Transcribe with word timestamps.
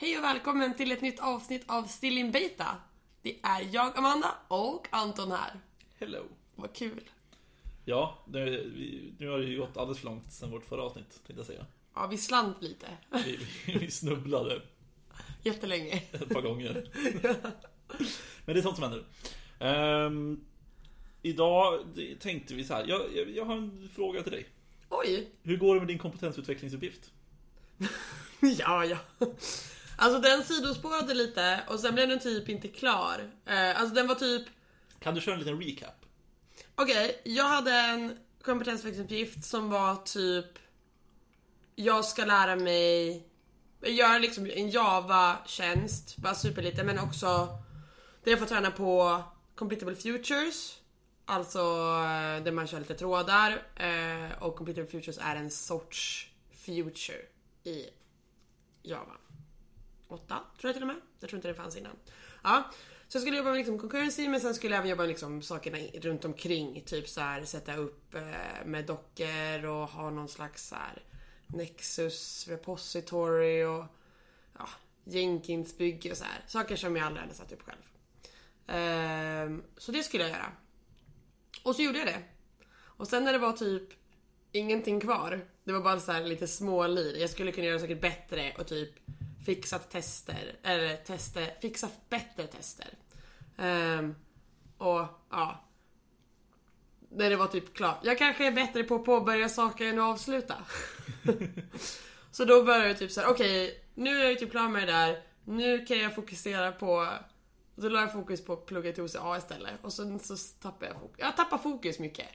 Hej 0.00 0.18
och 0.18 0.24
välkommen 0.24 0.74
till 0.76 0.92
ett 0.92 1.00
nytt 1.00 1.20
avsnitt 1.20 1.62
av 1.66 1.82
Still 1.82 2.18
in 2.18 2.30
Beta. 2.32 2.66
Det 3.22 3.36
är 3.42 3.68
jag, 3.72 3.98
Amanda, 3.98 4.34
och 4.48 4.86
Anton 4.90 5.32
här. 5.32 5.60
Hello. 5.98 6.24
Vad 6.54 6.72
kul. 6.74 7.10
Ja, 7.84 8.24
nu, 8.28 8.72
nu 9.18 9.28
har 9.28 9.38
det 9.38 9.44
ju 9.44 9.58
gått 9.58 9.76
alldeles 9.76 9.98
för 9.98 10.06
långt 10.06 10.32
sedan 10.32 10.50
vårt 10.50 10.64
förra 10.64 10.82
avsnitt, 10.82 11.10
tänkte 11.10 11.32
jag 11.32 11.46
säga. 11.46 11.66
Ja, 11.94 12.06
vi 12.06 12.18
slant 12.18 12.62
lite. 12.62 12.86
Vi, 13.24 13.38
vi, 13.66 13.78
vi 13.78 13.90
snubblade 13.90 14.62
Jättelänge. 15.42 16.02
ett 16.12 16.28
par 16.28 16.42
gånger. 16.42 16.88
Men 18.44 18.54
det 18.54 18.60
är 18.60 18.62
sånt 18.62 18.76
som 18.76 18.82
händer. 18.90 19.04
Ehm, 19.58 20.44
idag 21.22 21.80
tänkte 22.20 22.54
vi 22.54 22.64
så 22.64 22.74
här. 22.74 22.86
Jag, 22.88 23.00
jag, 23.14 23.30
jag 23.30 23.44
har 23.44 23.56
en 23.56 23.90
fråga 23.94 24.22
till 24.22 24.32
dig. 24.32 24.46
Oj. 24.88 25.30
Hur 25.42 25.56
går 25.56 25.74
det 25.74 25.80
med 25.80 25.88
din 25.88 25.98
kompetensutvecklingsuppgift? 25.98 27.10
Ja, 28.58 28.84
ja. 28.84 28.98
Alltså 30.02 30.20
den 30.20 30.44
sidospårade 30.44 31.14
lite 31.14 31.60
och 31.68 31.80
sen 31.80 31.94
blev 31.94 32.08
den 32.08 32.20
typ 32.20 32.48
inte 32.48 32.68
klar. 32.68 33.30
Eh, 33.46 33.80
alltså 33.80 33.94
den 33.94 34.06
var 34.06 34.14
typ 34.14 34.42
Kan 35.00 35.14
du 35.14 35.20
köra 35.20 35.34
en 35.34 35.40
liten 35.40 35.62
recap? 35.62 36.06
Okej, 36.74 37.20
jag 37.24 37.44
hade 37.44 37.72
en 37.72 38.18
kompetensuppgift 38.42 39.44
som 39.44 39.70
var 39.70 39.96
typ 39.96 40.58
Jag 41.74 42.04
ska 42.04 42.24
lära 42.24 42.56
mig 42.56 43.26
Göra 43.82 44.18
liksom 44.18 44.46
en 44.46 44.70
Java-tjänst, 44.70 46.16
bara 46.16 46.34
superlite 46.34 46.84
men 46.84 46.98
också 46.98 47.48
Där 48.24 48.30
jag 48.30 48.38
får 48.38 48.46
träna 48.46 48.70
på 48.70 49.22
Completable 49.54 49.96
Futures 49.96 50.78
Alltså 51.24 51.58
eh, 51.58 52.44
där 52.44 52.52
man 52.52 52.66
kör 52.66 52.78
lite 52.78 52.94
trådar 52.94 53.62
eh, 53.76 54.42
och 54.42 54.56
Completable 54.56 54.90
Futures 54.90 55.18
är 55.18 55.36
en 55.36 55.50
sorts 55.50 56.30
future 56.52 57.22
i 57.64 57.86
Java 58.82 59.19
8, 60.12 60.40
tror 60.60 60.68
jag 60.68 60.74
till 60.74 60.82
och 60.82 60.86
med. 60.86 60.96
Jag 61.20 61.30
tror 61.30 61.38
inte 61.38 61.48
det 61.48 61.54
fanns 61.54 61.76
innan. 61.76 61.96
Ja, 62.42 62.70
så 63.08 63.16
jag 63.16 63.22
skulle 63.22 63.36
jobba 63.36 63.50
med 63.50 63.58
liksom 63.58 63.78
concurrency 63.78 64.28
men 64.28 64.40
sen 64.40 64.54
skulle 64.54 64.74
jag 64.74 64.78
även 64.78 64.90
jobba 64.90 65.02
med 65.02 65.08
liksom 65.08 65.42
sakerna 65.42 65.78
runt 65.78 66.24
omkring. 66.24 66.82
Typ 66.86 67.08
så 67.08 67.20
här 67.20 67.44
sätta 67.44 67.76
upp 67.76 68.14
eh, 68.14 68.66
med 68.66 68.86
dockor 68.86 69.64
och 69.64 69.88
ha 69.88 70.10
någon 70.10 70.28
slags 70.28 70.68
så 70.68 70.74
här 70.74 71.02
Nexus 71.46 72.48
repository 72.48 73.64
och 73.64 73.84
ja, 74.58 74.68
Jenkins 75.04 75.78
bygge 75.78 76.10
och 76.10 76.16
så 76.16 76.24
här. 76.24 76.44
Saker 76.46 76.76
som 76.76 76.96
jag 76.96 77.06
aldrig 77.06 77.22
hade 77.22 77.34
satt 77.34 77.52
upp 77.52 77.62
själv. 77.62 77.82
Ehm, 78.66 79.62
så 79.76 79.92
det 79.92 80.02
skulle 80.02 80.22
jag 80.22 80.32
göra. 80.32 80.52
Och 81.62 81.76
så 81.76 81.82
gjorde 81.82 81.98
jag 81.98 82.06
det. 82.06 82.22
Och 82.72 83.08
sen 83.08 83.24
när 83.24 83.32
det 83.32 83.38
var 83.38 83.52
typ 83.52 83.88
ingenting 84.52 85.00
kvar. 85.00 85.40
Det 85.64 85.72
var 85.72 85.80
bara 85.80 86.00
så 86.00 86.12
här 86.12 86.24
lite 86.24 86.48
smålir. 86.48 87.16
Jag 87.16 87.30
skulle 87.30 87.52
kunna 87.52 87.66
göra 87.66 87.78
saker 87.78 87.94
bättre 87.94 88.52
och 88.58 88.66
typ 88.66 88.90
fixat 89.54 89.90
tester. 89.90 90.56
Eller 90.62 90.96
tester, 90.96 91.54
fixa 91.60 91.88
bättre 92.08 92.46
tester. 92.46 92.88
Ehm, 93.58 94.14
och 94.78 95.04
ja. 95.30 95.64
När 97.10 97.30
det 97.30 97.36
var 97.36 97.46
typ 97.46 97.74
klart. 97.74 97.98
Jag 98.02 98.18
kanske 98.18 98.46
är 98.46 98.52
bättre 98.52 98.84
på 98.84 98.94
att 98.94 99.04
påbörja 99.04 99.48
saker 99.48 99.86
än 99.86 99.98
att 99.98 100.04
avsluta. 100.04 100.54
så 102.30 102.44
då 102.44 102.62
började 102.62 102.88
jag 102.88 102.98
typ 102.98 103.10
så 103.10 103.20
här: 103.20 103.28
okej 103.28 103.84
nu 103.94 104.20
är 104.20 104.28
jag 104.28 104.38
typ 104.38 104.50
klar 104.50 104.68
med 104.68 104.88
det 104.88 104.92
där. 104.92 105.22
Nu 105.44 105.86
kan 105.86 105.98
jag 105.98 106.14
fokusera 106.14 106.72
på 106.72 107.08
då 107.74 107.88
la 107.88 108.00
jag 108.00 108.12
fokus 108.12 108.44
på 108.44 108.52
att 108.52 108.66
plugga 108.66 108.92
till 108.92 109.02
OCA 109.02 109.36
istället 109.38 109.74
och 109.82 109.92
sen 109.92 110.18
så 110.18 110.36
tappade 110.62 110.86
jag 110.86 111.00
fokus. 111.00 111.16
Jag 111.18 111.36
tappar 111.36 111.58
fokus 111.58 111.98
mycket. 111.98 112.28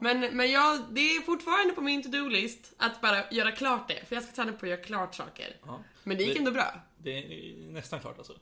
Men, 0.00 0.20
men 0.36 0.50
jag, 0.50 0.80
det 0.90 1.00
är 1.00 1.20
fortfarande 1.20 1.74
på 1.74 1.80
min 1.80 2.02
to-do-list 2.02 2.72
att 2.76 3.00
bara 3.00 3.30
göra 3.30 3.52
klart 3.52 3.88
det. 3.88 4.08
För 4.08 4.16
jag 4.16 4.24
ska 4.24 4.32
träna 4.32 4.52
på 4.52 4.66
att 4.66 4.70
göra 4.70 4.80
klart 4.80 5.14
saker. 5.14 5.56
Ja. 5.66 5.80
Men 6.04 6.16
det 6.16 6.24
gick 6.24 6.38
ändå 6.38 6.50
bra. 6.50 6.74
Det 6.98 7.18
är 7.18 7.56
nästan 7.56 8.00
klart 8.00 8.18
alltså. 8.18 8.32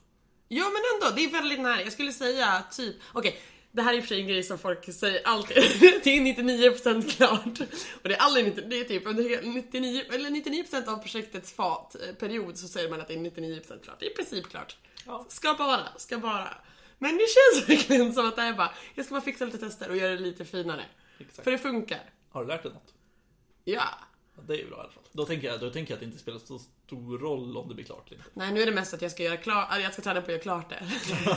Ja 0.49 0.65
men 0.65 0.83
ändå, 0.95 1.17
det 1.17 1.25
är 1.25 1.31
väldigt 1.31 1.61
nära. 1.61 1.83
Jag 1.83 1.93
skulle 1.93 2.13
säga 2.13 2.63
typ, 2.73 2.97
okej. 3.13 3.41
det 3.73 3.83
här 3.83 3.93
är 3.93 3.97
i 3.97 4.01
och 4.01 4.05
för 4.05 4.09
sig 4.09 4.21
en 4.21 4.27
grej 4.27 4.43
som 4.43 4.59
folk 4.59 4.95
säger 4.95 5.21
alltid. 5.25 5.57
det 6.05 6.11
är 6.11 6.21
99% 6.21 7.17
klart. 7.17 7.61
Och 8.03 8.09
det 8.09 8.15
är 8.15 8.21
aldrig 8.21 8.45
90, 8.45 8.65
det 8.69 8.81
är 8.81 8.85
typ 8.85 9.07
under 9.07 9.29
hela 9.29 9.43
99, 9.43 10.05
eller 10.13 10.31
99% 10.31 10.89
av 10.89 10.97
projektets 10.97 11.53
fat, 11.53 11.97
eh, 12.09 12.15
period 12.15 12.59
så 12.59 12.69
säger 12.69 12.91
man 12.91 13.01
att 13.01 13.09
det 13.09 13.15
är 13.15 13.19
99% 13.19 13.85
klart. 13.85 14.01
Det 14.01 14.07
är 14.07 14.11
i 14.11 14.15
princip 14.15 14.49
klart. 14.49 14.77
Ja. 15.07 15.27
Ska 15.29 15.55
bara, 15.55 15.89
ska 15.97 16.19
bara. 16.19 16.49
Men 16.99 17.17
det 17.17 17.27
känns 17.27 17.69
verkligen 17.69 18.15
som 18.15 18.29
att 18.29 18.37
det 18.37 18.43
är 18.43 18.53
bara, 18.53 18.71
jag 18.95 19.05
ska 19.05 19.15
bara 19.15 19.25
fixa 19.25 19.45
lite 19.45 19.59
tester 19.59 19.91
och 19.91 19.97
göra 19.97 20.13
det 20.13 20.21
lite 20.21 20.45
finare. 20.45 20.85
Exakt. 21.19 21.45
För 21.45 21.51
det 21.51 21.59
funkar. 21.59 22.11
Har 22.29 22.43
du 22.43 22.49
lärt 22.49 22.63
dig 22.63 22.73
något? 22.73 22.95
Ja. 23.65 23.83
Ja, 24.37 24.43
det 24.47 24.55
är 24.55 24.59
ju 24.59 24.67
bra 24.69 24.77
i 24.77 24.81
alla 24.81 24.91
fall. 24.91 25.03
Då 25.13 25.25
tänker 25.25 25.49
jag, 25.49 25.61
då 25.61 25.71
tänker 25.71 25.93
jag 25.93 25.97
att 25.97 26.01
det 26.01 26.07
inte 26.07 26.19
spelar 26.19 26.39
så 26.39 26.59
stor 26.59 27.19
roll 27.19 27.57
om 27.57 27.69
det 27.69 27.75
blir 27.75 27.85
klart 27.85 28.07
eller 28.07 28.17
inte. 28.17 28.31
Nej 28.35 28.53
nu 28.53 28.63
är 28.63 28.67
det 28.67 28.73
mest 28.73 28.95
att 28.95 29.03
jag 29.03 29.11
ska 29.11 29.23
göra 29.23 29.37
klart, 29.37 29.69
jag 29.83 29.93
ska 29.93 30.03
träna 30.03 30.21
på 30.21 30.25
att 30.25 30.29
göra 30.29 30.43
klart 30.43 30.69
det. 30.69 30.83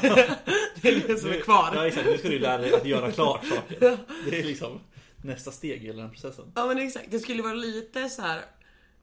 det 0.81 0.89
är 0.89 1.07
det 1.07 1.17
som 1.17 1.29
är 1.29 1.39
kvar. 1.39 1.71
Ja 1.75 1.87
exakt, 1.87 2.05
nu 2.05 2.17
ska 2.17 2.29
du 2.29 2.39
lära 2.39 2.57
dig 2.57 2.73
att 2.73 2.85
göra 2.85 3.11
klart 3.11 3.45
saker. 3.45 3.97
Det 4.29 4.39
är 4.39 4.43
liksom 4.43 4.79
nästa 5.23 5.51
steg 5.51 5.83
i 5.83 5.85
hela 5.85 6.01
den 6.01 6.11
processen. 6.11 6.51
Ja 6.55 6.65
men 6.67 6.77
exakt, 6.77 7.11
det 7.11 7.19
skulle 7.19 7.43
vara 7.43 7.53
lite 7.53 8.09
så 8.09 8.21
här. 8.21 8.41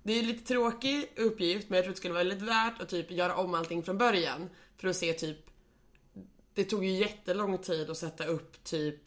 Det 0.02 0.12
är 0.12 0.18
en 0.18 0.26
lite 0.26 0.46
tråkig 0.46 1.12
uppgift 1.16 1.68
men 1.68 1.76
jag 1.76 1.84
tror 1.84 1.92
det 1.92 1.98
skulle 1.98 2.14
vara 2.14 2.24
väldigt 2.24 2.48
värt 2.48 2.80
att 2.80 2.88
typ 2.88 3.10
göra 3.10 3.34
om 3.34 3.54
allting 3.54 3.82
från 3.82 3.98
början. 3.98 4.50
För 4.76 4.88
att 4.88 4.96
se 4.96 5.12
typ 5.12 5.38
Det 6.54 6.64
tog 6.64 6.84
ju 6.84 6.90
jättelång 6.90 7.58
tid 7.58 7.90
att 7.90 7.98
sätta 7.98 8.24
upp 8.24 8.64
typ 8.64 9.00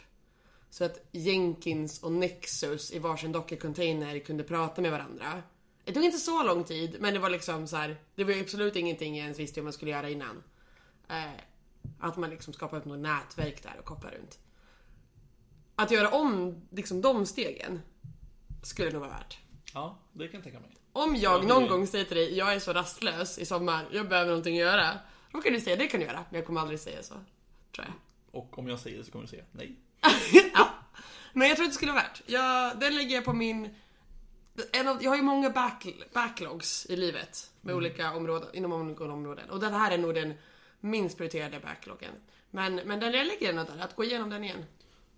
Så 0.71 0.83
att 0.83 1.07
Jenkins 1.11 2.03
och 2.03 2.11
Nexus 2.11 2.91
i 2.91 2.99
varsin 2.99 3.31
Docker-container 3.31 4.19
kunde 4.19 4.43
prata 4.43 4.81
med 4.81 4.91
varandra. 4.91 5.43
Det 5.83 5.93
tog 5.93 6.03
inte 6.03 6.17
så 6.17 6.43
lång 6.43 6.63
tid 6.63 6.97
men 6.99 7.13
det 7.13 7.19
var 7.19 7.29
liksom 7.29 7.67
så 7.67 7.77
här. 7.77 7.97
Det 8.15 8.23
var 8.23 8.33
ju 8.33 8.41
absolut 8.41 8.75
ingenting 8.75 9.15
jag 9.15 9.23
ens 9.23 9.39
visste 9.39 9.59
hur 9.59 9.63
man 9.63 9.73
skulle 9.73 9.91
göra 9.91 10.09
innan. 10.09 10.43
Eh, 11.09 11.31
att 11.99 12.17
man 12.17 12.29
liksom 12.29 12.53
skapar 12.53 12.77
upp 12.77 12.85
något 12.85 12.99
nätverk 12.99 13.63
där 13.63 13.75
och 13.79 13.85
kopplar 13.85 14.11
runt. 14.11 14.39
Att 15.75 15.91
göra 15.91 16.09
om 16.09 16.61
liksom 16.69 17.01
de 17.01 17.25
stegen 17.25 17.81
skulle 18.63 18.91
nog 18.91 19.01
vara 19.01 19.11
värt. 19.11 19.39
Ja, 19.73 19.97
det 20.13 20.27
kan 20.27 20.37
jag 20.37 20.43
tänka 20.43 20.59
mig. 20.59 20.69
Om 20.93 21.15
jag 21.15 21.43
Ja, 21.43 21.47
någon 21.47 21.67
gång 21.67 21.87
säger 21.87 22.05
till 22.05 22.17
dig, 22.17 22.37
jag 22.37 22.53
är 22.53 22.59
så 22.59 22.73
rastlös 22.73 23.39
i 23.39 23.45
sommar, 23.45 23.87
jag 23.91 24.09
behöver 24.09 24.29
någonting 24.29 24.55
att 24.55 24.65
göra. 24.67 24.99
Då 25.31 25.41
kan 25.41 25.53
du 25.53 25.61
säga, 25.61 25.75
det 25.75 25.87
kan 25.87 25.99
du 25.99 26.05
göra. 26.05 26.25
Men 26.29 26.37
jag 26.39 26.45
kommer 26.45 26.61
aldrig 26.61 26.79
säga 26.79 27.03
så. 27.03 27.13
Tror 27.75 27.85
jag. 27.87 27.93
Och 28.31 28.59
om 28.59 28.67
jag 28.67 28.79
säger 28.79 28.97
det 28.97 29.03
så 29.03 29.11
kommer 29.11 29.25
du 29.25 29.29
säga 29.29 29.43
nej. 29.51 29.75
ja. 30.53 30.69
Men 31.33 31.47
jag 31.47 31.57
tror 31.57 31.65
att 31.65 31.71
det 31.71 31.75
skulle 31.75 31.91
vara 31.91 32.03
värt. 32.03 32.21
Jag, 32.25 32.79
den 32.79 32.95
lägger 32.95 33.15
jag 33.15 33.25
på 33.25 33.33
min... 33.33 33.75
En 34.73 34.87
av, 34.87 35.03
jag 35.03 35.11
har 35.11 35.17
ju 35.17 35.23
många 35.23 35.49
back, 35.49 35.87
backlogs 36.13 36.85
i 36.89 36.95
livet. 36.95 37.51
Med 37.61 37.75
olika 37.75 38.13
områden, 38.13 38.49
inom 38.53 38.73
olika 38.73 39.03
områden. 39.03 39.49
Och 39.49 39.59
den 39.59 39.73
här 39.73 39.91
är 39.91 39.97
nog 39.97 40.15
den 40.15 40.33
minst 40.79 41.17
prioriterade 41.17 41.59
backloggen. 41.59 42.13
Men, 42.51 42.75
men 42.75 42.99
den 42.99 43.13
jag 43.13 43.27
lägger 43.27 43.53
den 43.53 43.65
där, 43.65 43.83
att 43.83 43.95
gå 43.95 44.03
igenom 44.03 44.29
den 44.29 44.43
igen. 44.43 44.65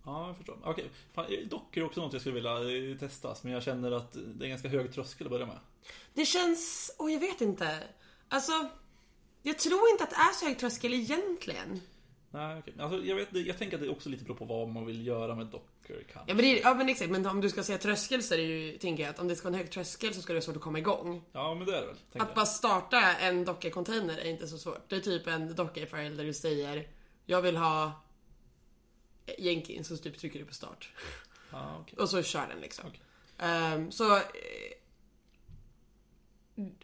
Ja, 0.06 0.28
jag 0.28 0.38
förstår. 0.38 0.58
Okej, 0.64 0.92
fan, 1.14 1.26
dock 1.50 1.78
är 1.78 1.84
också 1.84 2.02
något 2.02 2.14
jag 2.14 2.22
skulle 2.22 2.36
vilja 2.36 2.92
eh, 2.92 2.98
testas, 2.98 3.44
men 3.44 3.54
jag 3.54 3.64
känner 3.64 3.92
att 3.92 4.14
det 4.14 4.46
är 4.46 4.50
ganska 4.50 4.68
hög 4.68 4.94
tröskel 4.94 5.28
att 5.28 5.32
börja 5.32 5.46
med. 5.46 5.60
Det 6.14 6.26
känns... 6.26 6.92
Åh, 6.98 7.14
jag 7.14 7.20
vet 7.20 7.42
inte. 7.42 7.84
Alltså... 8.30 8.70
Jag 9.46 9.60
tror 9.60 9.90
inte 9.92 10.04
att 10.04 10.10
det 10.10 10.16
är 10.16 10.34
så 10.34 10.46
hög 10.46 10.60
tröskel 10.60 10.94
egentligen. 10.94 11.82
Nej, 12.34 12.60
okej. 12.60 12.74
Alltså, 12.80 13.06
jag, 13.06 13.16
vet, 13.16 13.28
jag 13.32 13.58
tänker 13.58 13.78
att 13.78 13.84
det 13.84 13.90
också 13.90 14.10
lite 14.10 14.24
beror 14.24 14.36
på 14.36 14.46
vad 14.46 14.68
man 14.70 14.86
vill 14.86 15.08
göra 15.08 15.36
med 15.36 15.46
Docker 15.46 16.04
kanske. 16.14 16.20
Ja 16.32 16.36
men, 16.36 16.38
det 16.38 16.60
är, 16.60 16.62
ja 16.62 16.74
men 16.74 16.90
exakt, 16.90 17.12
men 17.12 17.26
om 17.26 17.42
du 17.42 17.50
ska 17.50 17.64
säga 17.64 17.78
tröskel 17.78 18.24
så 18.24 18.34
är 18.34 18.38
det 18.38 18.44
ju, 18.44 18.78
tänker 18.78 19.04
jag 19.04 19.10
att 19.10 19.20
om 19.20 19.28
det 19.28 19.36
ska 19.36 19.48
vara 19.50 19.54
en 19.54 19.60
hög 19.60 19.72
tröskel 19.72 20.14
så 20.14 20.22
ska 20.22 20.34
det 20.34 20.38
vara 20.38 20.46
svårt 20.46 20.56
att 20.56 20.62
komma 20.62 20.80
igång. 20.80 21.24
Ja, 21.32 21.54
men 21.56 21.68
det 21.68 21.78
är 21.78 21.82
det 21.82 21.88
väl. 21.88 21.96
tänker 21.96 22.20
Att 22.22 22.28
jag. 22.28 22.36
bara 22.36 22.46
starta 22.46 23.16
en 23.16 23.46
Docker-container 23.46 24.18
är 24.18 24.26
inte 24.26 24.48
så 24.48 24.58
svårt. 24.58 24.90
Det 24.90 24.96
är 24.96 25.00
typ 25.00 25.28
en 25.28 25.56
Docker-file 25.56 26.10
där 26.16 26.24
du 26.26 26.34
säger 26.34 26.88
Jag 27.26 27.42
vill 27.42 27.58
ha 27.58 27.92
Jenkins, 29.38 29.88
så 29.88 29.98
typ 29.98 30.18
trycker 30.18 30.40
du 30.40 30.46
på 30.46 30.54
start. 30.54 30.90
Ja, 31.52 31.78
okej. 31.82 31.98
Och 32.00 32.10
så 32.10 32.24
kör 32.24 32.48
den 32.48 32.60
liksom. 32.60 32.86
Okej. 32.88 33.02
Ehm, 33.38 33.92
så... 33.92 34.16
eh, 34.16 34.22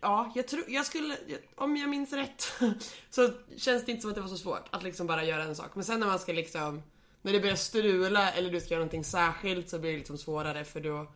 Ja, 0.01 0.31
jag 0.35 0.47
tror, 0.47 0.63
jag 0.67 0.85
skulle, 0.85 1.17
om 1.55 1.77
jag 1.77 1.89
minns 1.89 2.13
rätt, 2.13 2.53
så 3.09 3.29
känns 3.57 3.85
det 3.85 3.91
inte 3.91 4.01
som 4.01 4.09
att 4.09 4.15
det 4.15 4.21
var 4.21 4.27
så 4.27 4.37
svårt 4.37 4.67
att 4.69 4.83
liksom 4.83 5.07
bara 5.07 5.23
göra 5.23 5.43
en 5.43 5.55
sak. 5.55 5.75
Men 5.75 5.83
sen 5.83 5.99
när 5.99 6.07
man 6.07 6.19
ska 6.19 6.33
liksom, 6.33 6.81
när 7.21 7.33
det 7.33 7.39
börjar 7.39 7.55
strula 7.55 8.31
eller 8.31 8.51
du 8.51 8.59
ska 8.59 8.69
göra 8.69 8.79
någonting 8.79 9.03
särskilt 9.03 9.69
så 9.69 9.79
blir 9.79 9.91
det 9.91 9.97
liksom 9.97 10.17
svårare 10.17 10.63
för 10.65 10.79
då, 10.79 11.11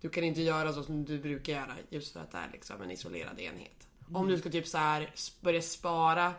du 0.00 0.08
kan 0.08 0.24
inte 0.24 0.42
göra 0.42 0.72
så 0.72 0.82
som 0.82 1.04
du 1.04 1.18
brukar 1.18 1.52
göra 1.52 1.74
just 1.88 2.12
för 2.12 2.20
att 2.20 2.30
det 2.30 2.38
är 2.38 2.50
liksom 2.52 2.82
en 2.82 2.90
isolerad 2.90 3.40
enhet. 3.40 3.88
Om 4.12 4.28
du 4.28 4.38
ska 4.38 4.50
typ 4.50 4.66
så 4.66 4.78
här 4.78 5.12
börja 5.40 5.62
spara 5.62 6.34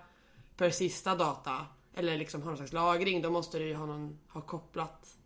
per 0.57 0.69
sista 0.69 1.15
data 1.15 1.65
eller 1.93 2.17
liksom 2.17 2.41
ha 2.41 2.49
någon 2.49 2.57
slags 2.57 2.73
lagring, 2.73 3.21
då 3.21 3.29
måste 3.29 3.59
du 3.59 3.67
ju 3.67 3.75
ha, 3.75 3.85
någon, 3.85 4.19
ha 4.27 4.41
kopplat 4.41 5.17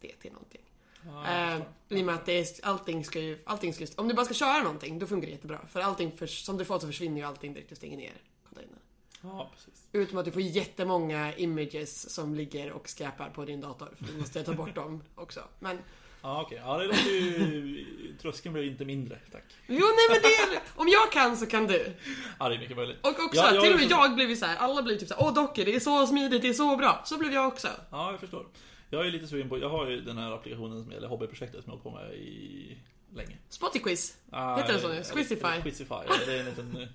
det 0.00 0.12
till 0.12 0.32
någonting. 0.32 0.59
Eh. 1.06 1.60
I 1.88 2.02
och 2.02 2.06
med 2.06 2.14
att 2.14 2.26
det 2.26 2.38
är, 2.38 2.46
allting 2.62 3.04
ska 3.04 3.20
ju, 3.20 3.38
allting 3.44 3.74
ska, 3.74 3.86
om 3.96 4.08
du 4.08 4.14
bara 4.14 4.24
ska 4.24 4.34
köra 4.34 4.62
någonting, 4.62 4.98
då 4.98 5.06
funkar 5.06 5.26
det 5.26 5.32
jättebra. 5.32 5.60
För 5.72 5.80
allting, 5.80 6.12
för, 6.12 6.26
som 6.26 6.58
default 6.58 6.82
så 6.82 6.86
försvinner 6.86 7.20
ju 7.20 7.26
allting 7.26 7.54
direkt 7.54 7.68
du 7.68 7.74
stänger 7.76 7.96
ner 7.96 8.12
containern. 8.48 8.78
Ja, 9.22 9.50
precis. 9.54 9.86
Utom 9.92 10.18
att 10.18 10.24
du 10.24 10.30
får 10.30 10.42
jättemånga 10.42 11.36
images 11.36 12.10
som 12.14 12.34
ligger 12.34 12.72
och 12.72 12.88
skräpar 12.88 13.30
på 13.30 13.44
din 13.44 13.60
dator. 13.60 13.88
För 13.96 14.04
du 14.04 14.18
måste 14.18 14.42
ta 14.42 14.52
bort 14.52 14.74
dem 14.74 15.02
också. 15.14 15.40
Men, 15.58 15.78
Ja, 16.22 16.42
okej. 16.42 16.62
Ja, 16.64 16.78
det 16.78 16.86
låter 16.86 17.10
ju... 17.10 17.86
Tröskeln 18.22 18.52
blev 18.52 18.64
inte 18.64 18.84
mindre, 18.84 19.18
tack. 19.32 19.44
Jo 19.66 19.86
nej 19.86 20.06
men 20.10 20.22
det 20.22 20.56
är, 20.56 20.62
om 20.76 20.88
jag 20.88 21.12
kan 21.12 21.36
så 21.36 21.46
kan 21.46 21.66
du. 21.66 21.94
Ja, 22.38 22.48
det 22.48 22.54
är 22.54 22.58
mycket 22.58 22.76
möjligt. 22.76 22.98
Och 23.02 23.08
också, 23.10 23.40
Ja, 23.40 23.54
jag 23.54 23.64
till 23.64 23.72
och 23.72 23.80
med 23.80 23.90
jag 23.90 24.14
blev 24.14 24.30
ju 24.30 24.36
så 24.36 24.46
här. 24.46 24.56
alla 24.56 24.82
blev 24.82 24.98
typ 24.98 25.08
såhär, 25.08 25.22
åh 25.22 25.34
dockor 25.34 25.64
det 25.64 25.74
är 25.74 25.80
så 25.80 26.06
smidigt, 26.06 26.42
det 26.42 26.48
är 26.48 26.52
så 26.52 26.76
bra. 26.76 27.02
Så 27.04 27.18
blev 27.18 27.32
jag 27.32 27.46
också. 27.48 27.68
Ja, 27.90 28.10
jag 28.10 28.20
förstår. 28.20 28.46
Jag 28.90 29.06
är 29.06 29.10
lite 29.10 29.26
sugen 29.26 29.48
på... 29.48 29.58
Jag 29.58 29.68
har 29.68 29.86
ju 29.86 30.00
den 30.00 30.18
här 30.18 30.32
applikationen, 30.32 30.82
som, 30.82 30.92
eller 30.92 31.08
hobbyprojektet 31.08 31.64
som 31.64 31.72
jag 31.72 31.78
har 31.78 31.82
på 31.82 31.90
med 31.90 32.14
i... 32.14 32.78
länge. 33.14 33.38
Spotify-quiz. 33.50 34.16
Ah, 34.30 34.56
Heter 34.56 34.72
den 34.72 34.80
så 34.82 34.88
nu? 34.88 35.02
Squizify? 35.04 35.60
Squizify, 35.62 35.94
ja, 36.08 36.14
det 36.26 36.32
är 36.34 36.40
en 36.40 36.46
liten... 36.46 36.76
eh, 36.76 36.88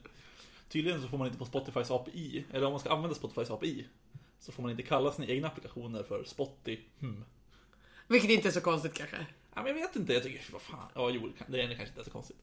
Tydligen 0.70 1.02
så 1.02 1.08
får 1.08 1.18
man 1.18 1.28
inte 1.28 1.40
på 1.40 1.46
Spotifys 1.46 1.92
API, 1.92 2.46
eller 2.54 2.66
om 2.66 2.72
man 2.74 2.80
ska 2.80 2.90
använda 2.90 3.16
Spotifys 3.16 3.52
API, 3.52 3.86
så 4.40 4.52
får 4.52 4.62
man 4.62 4.72
inte 4.72 4.84
kalla 4.84 5.12
sina 5.12 5.28
egna 5.28 5.48
applikationer 5.48 6.04
för 6.04 6.24
Spotify. 6.24 6.80
Hmm. 7.00 7.24
Vilket 8.08 8.30
inte 8.30 8.48
är 8.48 8.52
så 8.52 8.62
konstigt 8.62 8.94
kanske. 8.94 9.18
Ja, 9.56 9.64
men 9.64 9.68
jag 9.68 9.74
vet 9.74 9.96
inte, 9.96 10.14
jag 10.14 10.24
tycker, 10.24 10.42
vad 10.52 10.62
fan, 10.62 10.88
ja 10.96 11.10
jo, 11.10 11.32
det 11.48 11.62
är 11.62 11.68
kanske 11.68 11.88
inte 11.88 12.04
så 12.04 12.12
konstigt. 12.12 12.38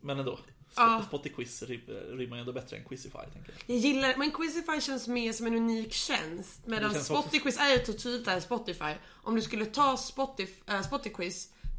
Men 0.00 0.18
ändå. 0.18 0.38
Ja. 0.76 1.04
Spotify-quiz 1.10 1.62
rim- 1.66 2.16
rimmar 2.16 2.36
ju 2.36 2.40
ändå 2.40 2.52
bättre 2.52 2.76
än 2.76 2.84
Quizify, 2.84 3.18
tänker 3.32 3.52
jag. 3.66 3.76
Jag 3.76 3.78
gillar, 3.78 4.14
men 4.16 4.30
Quizify 4.30 4.80
känns 4.80 5.08
mer 5.08 5.32
som 5.32 5.46
en 5.46 5.54
unik 5.54 5.92
tjänst. 5.92 6.66
Medan 6.66 6.92
Det 6.92 7.00
Spotify 7.00 7.48
är 7.58 7.72
ju 7.72 7.78
tydligt 7.92 8.24
där 8.24 8.40
Spotify. 8.40 8.94
Om 9.22 9.34
du 9.34 9.42
skulle 9.42 9.66
ta 9.66 9.92
äh, 9.92 10.82
Spotify 10.82 11.30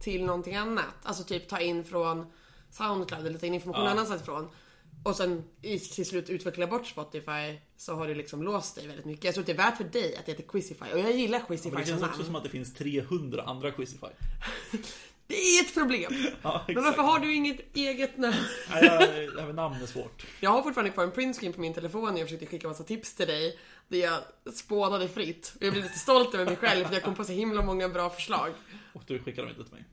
till 0.04 0.26
någonting 0.26 0.56
annat, 0.56 0.86
alltså 1.04 1.24
typ 1.24 1.48
ta 1.48 1.60
in 1.60 1.84
från 1.84 2.26
Soundcloud 2.72 3.28
eller 3.28 3.40
ta 3.40 3.46
in 3.46 3.54
information 3.54 3.86
Ja. 3.86 3.92
annanstans 3.92 4.22
ifrån. 4.22 4.50
Och 5.04 5.16
sen 5.16 5.44
till 5.96 6.06
slut 6.06 6.30
utveckla 6.30 6.68
bort 6.68 6.88
Spotify 6.88 7.60
så 7.78 7.96
har 7.96 8.08
du 8.08 8.16
liksom 8.16 8.44
låst 8.44 8.76
dig 8.76 8.88
väldigt 8.88 9.06
mycket. 9.06 9.24
Jag 9.26 9.34
tror 9.34 9.42
att 9.42 9.46
det 9.46 9.52
är 9.54 9.58
värt 9.58 9.78
för 9.78 9.84
dig 9.84 10.16
att 10.16 10.26
det 10.26 10.32
heter 10.32 10.44
Quizify 10.44 10.86
och 10.94 11.00
jag 11.00 11.12
gillar 11.12 11.40
Men 11.40 11.48
Quizify 11.48 11.70
det 11.78 11.86
som 11.86 11.86
känns 11.86 12.04
också 12.04 12.12
namn. 12.18 12.26
som 12.26 12.36
att 12.36 12.44
det 12.44 12.50
finns 12.50 12.74
300 12.74 13.44
andra 13.44 13.72
Quizify. 13.72 14.08
Det 15.28 15.36
är 15.36 15.62
ett 15.64 15.74
problem! 15.74 16.14
Ja, 16.42 16.64
Men 16.68 16.84
varför 16.84 17.02
har 17.02 17.20
du 17.20 17.34
inget 17.36 17.76
eget 17.78 18.18
namn? 18.18 18.36
Nej, 18.70 18.86
jag- 18.86 19.48
jag- 19.48 19.56
namn 19.56 19.82
är 19.82 19.86
svårt. 19.86 20.26
Jag 20.40 20.50
har 20.50 20.62
fortfarande 20.64 20.92
kvar 20.92 21.04
en 21.04 21.12
printscreen 21.12 21.54
på 21.54 21.62
min 21.62 21.74
telefon 21.74 22.14
när 22.14 22.20
jag 22.20 22.28
försökte 22.28 22.46
skicka 22.46 22.68
massa 22.68 22.84
tips 22.84 23.14
till 23.16 23.28
dig. 23.28 23.60
Där 23.88 23.98
jag 24.00 24.20
spånade 24.54 25.08
fritt. 25.08 25.54
Och 25.60 25.64
jag 25.66 25.72
blev 25.74 25.84
lite 25.84 26.00
stolt 26.00 26.34
över 26.36 26.46
mig 26.46 26.56
själv 26.56 26.86
för 26.86 26.94
jag 26.94 27.04
kom 27.04 27.16
på 27.16 27.24
så 27.24 27.32
himla 27.32 27.62
många 27.62 27.90
bra 27.90 28.10
förslag. 28.10 28.52
Och 28.94 29.04
du 29.08 29.20
skickar 29.20 29.42
dem 29.42 29.50
inte 29.52 29.64
till 29.64 29.74
mig. 29.74 29.84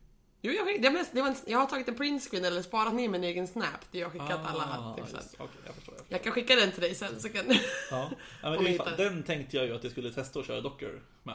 Jo, 0.43 0.53
jag, 0.53 0.67
skick- 0.67 0.82
det 0.82 1.05
det 1.12 1.21
var 1.23 1.29
en, 1.29 1.37
jag 1.47 1.59
har 1.59 1.67
tagit 1.67 1.88
en 1.88 1.94
printscreen 1.94 2.44
eller 2.44 2.62
sparat 2.62 2.94
ner 2.94 3.09
min 3.09 3.25
egen 3.25 3.47
snap 3.49 3.93
där 3.93 3.99
jag 4.00 4.06
har 4.06 4.12
skickat 4.12 4.41
alla 4.47 4.65
Ah, 4.65 4.94
tipsen. 4.97 5.17
just- 5.23 5.35
Okej, 5.38 5.56
jag 5.67 5.75
förstår. 5.75 5.94
Jag 5.94 5.99
förstår. 5.99 6.06
Jag 6.09 6.23
kan 6.23 6.33
skicka 6.33 6.56
den 6.56 6.73
till 6.73 6.81
dig 6.83 6.94
sen 6.94 7.21
så 7.21 7.29
kan 7.29 7.44
Ja. 7.91 8.11
Ja, 8.43 8.50
men 8.62 8.75
fan, 8.79 8.88
den 8.97 9.23
tänkte 9.23 9.56
jag 9.56 9.67
ju 9.67 9.75
att 9.75 9.83
jag 9.85 9.93
skulle 9.93 10.11
testa 10.12 10.41
att 10.41 10.47
köra 10.47 10.61
Docker 10.61 11.00
med. 11.23 11.35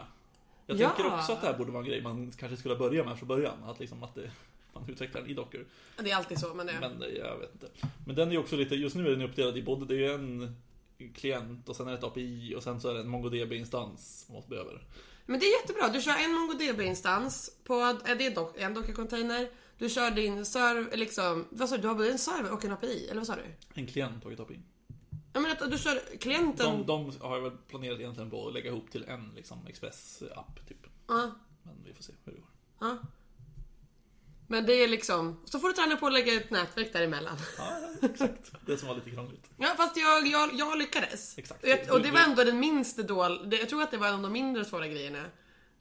Jag 0.66 0.78
Ja. 0.80 0.90
tänker 0.90 1.14
också 1.16 1.32
att 1.32 1.42
det 1.42 1.48
här 1.48 1.58
borde 1.58 1.72
vara 1.72 1.84
en 1.84 1.90
grej 1.90 2.02
man 2.02 2.32
kanske 2.32 2.58
skulle 2.58 2.76
börja 2.76 3.04
med 3.04 3.18
från 3.18 3.28
början. 3.28 3.64
Att 3.64 3.80
liksom 3.80 4.04
att 4.04 4.16
det, 4.16 4.32
man 4.74 4.90
utvecklar 4.90 5.22
den 5.22 5.30
i 5.30 5.34
Docker. 5.34 5.66
Det 5.98 6.12
är 6.12 6.16
alltid 6.16 6.40
så 6.40 6.54
men 6.54 6.66
det... 6.68 6.74
Men 6.80 7.02
eh, 7.02 7.08
jag 7.10 7.38
vet 7.38 7.54
inte. 7.54 7.68
Men 8.06 8.16
den 8.16 8.28
är 8.28 8.32
ju 8.32 8.38
också 8.38 8.56
lite, 8.56 8.76
just 8.76 8.96
nu 8.96 9.08
är 9.08 9.12
den 9.12 9.22
uppdelad 9.22 9.58
i 9.58 9.64
både, 9.64 9.86
det 9.86 9.94
är 9.94 9.98
ju 9.98 10.14
en 10.14 10.56
klient 11.16 11.70
och 11.70 11.76
sen 11.76 11.88
är 11.88 11.92
det 11.92 11.98
ett 11.98 12.04
API 12.04 12.56
och 12.58 12.64
sen 12.64 12.82
så 12.82 12.90
är 12.90 12.94
det 12.94 13.00
en 13.00 13.08
MongoDB-instans 13.10 14.26
man 14.28 14.36
måste 14.36 14.50
behöver. 14.50 14.84
Men 15.26 15.40
det 15.40 15.46
är 15.46 15.62
jättebra. 15.62 15.88
Du 15.90 16.02
kör 16.02 16.12
en 16.26 16.34
MongoDB-instans 16.34 17.50
på 17.64 17.74
är 18.06 18.16
det 18.16 18.30
dock, 18.30 18.58
en 18.58 18.74
Docker-container. 18.78 19.48
Du 19.78 19.90
kör 19.90 20.12
din 20.12 20.46
server, 20.46 20.98
liksom, 20.98 21.46
vad 21.50 21.70
sa 21.70 21.76
du? 21.76 21.82
Du 21.82 21.88
har 21.88 21.96
både 21.96 22.12
en 22.12 22.18
server 22.20 22.54
och 22.54 22.66
en 22.66 22.72
API, 22.72 23.08
eller 23.08 23.20
vad 23.20 23.28
sa 23.28 23.36
du? 23.36 23.80
En 23.82 23.88
klient 23.88 24.26
och 24.26 24.32
ett 24.32 24.40
API. 24.40 24.60
Jag 25.36 25.42
menar 25.42 25.56
att 25.56 25.72
du 25.72 25.78
kör 25.78 26.18
klienten... 26.18 26.86
De, 26.86 26.86
de 26.86 27.12
har 27.22 27.40
väl 27.40 27.52
planerat 27.68 28.00
egentligen 28.00 28.30
på 28.30 28.48
att 28.48 28.54
lägga 28.54 28.70
ihop 28.70 28.92
till 28.92 29.04
en 29.04 29.32
liksom 29.36 29.68
Express-app 29.68 30.68
typ. 30.68 30.88
Ja, 31.08 31.32
Men 31.64 31.84
vi 31.86 31.94
får 31.94 32.04
se 32.04 32.14
hur 32.24 32.32
det 32.32 32.40
går. 32.40 32.50
ja. 32.80 32.98
Men 34.48 34.66
det 34.66 34.74
är 34.74 34.88
liksom, 34.88 35.40
så 35.46 35.60
får 35.60 35.68
du 35.68 35.74
träna 35.74 35.96
på 35.96 36.08
att 36.08 36.14
lägga 36.14 36.34
ett 36.34 36.50
nätverk 36.50 36.94
däremellan. 36.94 37.38
Ja, 37.58 37.80
exakt. 38.02 38.52
Det 38.66 38.78
som 38.78 38.88
var 38.88 38.96
lite 38.96 39.10
krångligt. 39.10 39.50
Ja 39.58 39.74
fast 39.78 39.98
jag, 39.98 40.28
jag, 40.28 40.54
jag 40.54 40.78
lyckades. 40.78 41.38
Exakt. 41.38 41.64
Och, 41.64 41.70
jag, 41.70 41.92
och 41.92 42.02
det 42.02 42.12
var 42.12 42.20
ändå 42.20 42.44
den 42.44 42.60
minst 42.60 42.98
dål, 42.98 43.50
det, 43.50 43.58
Jag 43.58 43.70
tror 43.70 43.82
att 43.82 43.92
det 43.92 43.98
var 43.98 44.08
en 44.08 44.14
av 44.16 44.22
de 44.22 44.32
mindre 44.32 44.66
svåra 44.66 44.88
grejerna 44.88 45.26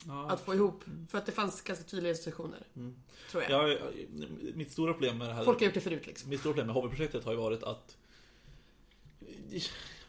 Ja, 0.06 0.30
att 0.30 0.40
få 0.40 0.54
ihop. 0.54 0.84
För 1.10 1.18
att 1.18 1.26
det 1.26 1.32
fanns 1.32 1.60
ganska 1.60 1.84
tydliga 1.84 2.12
instruktioner. 2.12 2.66
Tror 3.30 3.42
jag. 3.48 3.70
jag, 3.70 3.78
mitt 4.54 4.72
stora 4.72 4.92
problem 4.92 5.18
med 5.18 5.28
det 5.28 5.34
här 5.34 5.44
Folk 5.44 5.58
har 5.58 5.64
gjort 5.64 5.74
det 5.74 5.80
förut 5.80 6.06
liksom. 6.06 6.30
Mitt 6.30 6.40
stora 6.40 6.52
problem 6.52 6.66
med 6.66 6.74
hobbyprojektet 6.74 7.24
har 7.24 7.32
ju 7.32 7.38
varit 7.38 7.62
att 7.62 7.96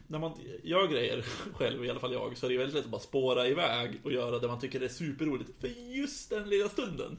när 0.06 0.18
man 0.18 0.32
gör 0.62 0.86
grejer 0.86 1.24
själv, 1.54 1.84
i 1.84 1.90
alla 1.90 2.00
fall 2.00 2.12
jag, 2.12 2.38
så 2.38 2.46
är 2.46 2.50
det 2.50 2.56
väldigt 2.56 2.74
lätt 2.74 2.84
att 2.84 2.90
bara 2.90 3.00
spåra 3.00 3.48
iväg 3.48 4.00
och 4.04 4.12
göra 4.12 4.38
det 4.38 4.48
man 4.48 4.60
tycker 4.60 4.80
är 4.80 4.88
superroligt 4.88 5.50
för 5.60 5.68
just 5.68 6.30
den 6.30 6.48
lilla 6.48 6.68
stunden. 6.68 7.18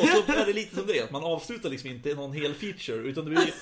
Och 0.00 0.08
så 0.08 0.32
är 0.32 0.46
det 0.46 0.52
lite 0.52 0.76
som 0.76 0.86
det, 0.86 1.00
att 1.00 1.10
man 1.10 1.24
avslutar 1.24 1.70
liksom 1.70 1.90
inte 1.90 2.14
någon 2.14 2.32
hel 2.32 2.54
feature, 2.54 3.08
utan 3.08 3.24
det 3.24 3.30
blir 3.30 3.54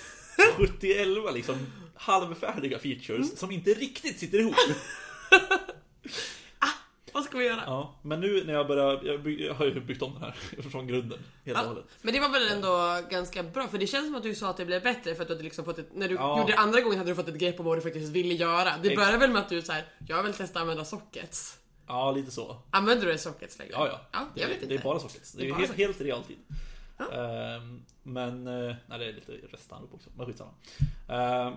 70-11 0.56 1.35
liksom 1.35 1.56
halvfärdiga 1.94 2.79
features 2.79 3.38
som 3.38 3.50
inte 3.50 3.70
riktigt 3.75 4.19
sitter 4.19 4.38
ihop. 4.38 4.55
Vad 7.14 7.25
ska 7.25 7.38
vi 7.38 7.44
göra? 7.46 7.62
Ja, 7.66 7.94
men 8.02 8.20
nu 8.20 8.44
när 8.44 8.52
jag 8.52 8.66
börjar, 8.66 9.00
jag, 9.05 9.22
by, 9.22 9.46
jag 9.46 9.55
har 9.55 9.64
ju 9.66 9.81
byggt 9.81 10.02
om 10.02 10.12
den 10.12 10.22
här 10.22 10.32
från 10.70 10.87
grunden 10.87 11.19
och 11.19 11.49
Ja, 11.49 11.58
hållet. 11.58 11.84
men 12.02 12.14
det 12.14 12.20
var 12.20 12.28
väl 12.28 12.49
ändå 12.49 13.00
ganska 13.10 13.43
bra 13.43 13.69
för 13.69 13.78
det 13.78 13.87
känns 13.87 14.06
som 14.06 14.14
att 14.14 14.22
du 14.22 14.34
sa 14.34 14.50
att 14.50 14.56
det 14.56 14.64
blev 14.64 14.82
bättre 14.82 15.14
för 15.14 15.22
att 15.22 15.28
du 15.28 15.34
hade 15.34 15.44
liksom 15.44 15.64
fått 15.64 15.78
ett, 15.78 15.88
när 15.94 16.08
du 16.08 16.14
Ja. 16.14 16.38
gjorde 16.40 16.52
det 16.52 16.58
andra 16.58 16.81
gången 16.81 16.99
hade 16.99 17.10
du 17.10 17.14
fått 17.14 17.28
ett 17.28 17.38
grepp 17.38 17.60
om 17.60 17.66
vad 17.66 17.76
du 17.76 17.82
faktiskt 17.82 18.12
ville 18.12 18.34
göra. 18.34 18.64
Det 18.64 18.70
Exakt. 18.70 18.96
började 18.96 19.19
väl 19.19 19.31
med 19.31 19.43
att 19.43 19.49
du 19.49 19.62
så 19.62 19.72
här, 19.72 19.84
jag 20.08 20.22
vill 20.22 20.32
testa 20.34 20.58
att 20.58 20.62
använda 20.62 20.84
sockets. 20.84 21.58
Ja, 21.87 22.12
lite 22.12 22.31
så. 22.31 22.56
Använder 22.70 23.06
du 23.06 23.19
sockets 23.19 23.58
längre? 23.58 23.72
Ja, 23.72 23.87
ja. 23.88 24.00
ja 24.12 24.26
det, 24.34 24.40
jag 24.40 24.49
vet 24.49 24.56
inte. 24.62 24.75
det 24.75 24.81
är 24.81 24.84
bara 24.84 24.99
sockets. 24.99 25.32
Det 25.32 25.43
är, 25.43 25.44
Det 25.46 25.50
är 25.50 25.55
helt, 25.55 25.69
sockets. 25.70 25.87
helt 25.87 26.00
realtid. 26.00 26.37
Ehm, 27.12 27.82
men, 28.02 28.46
eh, 28.46 28.76
nej 28.87 28.99
det 28.99 29.05
är 29.05 29.12
lite 29.12 29.32
restanrop 29.52 29.94
också, 29.94 30.10
men 30.16 30.26
skitsamma. 30.26 30.50
Ehm, 31.08 31.52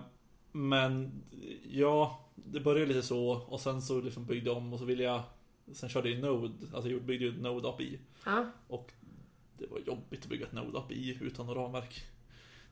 men, 0.52 1.22
ja, 1.70 2.20
det 2.34 2.60
började 2.60 2.86
lite 2.86 3.06
så 3.06 3.28
och 3.28 3.60
sen 3.60 3.82
så 3.82 4.00
liksom 4.00 4.26
byggde 4.26 4.50
jag 4.50 4.56
om 4.56 4.72
och 4.72 4.78
så 4.78 4.84
ville 4.84 5.02
jag 5.02 5.22
Sen 5.72 5.88
körde 5.88 6.10
jag 6.10 6.20
Node, 6.20 6.54
alltså 6.74 6.90
jag 6.90 7.02
byggde 7.02 7.24
ju 7.24 7.32
Node 7.42 7.68
API 7.68 7.98
Ja. 8.24 8.46
och 8.68 8.92
det 9.58 9.66
var 9.66 9.78
jobbigt 9.78 10.22
att 10.22 10.28
bygga 10.28 10.46
ett 10.46 10.52
Node 10.52 10.78
API 10.78 11.18
utan 11.20 11.46
något 11.46 11.56
ramverk. 11.56 12.02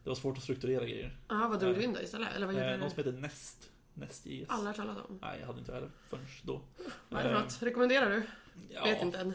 Det 0.05 0.09
var 0.11 0.15
svårt 0.17 0.37
att 0.37 0.43
strukturera 0.43 0.85
grejer. 0.85 1.17
Jaha, 1.29 1.49
vad 1.49 1.61
drog 1.61 1.75
du 1.75 1.83
in 1.83 1.93
då 1.93 2.01
istället? 2.01 2.29
Eller 2.37 2.47
vad 2.47 2.55
gjorde 2.55 2.67
Eh, 2.67 2.73
du? 2.73 2.79
någon 2.81 2.91
som 2.91 2.97
heter 2.99 3.13
Nest, 3.13 3.71
Nest.js. 3.95 4.47
Alla 4.49 4.65
har 4.69 4.75
talat 4.75 4.97
om. 5.09 5.19
Nej, 5.23 5.37
jag 5.41 5.47
hade 5.47 5.59
inte 5.59 5.75
heller 5.75 5.91
förrän 6.09 6.27
då. 6.43 6.61
Vad 7.09 7.21
är 7.21 7.25
det 7.29 7.35
för 7.35 7.43
något? 7.43 7.63
Rekommenderar 7.63 8.11
du? 8.11 8.23
ja. 8.75 8.85
Vet 8.85 9.03
inte 9.03 9.19
än. 9.19 9.33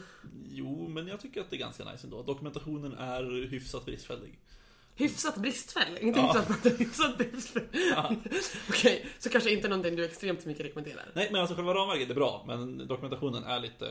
Jo, 0.49 0.87
men 0.87 1.07
jag 1.07 1.19
tycker 1.19 1.41
att 1.41 1.49
det 1.49 1.55
är 1.55 1.59
ganska 1.59 1.91
nice 1.91 2.07
ändå. 2.07 2.23
Dokumentationen 2.23 2.93
är 2.93 3.47
hyfsat 3.47 3.85
bristfällig. 3.85 4.39
Hyfsat 4.95 5.35
bristfällig? 5.35 6.01
Inte 6.03 6.19
Ja. 6.19 6.45
hyfsat, 6.47 6.79
hyfsat 6.79 7.17
bristfällig. 7.17 7.69
Ja. 7.95 8.15
Okej, 8.69 9.05
så 9.19 9.29
kanske 9.29 9.51
inte 9.51 9.67
någonting 9.67 9.95
du 9.95 10.05
extremt 10.05 10.45
mycket 10.45 10.65
rekommenderar. 10.65 11.05
Nej, 11.13 11.29
men 11.31 11.41
alltså 11.41 11.55
själva 11.55 11.73
ramverket 11.73 12.09
är 12.09 12.13
bra, 12.13 12.43
men 12.47 12.87
dokumentationen 12.87 13.43
är 13.43 13.59
lite... 13.59 13.85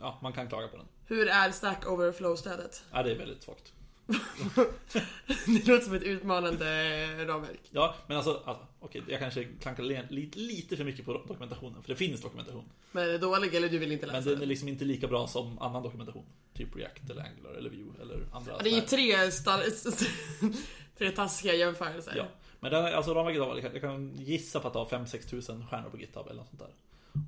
Ja, 0.00 0.18
man 0.22 0.32
kan 0.32 0.48
klaga 0.48 0.68
på 0.68 0.76
den. 0.76 0.86
Hur 1.06 1.28
är 1.28 1.50
Stack 1.50 1.86
Overflow-stödet? 1.86 2.82
Ja, 2.92 3.02
det 3.02 3.10
är 3.10 3.18
väldigt 3.18 3.42
svagt. 3.42 3.72
Det 5.46 5.66
låter 5.66 5.84
som 5.84 5.94
ett 5.94 6.02
utmanande 6.02 7.26
ramverk. 7.26 7.60
Ja, 7.70 7.94
men 8.06 8.16
alltså, 8.16 8.42
alltså 8.44 8.66
okej, 8.80 9.02
jag 9.08 9.18
kanske 9.20 9.44
klankar 9.44 9.82
lite, 9.82 10.38
lite 10.38 10.76
för 10.76 10.84
mycket 10.84 11.04
på 11.04 11.12
dokumentationen, 11.12 11.82
för 11.82 11.88
det 11.88 11.96
finns 11.96 12.20
dokumentation. 12.20 12.64
Men 12.92 13.04
är 13.04 13.08
det 13.08 13.18
dålig 13.18 13.54
eller 13.54 13.68
du 13.68 13.78
vill 13.78 13.92
inte 13.92 14.06
Men 14.06 14.16
läsa 14.16 14.30
den 14.30 14.42
är 14.42 14.46
liksom 14.46 14.68
inte 14.68 14.84
lika 14.84 15.08
bra 15.08 15.26
som 15.26 15.58
annan 15.58 15.82
dokumentation. 15.82 16.24
Typ 16.54 16.76
React 16.76 17.10
eller 17.10 17.22
Angular 17.22 17.50
eller 17.50 17.70
Vue 17.70 17.92
eller 18.02 18.26
andra. 18.32 18.52
Ja, 18.52 18.58
Det 18.62 18.70
är 18.70 18.74
ju 18.74 18.80
tre, 18.80 19.16
tre 20.98 21.10
taskiga 21.10 21.54
jämförelser. 21.54 22.12
Ja, 22.16 22.26
men 22.60 22.70
den, 22.72 22.94
alltså 22.94 23.14
ramverket 23.14 23.42
har, 23.42 23.56
jag 23.72 23.80
kan 23.80 24.14
gissa 24.16 24.60
på 24.60 24.66
att 24.66 24.72
det 24.72 24.78
har 24.78 24.86
5-6 24.86 25.28
tusen 25.30 25.66
stjärnor 25.66 25.90
på 25.90 25.98
GitHub 25.98 26.26
eller 26.26 26.36
något 26.36 26.48
sånt 26.48 26.60
där. 26.60 26.74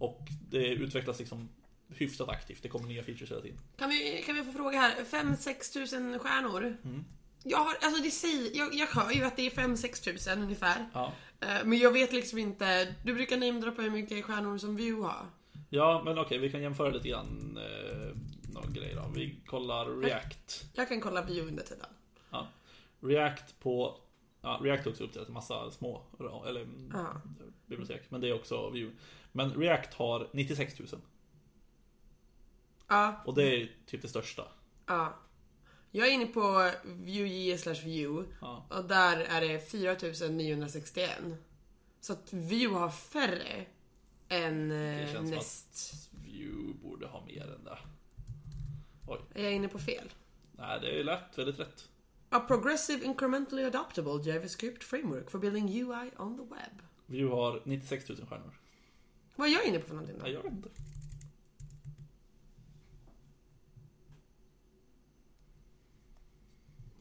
Och 0.01 0.21
det 0.51 0.67
utvecklas 0.67 1.19
liksom 1.19 1.49
hyfsat 1.97 2.29
aktivt, 2.29 2.63
det 2.63 2.69
kommer 2.69 2.89
nya 2.89 3.03
features 3.03 3.31
hela 3.31 3.41
tiden. 3.43 3.59
Kan, 3.77 3.91
vi, 3.91 4.23
kan 4.27 4.35
vi 4.35 4.45
få 4.45 4.53
fråga 4.53 4.79
här? 4.79 5.05
5-6 5.05 5.73
tusen 5.73 6.19
stjärnor? 6.19 6.77
Mm. 6.85 7.05
Jag, 7.45 7.59
har, 7.59 7.75
alltså 7.83 8.03
det 8.03 8.11
säger, 8.11 8.57
jag, 8.59 8.75
jag 8.75 8.87
hör 8.87 9.11
ju 9.13 9.25
att 9.25 9.37
det 9.37 9.47
är 9.47 9.51
5-6 9.51 10.05
tusen 10.05 10.43
ungefär. 10.43 10.89
Ja. 10.95 11.13
Eh, 11.41 11.49
Men 11.65 11.79
jag 11.79 11.93
vet 11.93 12.13
liksom 12.13 12.39
inte. 12.39 12.95
Du 13.05 13.15
brukar 13.15 13.37
namedroppa 13.37 13.83
hur 13.83 13.91
mycket 13.91 14.25
stjärnor 14.25 14.59
som 14.59 14.77
Vue 14.77 15.03
har. 15.03 15.27
Ja, 15.71 16.03
men 16.05 16.19
okej, 16.19 16.39
vi 16.39 16.51
kan 16.51 16.63
jämföra 16.63 16.91
lite 16.91 17.09
grann 17.09 17.59
eh, 17.59 18.17
någon 18.55 18.73
grej 18.73 18.95
då. 18.95 19.13
Vi 19.15 19.37
kollar 19.47 20.01
React. 20.01 20.65
Jag 20.75 20.89
kan 20.89 21.01
kolla 21.01 21.23
Vue 21.23 21.43
under 21.43 21.63
tiden. 21.63 21.87
Ja. 22.31 22.49
React 23.01 23.61
på... 23.61 23.97
Ja, 24.43 24.61
React 24.63 24.87
är 24.87 24.91
också 24.91 25.05
uppdelat 25.05 25.29
i 25.29 25.33
massa 25.33 25.71
små 25.71 26.03
eller, 26.49 26.67
Ja. 26.93 27.21
bibliotek, 27.67 28.03
men 28.09 28.21
det 28.21 28.29
är 28.29 28.35
också 28.35 28.71
Vue. 28.71 28.91
Men 29.33 29.55
React 29.55 29.95
har 29.95 30.29
96 30.33 30.79
000 30.79 30.89
Ja, 32.91 33.23
och 33.25 33.35
det 33.35 33.43
är 33.63 33.71
typ 33.87 34.03
det 34.03 34.09
största. 34.09 34.45
ja. 34.87 35.15
Jag 35.93 36.09
är 36.09 36.13
inne 36.13 36.27
på 36.27 36.71
Vue.js 36.85 37.61
slash 37.63 37.85
Vue 37.85 38.25
Ja. 38.41 38.67
och 38.71 38.85
där 38.85 39.17
är 39.21 39.41
det 39.41 39.71
4961. 39.71 41.11
Så 42.01 42.13
att 42.13 42.33
Vue 42.33 42.69
har 42.79 42.91
färre 42.91 43.67
än 44.29 44.69
Det 44.69 44.77
eh, 44.77 45.07
känns 45.13 45.29
som 45.29 45.31
Nest. 45.31 45.93
att 45.93 46.19
Vue 46.25 46.75
borde 46.83 47.07
ha 47.07 47.25
mer 47.27 47.55
än 47.55 47.65
det. 47.65 47.79
Oj. 49.09 49.21
Är 49.35 49.43
jag 49.45 49.53
inne 49.53 49.69
på 49.69 49.79
fel? 49.79 50.09
Nej, 50.53 50.81
det 50.81 51.01
är 51.01 51.05
lätt, 51.05 51.39
väldigt 51.39 51.61
rätt. 51.61 51.89
A 52.29 52.41
progressive 52.41 53.05
incrementally 53.05 53.65
adaptable 53.65 54.31
JavaScript 54.33 54.85
framework 54.85 55.31
for 55.31 55.39
building 55.39 55.69
UI 55.69 56.11
on 56.19 56.37
the 56.39 56.55
web. 56.55 56.83
Vue 57.07 57.31
har 57.31 57.63
96 57.65 58.09
000 58.09 58.19
stjärnor. 58.29 58.55
Vad 59.37 59.49
är 59.49 59.53
jag 59.53 59.65
inne 59.67 59.79
på 59.79 59.87
för 59.87 59.95
någonting 59.95 60.19
då? 60.19 60.23
Nej, 60.25 60.33
jag 60.33 60.43
vet 60.43 60.53
inte. 60.53 60.69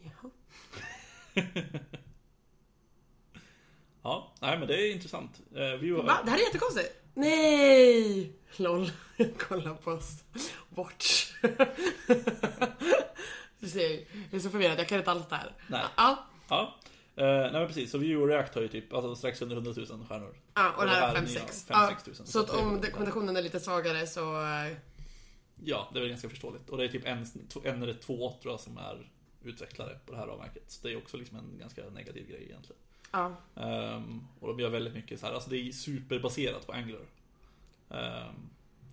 Jaha. 0.02 0.30
Ja, 4.04 4.34
nej 4.42 4.60
men 4.60 4.68
det 4.68 4.82
är 4.82 4.92
intressant. 4.92 5.42
Eh, 5.56 5.60
Vue 5.80 5.96
har... 5.98 6.04
Va? 6.04 6.18
Det 6.26 6.32
här 6.32 6.38
är 6.38 6.42
jättekonstigt. 6.44 6.90
Nej! 7.14 8.34
LOL. 8.58 8.92
Kolla 9.38 9.74
på 9.76 9.92
oss. 9.92 10.24
Bort. 10.70 11.04
Du 13.62 13.68
ser, 13.68 13.90
jag 13.92 14.34
är 14.34 14.40
så 14.40 14.50
förvirrad. 14.50 14.80
Jag 14.80 14.88
kan 14.88 14.98
inte 14.98 15.12
alls 15.12 15.26
det 15.30 15.36
här. 15.36 15.54
Nej. 15.68 15.82
Ja. 15.98 16.28
Ja. 16.50 16.76
Eh, 17.16 17.24
nej 17.26 17.52
men 17.52 17.68
precis, 17.68 17.92
så 17.92 17.98
Vue 17.98 18.16
och 18.16 18.28
React 18.28 18.56
har 18.56 18.62
ju 18.62 18.68
typ 18.68 18.94
alltså, 18.94 19.16
strax 19.16 19.42
under 19.42 19.56
100 19.56 19.74
000 19.78 20.06
stjärnor. 20.06 20.36
Ja, 20.54 20.72
och 20.78 20.84
det 20.86 20.90
här 20.92 21.12
är 21.16 21.18
är 21.18 21.22
nya 21.22 21.40
5-6. 21.40 21.68
5-6 21.68 21.70
Ja, 21.70 21.96
000. 22.06 22.16
så 22.16 22.40
att 22.40 22.50
om 22.50 22.82
dokumentationen 22.82 23.38
är 23.38 23.42
lite 23.42 23.60
svagare 23.60 24.08
så... 24.08 24.42
eh, 24.42 24.78
Ja, 25.64 25.90
det 25.94 26.00
är 26.00 26.02
väl 26.02 26.10
ganska 26.10 26.30
förståeligt. 26.30 26.70
Och 26.70 26.78
det 26.78 26.84
är 26.84 26.88
typ 26.88 27.06
en, 27.06 27.26
en 27.64 27.84
eller 27.84 27.94
två 27.94 28.34
tror 28.42 28.54
jag 28.54 28.60
som 28.60 28.78
är 28.78 29.10
utvecklare 29.44 30.00
på 30.06 30.12
det 30.12 30.18
här. 30.18 30.52
Så 30.68 30.88
det 30.88 30.94
är 30.94 30.98
också 30.98 31.18
liksom 31.18 31.38
en 31.38 31.58
ganska 31.60 31.90
negativ 31.90 32.28
grej 32.28 32.44
egentligen. 32.44 32.82
Ja. 33.12 33.36
Ehm, 33.56 34.28
och 34.40 34.48
de 34.48 34.60
gör 34.60 34.70
väldigt 34.70 34.94
mycket 34.94 35.20
så 35.20 35.26
här, 35.26 35.34
alltså 35.34 35.50
det 35.50 35.58
är 35.58 35.72
superbaserat 35.72 36.68
på 36.68 36.74
Angular. 36.74 37.06
Ehm, 37.90 38.50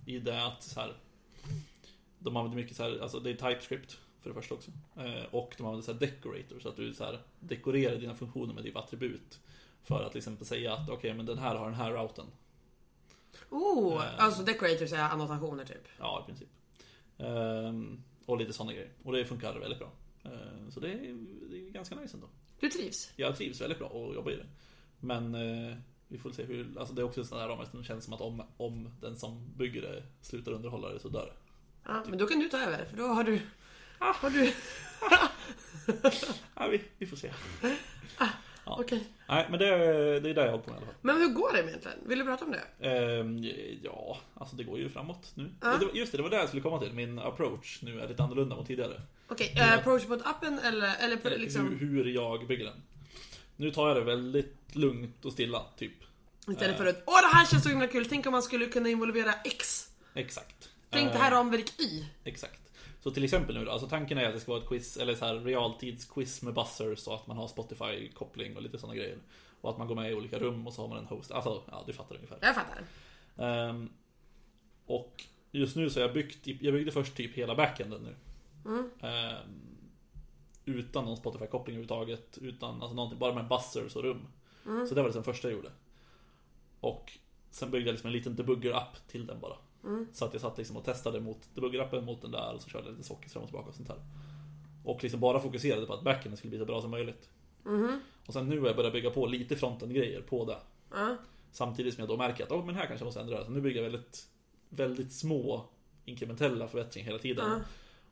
I 0.07 0.19
det 0.19 0.45
att 0.47 0.62
så 0.62 0.81
här, 0.81 0.97
de 2.19 2.37
använder 2.37 2.57
mycket 2.62 2.76
så 2.76 2.83
här, 2.83 2.99
alltså 3.03 3.21
det 3.21 3.31
är 3.31 3.35
TypeScript 3.35 3.99
för 4.21 4.31
det 4.31 4.35
första 4.35 4.55
också. 4.55 4.71
Eh, 4.97 5.25
och 5.31 5.55
de 5.59 5.67
använder 5.67 5.85
så 5.85 5.93
här 5.93 6.00
decorator, 6.00 6.61
så 6.61 6.69
att 6.69 6.76
du 6.76 6.95
så 6.95 7.05
här 7.05 7.23
dekorerar 7.41 7.97
dina 7.97 8.15
funktioner 8.15 8.55
med 8.55 8.65
typ 8.65 8.76
attribut. 8.76 9.41
För 9.83 10.05
att 10.05 10.12
till 10.12 10.19
exempel 10.19 10.47
säga 10.47 10.75
att 10.75 10.88
okej, 10.88 11.15
men 11.15 11.26
den 11.26 11.38
här 11.38 11.55
har 11.55 11.65
den 11.65 11.75
här 11.75 11.93
routen. 11.93 12.26
Oh, 13.50 14.05
Eh. 14.05 14.25
alltså 14.25 14.43
decorators 14.43 14.93
är 14.93 14.99
annotationer 15.03 15.65
typ. 15.65 15.88
Ja, 15.99 16.23
i 16.23 16.26
princip. 16.26 16.49
Ehm, 17.19 18.03
och 18.26 18.38
lite 18.38 18.53
sådana 18.53 18.73
grejer. 18.73 18.91
Och 19.03 19.12
det 19.12 19.25
funkar 19.25 19.55
väldigt 19.59 19.79
bra. 19.79 19.91
Ehm, 20.26 20.71
så 20.71 20.80
det 20.80 20.92
är, 20.92 21.16
det 21.50 21.56
är 21.56 21.71
ganska 21.71 21.95
nice 21.95 22.16
ändå. 22.16 22.28
Du 22.61 22.68
trivs? 22.68 23.12
Jag 23.16 23.37
trivs 23.37 23.61
väldigt 23.61 23.78
bra 23.78 23.88
och 23.88 24.14
jobbar 24.14 24.30
i 24.30 24.37
det. 24.37 24.47
Men 25.00 25.35
eh, 25.35 25.76
vi 26.09 26.18
får 26.18 26.30
se 26.33 26.45
hur, 26.45 26.78
alltså 26.78 26.95
det 26.95 27.02
är 27.02 27.04
också 27.04 27.21
en 27.21 27.26
sån 27.26 27.38
där 27.38 27.49
ramar 27.49 27.64
som 27.64 27.85
känns 27.85 28.04
som 28.04 28.14
att 28.14 28.21
om, 28.21 28.42
om 28.56 28.90
den 29.00 29.16
som 29.16 29.52
bygger 29.56 29.83
det 29.83 30.02
slutar 30.21 30.52
underhålla 30.52 30.92
det 30.92 31.00
så 31.00 31.09
dör 31.09 31.26
det. 31.26 31.52
Ja, 31.85 32.04
men 32.09 32.18
då 32.18 32.26
kan 32.26 32.38
du 32.38 32.49
ta 32.49 32.59
över 32.59 32.85
för 32.85 32.97
då 32.97 33.02
har 33.02 33.25
du... 33.25 33.40
Har 33.99 34.30
du... 34.30 34.52
Ja, 36.54 36.68
vi, 36.68 36.83
vi 36.99 37.06
får 37.06 37.16
se. 37.16 37.33
Okej. 38.73 39.04
Nej, 39.28 39.46
men 39.50 39.58
det, 39.58 39.66
är- 39.68 40.20
det 40.20 40.30
är 40.30 40.35
där 40.35 40.44
jag 40.44 40.50
håller 40.50 40.64
på 40.64 40.70
med 40.70 40.76
i 40.76 40.82
alla 40.82 40.87
fall. 40.87 40.94
Men 41.02 41.16
hur 41.16 41.28
går 41.28 41.52
det 41.52 41.58
egentligen? 41.68 41.99
Vill 42.06 42.18
du 42.18 42.25
prata 42.25 42.44
om 42.44 42.52
det? 42.52 42.88
Ehm, 42.88 43.44
ja, 43.82 44.18
alltså 44.35 44.56
det 44.56 44.64
går 44.64 44.78
ju 44.78 44.88
framåt 44.90 45.32
nu. 45.35 45.50
Ja. 45.62 45.76
Det 45.76 45.87
var- 45.87 45.92
Just 45.94 46.12
det, 46.12 46.18
det 46.18 46.23
var 46.23 46.30
det 46.30 46.37
jag 46.37 46.49
skulle 46.49 46.62
komma 46.62 46.80
till. 46.80 46.92
Min 46.92 47.18
approach 47.18 47.78
nu 47.82 48.00
är 48.00 48.08
lite 48.08 48.23
annorlunda 48.23 48.56
mot 48.56 48.66
tidigare. 48.66 49.02
Okej, 49.28 49.52
okay, 49.54 49.68
approach 49.78 50.08
mot 50.08 50.26
appen 50.26 50.58
eller, 50.58 50.96
eller 51.00 51.16
på, 51.16 51.28
Eller 51.28 51.38
liksom... 51.38 51.68
hur, 51.80 51.87
hur 52.04 52.04
jag 52.04 52.46
bygger 52.46 52.64
den. 52.64 52.82
Nu 53.56 53.70
tar 53.70 53.88
jag 53.88 53.96
det 53.96 54.04
väldigt 54.04 54.56
lugnt 54.73 55.25
och 55.25 55.32
stilla, 55.32 55.62
typ. 55.78 55.92
Istället 56.50 56.76
för 56.76 56.87
att 56.87 57.02
åh 57.06 57.20
det 57.30 57.37
här 57.37 57.46
känns 57.46 57.62
så 57.62 57.68
himla 57.68 57.87
kul, 57.87 58.06
tänk 58.08 58.26
om 58.26 58.32
man 58.32 58.42
skulle 58.42 58.66
kunna 58.66 58.88
involvera 58.88 59.32
X. 59.44 59.90
Exakt. 60.14 60.68
Tänk 60.90 61.08
det 61.12 61.14
Ehm, 61.18 61.23
här 61.23 61.30
ramverk 61.30 61.80
Y. 61.80 62.04
Exakt. 62.25 62.61
Så 63.07 63.13
till 63.13 63.25
exempel 63.25 63.59
nu 63.59 63.65
då, 63.65 63.71
alltså 63.71 63.89
tanken 63.89 64.19
är 64.19 64.29
att 64.29 64.35
det 64.35 64.41
ska 64.41 64.53
vara 64.53 64.63
ett 64.63 64.69
quiz, 64.69 64.97
eller 64.97 65.15
så 65.15 65.25
här 65.25 65.35
realtidsquiz 65.35 66.43
med 66.43 66.55
buzzers 66.55 67.07
och 67.07 67.15
att 67.15 67.27
man 67.27 67.37
har 67.37 67.49
Spotify-koppling 67.49 68.57
och 68.57 68.63
lite 68.63 68.79
sådana 68.79 68.97
grejer. 68.97 69.19
Och 69.61 69.71
att 69.71 69.79
man 69.79 69.89
går 69.89 69.95
med 69.95 70.11
i 70.11 70.15
olika 70.15 70.39
rum 70.39 70.67
och 70.67 70.73
så 70.73 70.83
har 70.83 70.89
man 70.89 70.99
en 70.99 71.07
host. 71.07 71.31
Alltså, 71.31 71.63
ja 71.71 71.85
du 71.87 71.93
fattar 71.93 72.15
ungefär. 72.15 72.39
Jag 72.43 72.55
fattar. 72.55 72.85
Ehm, 73.37 73.89
och 74.87 75.25
just 75.51 75.77
nu 75.77 75.91
så 75.91 76.01
har 76.01 76.07
jag 76.07 76.15
byggt, 76.15 76.47
jag 76.47 76.75
byggde 76.75 76.93
först 76.93 77.17
typ 77.17 77.35
hela 77.35 77.55
backenden 77.55 78.03
nu. 78.03 78.15
Ehm, 79.01 79.79
utan 80.65 81.05
någon 81.05 81.17
Spotify-koppling 81.17 81.75
överhuvudtaget, 81.75 82.39
utan 82.39 82.83
alltså 82.83 82.95
någonting, 82.97 83.19
bara 83.19 83.35
med 83.35 83.49
buzzers 83.49 83.97
och 83.97 84.03
rum. 84.03 84.27
Så 84.89 84.95
det 84.95 85.03
var 85.03 85.09
det 85.09 85.15
den 85.15 85.25
första 85.25 85.49
jag 85.49 85.57
gjorde. 85.57 85.73
Och 86.81 87.13
sen 87.51 87.71
byggde 87.71 87.89
jag 87.89 87.93
liksom 87.93 88.07
en 88.07 88.13
liten 88.13 88.37
debugger-app 88.37 89.09
till 89.09 89.27
den 89.27 89.41
bara. 89.41 89.57
Så 90.12 90.25
att 90.25 90.33
jag 90.33 90.43
satt 90.43 90.59
liksom 90.59 90.76
och 90.76 90.85
testade 90.85 91.21
mot 91.21 91.49
debugger-appen 91.55 92.05
mot 92.05 92.23
den 92.23 92.31
där 92.31 92.55
och 92.55 92.62
så 92.62 92.69
körde 92.69 92.85
jag 92.85 92.93
lite 92.93 93.05
sockets 93.09 93.33
fram 93.33 93.43
och 93.43 93.49
tillbaka 93.49 93.69
och 93.69 93.75
sånt 93.75 93.88
här. 93.88 94.00
Och 94.85 95.02
liksom 95.02 95.21
bara 95.21 95.40
fokuserade 95.40 95.87
på 95.87 95.95
att 95.95 96.02
backenden 96.02 96.37
skulle 96.37 96.50
bli 96.50 96.59
så 96.59 96.64
bra 96.64 96.81
som 96.81 96.90
möjligt. 96.90 97.28
Och 98.26 98.33
sen 98.33 98.49
nu 98.49 98.61
har 98.61 98.66
jag 98.66 98.76
börjat 98.76 98.93
bygga 98.93 99.11
på 99.11 99.26
lite 99.26 99.57
fronten-grejer 99.57 100.21
på 100.21 100.45
det. 100.45 100.59
Ja. 100.90 101.16
Samtidigt 101.52 101.95
som 101.95 102.00
jag 102.00 102.09
då 102.09 102.16
märker 102.16 102.45
att 102.45 102.52
oh, 102.52 102.66
men 102.66 102.75
här 102.75 102.87
kanske 102.87 103.02
jag 103.02 103.07
måste 103.07 103.21
ändra 103.21 103.38
det. 103.38 103.45
Så 103.45 103.50
nu 103.50 103.61
bygger 103.61 103.83
jag 103.83 103.90
väldigt, 103.90 104.26
väldigt 104.69 105.12
små 105.12 105.64
inkrementella 106.05 106.69
förbättringar 106.69 107.07
hela 107.07 107.19
tiden. 107.19 107.61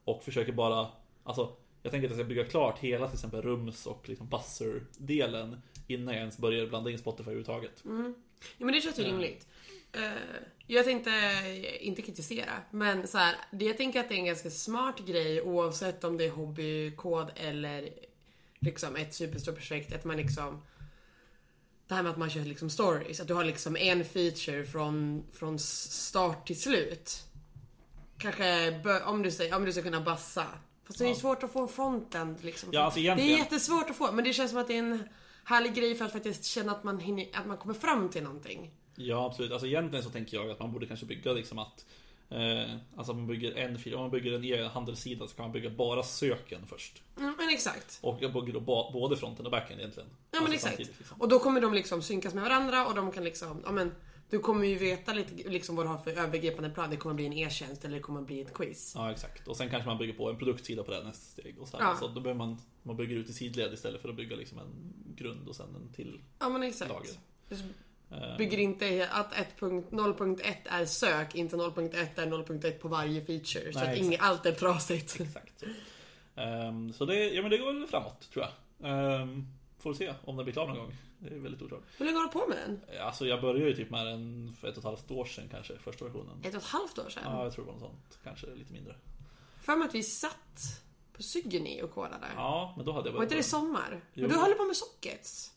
Och 0.04 0.22
försöker 0.22 0.52
bara, 0.52 0.88
alltså 1.24 1.56
jag 1.82 1.90
tänker 1.92 2.08
att 2.08 2.10
jag 2.10 2.18
ska 2.18 2.28
bygga 2.28 2.44
klart 2.44 2.78
hela 2.78 3.06
till 3.06 3.14
exempel 3.14 3.42
rums 3.42 3.86
och 3.86 4.08
liksom 4.08 4.28
buzzer-delen 4.28 5.60
innan 5.86 6.14
jag 6.14 6.20
ens 6.20 6.38
börjar 6.38 6.66
blanda 6.66 6.90
in 6.90 6.98
Spotify 6.98 7.22
överhuvudtaget. 7.22 7.82
Ja, 7.84 8.64
men 8.64 8.72
det 8.74 8.80
känns 8.80 8.98
ju 8.98 9.02
Ja. 9.02 9.08
rimligt. 9.08 9.46
Eh, 9.92 10.02
jag 10.66 10.84
tänkte 10.84 11.10
inte 11.80 12.02
kritisera, 12.02 12.52
men 12.70 13.06
så 13.06 13.18
här, 13.18 13.34
jag 13.50 13.76
tänker 13.76 14.00
att 14.00 14.08
det 14.08 14.14
är 14.14 14.18
en 14.18 14.24
ganska 14.24 14.50
smart 14.50 14.98
grej 15.06 15.42
oavsett 15.42 16.04
om 16.04 16.16
det 16.16 16.24
är 16.24 16.30
hobbykod 16.30 17.30
eller 17.36 17.88
liksom 18.58 18.96
ett 18.96 19.14
superstort 19.14 19.54
projekt. 19.56 19.92
Att 19.94 20.04
man 20.04 20.16
liksom 20.16 20.62
det 21.88 21.94
här 21.94 22.02
med 22.02 22.12
att 22.12 22.18
man 22.18 22.30
kör 22.30 22.40
liksom 22.40 22.70
stories, 22.70 23.20
att 23.20 23.28
du 23.28 23.34
har 23.34 23.44
liksom 23.44 23.76
en 23.76 24.04
feature 24.04 24.64
från, 24.66 25.24
från 25.32 25.58
start 25.58 26.46
till 26.46 26.60
slut. 26.60 27.22
Kanske 28.18 28.80
om 29.04 29.22
du, 29.22 29.30
säger, 29.30 29.56
om 29.56 29.64
du 29.64 29.72
ska 29.72 29.82
kunna 29.82 30.00
bassa. 30.00 30.46
Fast 30.84 30.98
det 30.98 31.04
är 31.04 31.08
Ja. 31.08 31.14
svårt 31.14 31.42
att 31.42 31.52
få 31.52 31.62
en 31.62 31.68
frontend 31.68 32.44
liksom. 32.44 32.68
Ja, 32.72 32.80
alltså 32.82 33.00
det 33.00 33.00
är 33.00 33.04
egentligen- 33.04 33.38
jättesvårt 33.38 33.90
att 33.90 33.96
få, 33.96 34.12
men 34.12 34.24
det 34.24 34.32
känns 34.32 34.50
som 34.50 34.60
att 34.60 34.66
det 34.68 34.74
är 34.74 34.78
en 34.78 35.08
härlig 35.44 35.74
grej 35.74 35.94
för 35.94 36.04
att 36.04 36.12
faktiskt 36.12 36.44
känna 36.44 36.72
att 36.72 36.84
man, 36.84 36.98
hinner, 36.98 37.26
att 37.32 37.46
man 37.46 37.56
kommer 37.56 37.74
fram 37.74 38.08
till 38.08 38.22
någonting. 38.22 38.70
Ja 38.96 39.26
absolut, 39.26 39.52
alltså 39.52 39.66
egentligen 39.66 40.04
så 40.04 40.10
tänker 40.10 40.36
jag 40.36 40.50
att 40.50 40.60
man 40.60 40.72
borde 40.72 40.86
kanske 40.86 41.06
bygga 41.06 41.32
liksom 41.32 41.58
att 41.58 41.86
eh, 42.30 42.74
Alltså 42.96 43.12
man 43.14 43.26
bygger 43.26 43.52
en 43.52 43.78
fil, 43.78 43.94
om 43.94 44.00
man 44.00 44.10
bygger 44.10 44.32
en 44.32 44.44
e-handelssida 44.44 45.26
så 45.28 45.36
kan 45.36 45.44
man 45.44 45.52
bygga 45.52 45.70
bara 45.70 46.02
söken 46.02 46.66
först. 46.66 47.02
Mm, 47.18 47.34
men 47.38 47.48
exakt. 47.48 47.98
Och 48.00 48.18
jag 48.20 48.32
bygger 48.32 48.52
då 48.52 48.60
både 48.92 49.16
fronten 49.16 49.44
och 49.46 49.52
backen 49.52 49.78
egentligen. 49.78 50.08
Ja 50.30 50.40
men 50.40 50.52
Alltså 50.52 50.68
exakt. 50.68 50.78
liksom. 50.98 51.20
Och 51.20 51.28
då 51.28 51.38
kommer 51.38 51.60
de 51.60 51.74
liksom 51.74 52.02
synkas 52.02 52.34
med 52.34 52.42
varandra 52.42 52.86
och 52.86 52.94
de 52.94 53.12
kan 53.12 53.24
liksom, 53.24 53.62
ja 53.64 53.72
men 53.72 53.92
du 54.30 54.38
kommer 54.38 54.66
ju 54.66 54.74
veta 54.78 55.12
lite 55.12 55.48
liksom 55.50 55.76
vad 55.76 55.84
du 55.86 55.88
har 55.90 55.98
för 55.98 56.10
övergripande 56.10 56.70
plan. 56.70 56.90
Det 56.90 56.96
kommer 56.96 57.14
bli 57.14 57.26
en 57.26 57.32
e-tjänst 57.32 57.84
eller 57.84 57.94
det 57.94 58.02
kommer 58.02 58.20
bli 58.22 58.40
ett 58.40 58.54
quiz. 58.54 58.92
Ja 58.96 59.10
exakt. 59.12 59.48
Och 59.48 59.56
sen 59.56 59.70
kanske 59.70 59.88
man 59.88 59.98
bygger 59.98 60.14
på 60.14 60.30
en 60.30 60.38
produktsida 60.38 60.82
på 60.82 60.90
det 60.90 61.02
nästa 61.04 61.40
steg. 61.40 61.58
Och 61.58 61.68
så. 61.68 61.76
Ja. 61.80 61.96
så 62.00 62.08
då 62.08 62.20
behöver 62.20 62.38
man, 62.38 62.60
man 62.82 62.96
bygger 62.96 63.16
ut 63.16 63.28
i 63.28 63.32
sidled 63.32 63.72
istället 63.72 64.02
för 64.02 64.08
att 64.08 64.16
bygga 64.16 64.36
liksom 64.36 64.58
en 64.58 64.92
grund 65.16 65.48
och 65.48 65.56
sen 65.56 65.66
en 65.74 65.92
till 65.92 66.20
Ja 66.38 66.48
men 66.48 66.62
exakt. 66.62 66.90
lager. 66.90 67.10
Eh, 68.10 68.36
Bygger 68.38 68.58
inte 68.58 69.08
att 69.12 69.32
1.0.1 69.32 70.54
är 70.64 70.84
sök, 70.86 71.34
inte 71.34 71.56
0.1 71.56 71.94
är 72.16 72.26
0.1 72.26 72.70
på 72.78 72.88
varje 72.88 73.24
feature. 73.24 73.72
så 73.72 73.78
Nej, 73.78 73.92
att 73.92 73.98
inget, 73.98 74.20
allt 74.22 74.46
är 74.46 74.52
trasigt. 74.52 75.20
Exakt. 75.20 75.60
Så, 75.60 75.66
Ehm, 76.36 76.92
så 76.92 77.04
det, 77.04 77.14
ja, 77.28 77.42
men 77.42 77.50
det 77.50 77.58
går 77.58 77.72
väl 77.72 77.86
framåt 77.86 78.30
tror 78.32 78.44
jag. 78.78 79.20
Um, 79.22 79.46
får 79.84 79.94
se 79.94 80.14
om 80.24 80.36
det 80.36 80.44
blir 80.44 80.52
klar 80.52 80.66
någon 80.66 80.76
gång. 80.76 80.96
Det 81.18 81.34
är 81.34 81.38
väldigt 81.38 81.62
oklart. 81.62 81.82
Hur 81.98 82.06
länge 82.06 82.18
har 82.18 82.24
du 82.24 82.30
på 82.32 82.46
med 82.46 82.58
den? 82.58 83.00
Alltså 83.00 83.26
jag 83.26 83.40
började 83.40 83.68
ju 83.68 83.76
typ 83.76 83.90
med 83.90 84.06
den 84.06 84.54
för 84.60 84.68
ett 84.68 84.74
och 84.74 84.78
ett 84.78 84.84
halvt 84.84 85.10
år 85.10 85.24
sedan 85.24 85.48
kanske, 85.50 85.78
första 85.78 86.04
versionen. 86.04 86.40
Ett 86.42 86.54
och 86.54 86.60
ett 86.60 86.66
halvt 86.66 86.98
år 86.98 87.08
sedan? 87.08 87.22
Ja, 87.26 87.44
jag 87.44 87.52
tror 87.52 87.64
det 87.64 87.70
var 87.72 87.78
något 87.78 87.88
sånt. 87.90 88.18
Kanske 88.24 88.46
lite 88.46 88.72
mindre. 88.72 88.94
För 89.60 89.76
mig 89.76 89.88
att 89.88 89.94
vi 89.94 90.02
satt 90.02 90.82
på 91.12 91.22
Syggeny 91.22 91.82
och 91.82 91.90
kodade. 91.90 92.26
Ja, 92.36 92.74
men 92.76 92.86
då 92.86 92.92
hade 92.92 93.08
jag 93.08 93.14
Var 93.14 93.22
inte 93.22 93.34
det 93.34 93.36
börjat. 93.36 93.46
sommar? 93.46 94.00
Jo. 94.14 94.20
Men 94.22 94.30
du 94.30 94.36
höll 94.36 94.54
på 94.54 94.64
med 94.64 94.76
sockets. 94.76 95.52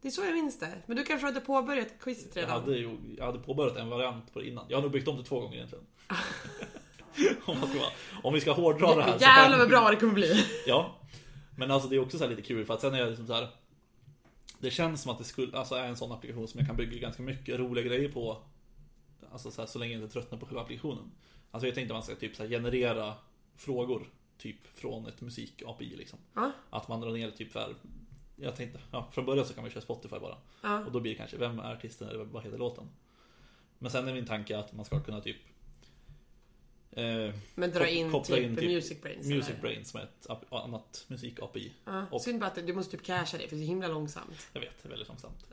Det 0.00 0.08
är 0.08 0.12
så 0.12 0.24
jag 0.24 0.34
minns 0.34 0.58
det. 0.58 0.82
Men 0.86 0.96
du 0.96 1.04
kanske 1.04 1.26
hade 1.26 1.40
påbörjat 1.40 1.88
quizet 2.00 2.36
Jag 2.36 2.42
redan? 2.42 2.60
hade, 2.60 2.76
ju, 2.76 2.98
jag 3.18 3.26
hade 3.26 3.38
påbörjat 3.38 3.76
en 3.76 3.88
variant 3.90 4.32
på 4.32 4.40
det 4.40 4.48
innan. 4.48 4.64
Jag 4.68 4.76
har 4.76 4.82
nog 4.82 4.90
byggt 4.90 5.08
om 5.08 5.16
det 5.16 5.24
två 5.24 5.40
gånger 5.40 5.56
egentligen. 5.56 5.84
om, 7.44 7.60
man 7.60 7.68
ska 7.68 7.78
om 8.22 8.34
vi 8.34 8.40
ska 8.40 8.52
hårdra 8.52 8.94
det 8.94 9.02
här. 9.02 9.16
Jävlar 9.20 9.58
vad 9.58 9.68
bra 9.68 9.90
det 9.90 9.96
kommer 9.96 10.12
bli. 10.12 10.44
Ja. 10.66 10.96
Men 11.56 11.70
alltså 11.70 11.88
det 11.88 11.96
är 11.96 12.00
också 12.00 12.18
så 12.18 12.24
här 12.24 12.30
lite 12.30 12.42
kul 12.42 12.64
för 12.64 12.74
att 12.74 12.80
sen 12.80 12.94
är 12.94 12.98
jag 12.98 13.08
liksom 13.08 13.26
så 13.26 13.32
här. 13.32 13.48
Det 14.58 14.70
känns 14.70 15.02
som 15.02 15.12
att 15.12 15.18
det 15.18 15.24
skulle, 15.24 15.58
alltså 15.58 15.74
är 15.74 15.88
en 15.88 15.96
sån 15.96 16.12
applikation 16.12 16.48
som 16.48 16.58
jag 16.58 16.66
kan 16.66 16.76
bygga 16.76 16.98
ganska 16.98 17.22
mycket 17.22 17.58
roliga 17.58 17.84
grejer 17.84 18.08
på. 18.08 18.42
Alltså 19.32 19.50
så, 19.50 19.62
här, 19.62 19.66
så 19.66 19.78
länge 19.78 19.92
jag 19.92 20.02
inte 20.02 20.12
tröttnar 20.12 20.38
på 20.38 20.46
själva 20.46 20.60
applikationen. 20.60 21.12
Alltså 21.50 21.66
jag 21.66 21.74
tänkte 21.74 21.94
att 21.94 21.96
man 21.96 22.02
ska 22.02 22.14
typ 22.14 22.36
så 22.36 22.42
här, 22.42 22.50
generera 22.50 23.14
frågor. 23.56 24.08
Typ 24.38 24.66
från 24.74 25.06
ett 25.06 25.20
musik-API 25.20 25.96
liksom. 25.96 26.18
Ja. 26.34 26.52
Att 26.70 26.88
man 26.88 27.00
drar 27.00 27.12
ner 27.12 27.30
typ 27.30 27.52
för 27.52 27.74
Jag 28.36 28.56
tänkte, 28.56 28.80
ja 28.92 29.08
från 29.12 29.26
början 29.26 29.46
så 29.46 29.54
kan 29.54 29.64
man 29.64 29.70
köra 29.70 29.82
Spotify 29.82 30.18
bara. 30.18 30.36
Ja. 30.62 30.84
Och 30.84 30.92
då 30.92 31.00
blir 31.00 31.12
det 31.12 31.18
kanske, 31.18 31.36
vem 31.36 31.58
är 31.58 31.72
artisten 31.72 32.08
eller 32.08 32.24
vad 32.24 32.42
heter 32.42 32.58
låten? 32.58 32.88
Men 33.78 33.90
sen 33.90 34.08
är 34.08 34.14
min 34.14 34.26
tanke 34.26 34.58
att 34.58 34.72
man 34.72 34.84
ska 34.84 35.00
kunna 35.00 35.20
typ 35.20 35.36
Eh, 36.96 37.34
Men 37.54 37.70
dra 37.70 37.88
in 37.88 38.10
koppla 38.10 38.36
typ, 38.36 38.44
in 38.44 38.56
typ 38.56 38.64
Music 38.70 39.02
Brains. 39.02 39.26
Music 39.26 39.50
eller? 39.50 39.60
Brain 39.60 39.84
som 39.84 40.00
är 40.00 40.04
ett 40.04 40.26
annat 40.52 41.04
musik-API. 41.08 41.70
Och- 42.10 42.20
Synd 42.22 42.40
bara 42.40 42.46
att 42.46 42.66
du 42.66 42.72
måste 42.74 42.96
typ 42.96 43.06
casha 43.06 43.38
det 43.38 43.48
för 43.48 43.56
det 43.56 43.62
är 43.62 43.66
himla 43.66 43.88
långsamt. 43.88 44.46
Jag 44.52 44.60
vet, 44.60 44.82
det 44.82 44.86
är 44.88 44.90
väldigt 44.90 45.08
långsamt. 45.08 45.44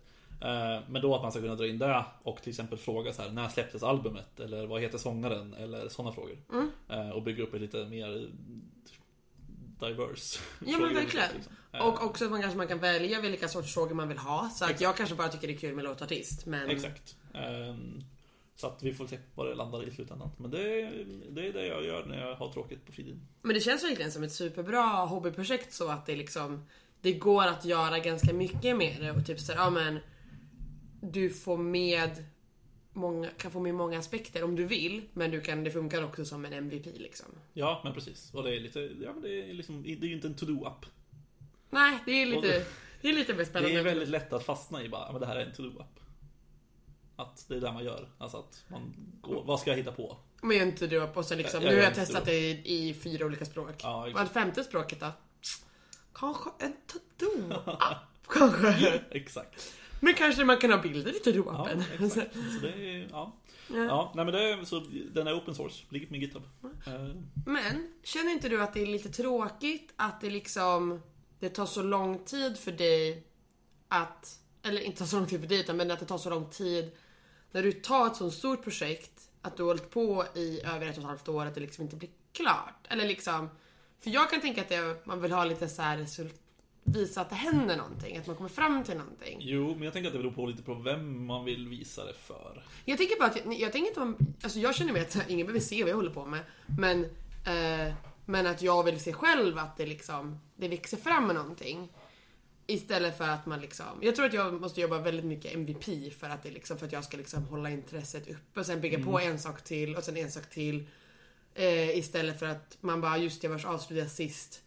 Eh, 0.41 0.79
Men 0.89 1.01
då 1.01 1.15
att 1.15 1.21
man 1.21 1.31
ska 1.31 1.41
kunna 1.41 1.55
dra 1.55 1.67
in 1.67 1.77
det 1.79 2.05
och 2.23 2.41
till 2.41 2.50
exempel 2.50 2.77
fråga 2.77 3.13
så 3.13 3.21
här, 3.21 3.29
när 3.29 3.50
släpptes 3.50 3.83
albumet? 3.83 4.39
Eller 4.39 4.65
vad 4.67 4.81
heter 4.81 4.97
sångaren? 4.97 5.53
Eller 5.53 5.89
sådana 5.89 6.13
frågor. 6.15 6.38
Mm. 6.51 6.69
Eh, 6.89 7.09
Och 7.09 7.23
bygga 7.23 7.43
upp 7.43 7.53
ett 7.53 7.62
lite 7.62 7.85
mer 7.85 8.29
diverse 9.79 10.39
Ja 10.65 10.77
men 10.77 10.93
verkligen. 10.93 11.27
liksom. 11.35 11.53
Eh, 11.73 11.81
Och 11.88 12.03
också 12.05 12.25
att 12.25 12.31
man 12.31 12.41
kanske 12.41 12.57
man 12.57 12.67
kan 12.67 12.79
välja 12.79 13.21
vilka 13.21 13.47
sorts 13.47 13.73
frågor 13.73 13.95
man 13.95 14.07
vill 14.07 14.17
ha. 14.17 14.50
Så 14.50 14.65
att 14.65 14.81
jag 14.81 14.97
kanske 14.97 15.15
bara 15.15 15.27
tycker 15.29 15.47
det 15.47 15.53
är 15.53 15.57
kul 15.57 15.75
med 15.75 15.83
låtartist. 15.85 16.45
Men 16.45 16.69
Exakt. 16.69 17.15
Ehm, 17.33 18.03
Så 18.63 18.67
att 18.70 18.84
vi 18.84 18.93
får 18.93 19.08
se 19.08 19.17
vad 19.36 19.48
det 19.48 19.55
landar 19.55 19.88
i 19.88 19.91
slutändan. 19.91 20.29
Men 20.38 20.51
det, 20.51 20.82
är- 20.82 21.05
det 21.29 21.48
är 21.48 21.53
det 21.53 21.65
jag 21.67 21.86
gör 21.86 22.05
när 22.05 22.27
jag 22.27 22.36
har 22.36 22.51
tråkigt 22.53 22.86
på 22.86 22.91
fritiden. 22.91 23.27
Men 23.41 23.53
det 23.53 23.60
känns 23.60 23.84
verkligen 23.84 24.12
som 24.12 24.24
ett 24.24 24.32
superbra 24.32 24.86
hobbyprojekt 25.05 25.74
så 25.74 25.89
att 25.89 26.05
det 26.05 26.15
liksom 26.15 26.65
Det 27.01 27.13
går 27.13 27.43
att 27.48 27.65
göra 27.65 28.00
ganska 28.00 28.34
mycket 28.34 28.77
med 28.77 28.98
det 29.00 29.12
och 29.12 29.25
typ 29.25 29.39
så 29.39 29.51
här, 29.53 29.60
ja 29.60 29.70
men 29.70 30.00
Du 31.01 31.29
får 31.29 31.58
med 31.58 32.24
många, 32.93 33.29
kan 33.38 33.51
få 33.51 33.60
med 33.60 33.75
många 33.75 34.00
aspekter 34.00 34.43
om 34.43 34.55
du 34.55 34.65
vill 34.65 35.01
men 35.13 35.32
du 35.32 35.41
kan, 35.41 35.63
det 35.63 35.72
funkar 35.72 36.03
också 36.03 36.25
som 36.25 36.46
en 36.46 36.53
MVP 36.53 36.86
liksom. 36.98 37.25
Ja, 37.53 37.82
men 37.84 37.93
precis. 37.93 38.34
Och 38.34 38.43
det 38.43 38.55
är 38.55 38.60
lite, 38.60 38.79
ja 38.79 39.13
men 39.13 39.22
det 39.22 39.50
är 39.50 39.53
liksom, 39.53 39.84
det 39.84 39.89
är 39.91 39.96
ju 40.08 40.13
inte 40.15 40.27
en 40.27 40.36
to-do-app. 40.36 40.86
Nej, 41.70 42.00
det 42.05 42.12
är 42.12 42.25
lite, 42.25 42.48
det- 42.48 42.65
det 43.01 43.10
är 43.10 43.13
lite 43.13 43.34
mer 43.34 43.43
spännande. 43.46 43.75
Det 43.75 43.79
är 43.79 43.84
väldigt 43.84 44.10
lätt 44.10 44.34
att 44.34 44.46
fastna 44.46 44.84
i 44.84 44.89
bara, 44.89 45.12
men 45.12 45.22
det 45.22 45.27
här 45.27 45.36
är 45.36 45.46
en 45.46 45.53
to-do-app. 45.53 46.00
Att 47.15 47.46
det 47.48 47.55
är 47.55 47.60
det 47.62 47.72
man 47.72 47.84
gör. 47.84 48.10
Alltså 48.17 48.38
att 48.38 48.63
man 48.67 48.93
går, 49.22 49.43
vad 49.43 49.60
ska 49.60 49.70
jag 49.70 49.77
hitta 49.77 49.91
på? 49.91 50.17
Men 50.41 50.58
jag 50.58 50.67
inte 50.67 50.88
du 50.88 50.98
upp 50.98 51.17
och 51.17 51.25
så 51.25 51.36
liksom, 51.36 51.62
Jag- 51.62 51.67
jag 51.72 51.75
nu 51.75 51.75
har 51.77 51.84
gör 51.84 51.89
jag 51.89 51.96
testat 52.08 52.25
det. 52.25 52.36
i, 52.36 52.89
i 52.89 52.93
fyra 52.93 53.25
olika 53.25 53.46
språk. 53.46 53.70
Ja, 53.84 54.10
exakt. 54.10 54.34
femte 54.34 54.63
språket 54.63 55.00
då? 55.00 55.12
Kanske 56.13 56.50
en 56.60 56.74
to-do-app. 56.88 57.98
Kanske. 58.27 59.01
exakt. 59.12 59.74
Men 60.00 60.13
kanske 60.13 60.46
man 60.46 60.58
kan 60.58 60.72
ha 60.72 60.77
bilder 60.82 61.12
i 61.12 61.20
Ja, 61.25 61.32
to-do-appen. 61.32 61.84
exakt. 62.05 62.34
Så 62.34 62.65
det 62.65 62.74
är, 62.74 63.08
ja. 63.12 63.32
Ja. 63.67 63.84
Ja, 63.84 64.12
nej 64.15 64.25
men 64.25 64.34
det 64.34 64.50
är, 64.50 64.65
så 64.65 64.79
den 65.13 65.27
är 65.27 65.38
open 65.38 65.55
source, 65.55 65.84
ligger 65.89 66.08
på 66.08 66.13
min 66.13 66.22
GitHub. 66.22 66.43
Eh, 66.88 67.15
Men, 67.46 67.93
känner 68.03 68.32
inte 68.32 68.50
du 68.50 68.62
att 68.62 68.74
det 68.74 68.82
är 68.82 68.86
lite 68.86 69.10
tråkigt 69.10 69.93
att 69.96 70.22
det 70.22 70.29
liksom 70.29 71.01
Det 71.39 71.50
tar 71.50 71.65
så 71.65 71.84
lång 71.84 72.24
tid 72.25 72.58
för 72.58 72.72
dig 72.72 73.24
att 73.88 74.39
Eller 74.63 74.82
inte 74.82 75.00
tar 75.00 75.05
så 75.05 75.15
lång 75.17 75.27
tid 75.27 75.41
för 75.41 75.48
dig 75.48 75.60
utan 75.60 75.77
men 75.77 75.91
att 75.91 76.00
det 76.00 76.05
tar 76.05 76.17
så 76.17 76.29
lång 76.29 76.50
tid 76.50 76.91
När 77.53 77.63
du 77.63 77.72
tar 77.72 78.07
ett 78.07 78.15
sånt 78.15 78.33
stort 78.33 78.63
projekt 78.63 79.29
Att 79.41 79.57
du 79.57 79.63
har 79.63 79.67
hållit 79.67 79.89
på 79.89 80.25
i 80.36 80.62
över 80.62 80.88
ett 80.88 80.98
och 80.98 81.03
ett 81.03 81.10
halvt 81.10 81.29
år 81.29 81.45
att 81.45 81.55
det 81.55 81.62
liksom 81.62 81.83
inte 81.83 81.95
blir 81.95 82.10
klart. 82.33 82.88
Eller 82.89 83.07
liksom 83.07 83.50
För 84.00 84.10
jag 84.10 84.29
kan 84.29 84.41
tänka 84.41 84.62
att 84.62 84.69
det, 84.69 85.05
man 85.05 85.22
vill 85.22 85.31
ha 85.31 85.45
lite 85.45 85.69
så 85.69 85.81
här 85.81 86.05
Visa 86.86 87.22
att 87.22 87.29
det 87.29 87.36
händer 87.36 87.77
någonting, 87.77 88.17
att 88.17 88.27
man 88.27 88.36
kommer 88.36 88.50
fram 88.50 88.83
till 88.83 88.98
någonting. 88.98 89.38
Jo, 89.39 89.74
men 89.75 89.83
jag 89.83 89.93
tänker 89.93 90.07
att 90.07 90.13
det 90.13 90.19
beror 90.19 90.31
på 90.31 90.45
lite 90.45 90.63
på 90.63 90.74
vem 90.74 91.25
man 91.25 91.45
vill 91.45 91.67
visa 91.67 92.05
det 92.05 92.13
för. 92.13 92.63
Jag 92.86 92.98
tänker 92.98 93.19
bara 93.19 93.29
att, 93.29 93.45
jag, 93.45 93.53
jag 93.53 93.72
tänker 93.72 93.88
inte 93.88 94.01
om, 94.01 94.17
alltså 94.43 94.60
jag 94.60 94.75
känner 94.75 94.93
mig 94.93 95.01
att 95.01 95.17
ingen 95.29 95.48
behöver 95.48 95.60
se 95.60 95.83
vad 95.83 95.89
jag 95.89 95.95
håller 95.95 96.13
på 96.13 96.25
med. 96.25 96.39
Men, 96.79 97.03
eh, 97.45 97.93
men 98.25 98.48
att 98.48 98.62
jag 98.62 98.83
vill 98.83 99.00
se 99.00 99.13
själv 99.13 99.57
att 99.57 99.77
det 99.77 99.86
liksom, 99.86 100.39
det 100.55 100.67
växer 100.67 100.98
fram 100.98 101.27
med 101.27 101.36
någonting. 101.36 101.89
Istället 102.67 103.17
för 103.17 103.27
att 103.27 103.46
man 103.46 103.62
liksom, 103.62 103.86
jag 104.01 104.15
tror 104.15 104.25
att 104.25 104.34
jag 104.34 104.62
måste 104.62 104.82
jobba 104.82 104.98
väldigt 105.00 105.25
mycket 105.25 105.53
MVP 105.53 106.13
för 106.20 106.29
att 106.29 106.43
det 106.43 106.51
liksom, 106.51 106.77
för 106.77 106.86
att 106.86 106.91
jag 106.91 107.03
ska 107.03 107.17
liksom 107.17 107.43
hålla 107.43 107.70
intresset 107.70 108.27
uppe 108.27 108.60
och 108.60 108.65
sen 108.65 108.82
bygga 108.82 109.03
på 109.03 109.20
en 109.20 109.39
sak 109.39 109.63
till 109.63 109.96
och 109.96 110.03
sen 110.03 110.17
en 110.17 110.32
sak 110.32 110.50
till. 110.50 110.88
Eh, 111.55 111.98
istället 111.98 112.39
för 112.39 112.46
att 112.46 112.77
man 112.82 113.01
bara, 113.01 113.17
just 113.17 113.41
det, 113.41 113.48
vars 113.48 113.65
avslutade 113.65 114.00
jag 114.00 114.12
sist. 114.12 114.62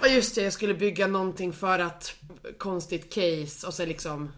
Och 0.00 0.08
just 0.08 0.34
det, 0.34 0.42
jag 0.42 0.52
skulle 0.52 0.74
bygga 0.74 1.06
någonting 1.06 1.52
för 1.52 1.78
att 1.78 2.14
konstigt 2.58 3.14
case 3.14 3.66
och 3.66 3.74
sen 3.74 3.88
liksom 3.88 4.32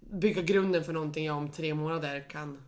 bygga 0.00 0.42
grunden 0.42 0.84
för 0.84 0.92
någonting 0.92 1.24
jag 1.24 1.36
om 1.36 1.50
tre 1.50 1.74
månader 1.74 2.28
kan 2.28 2.62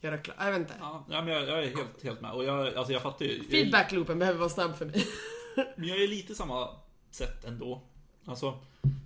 göra 0.00 0.18
klart. 0.18 0.36
Jag 0.40 0.50
vet 0.50 0.60
inte. 0.60 0.74
Ja, 0.80 1.06
ja, 1.10 1.22
men 1.22 1.34
jag, 1.34 1.48
jag 1.48 1.58
är 1.58 1.76
helt, 1.76 2.02
helt 2.02 2.20
med. 2.20 2.32
Och 2.32 2.44
jag, 2.44 2.74
alltså 2.74 2.92
jag 2.92 3.02
fattar 3.02 3.24
ju. 3.24 3.44
Feedbackloopen 3.44 4.18
behöver 4.18 4.38
vara 4.38 4.48
snabb 4.48 4.76
för 4.76 4.86
mig. 4.86 5.06
men 5.76 5.88
jag 5.88 6.02
är 6.02 6.08
lite 6.08 6.34
samma 6.34 6.68
sätt 7.10 7.44
ändå. 7.44 7.82
Alltså, 8.24 8.58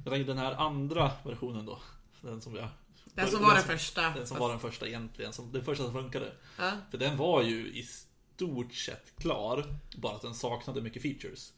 jag 0.04 0.12
tänker 0.12 0.26
den 0.26 0.38
här 0.38 0.52
andra 0.52 1.12
versionen 1.24 1.66
då. 1.66 1.78
Den 2.20 2.40
som 2.40 2.54
jag... 2.54 2.68
Den 3.04 3.28
som 3.28 3.42
var 3.42 3.54
den 3.54 3.62
första. 3.62 4.10
Den 4.10 4.26
som 4.26 4.38
var 4.38 4.50
den 4.50 4.60
första 4.60 4.86
egentligen. 4.86 5.32
Som, 5.32 5.52
den 5.52 5.64
första 5.64 5.84
som 5.84 5.92
funkade. 5.92 6.32
Ja. 6.58 6.72
För 6.90 6.98
den 6.98 7.16
var 7.16 7.42
ju 7.42 7.72
i 7.72 7.82
stort 7.82 8.74
sett 8.74 9.16
klar. 9.18 9.64
Bara 9.96 10.16
att 10.16 10.22
den 10.22 10.34
saknade 10.34 10.80
mycket 10.80 11.02
features. 11.02 11.52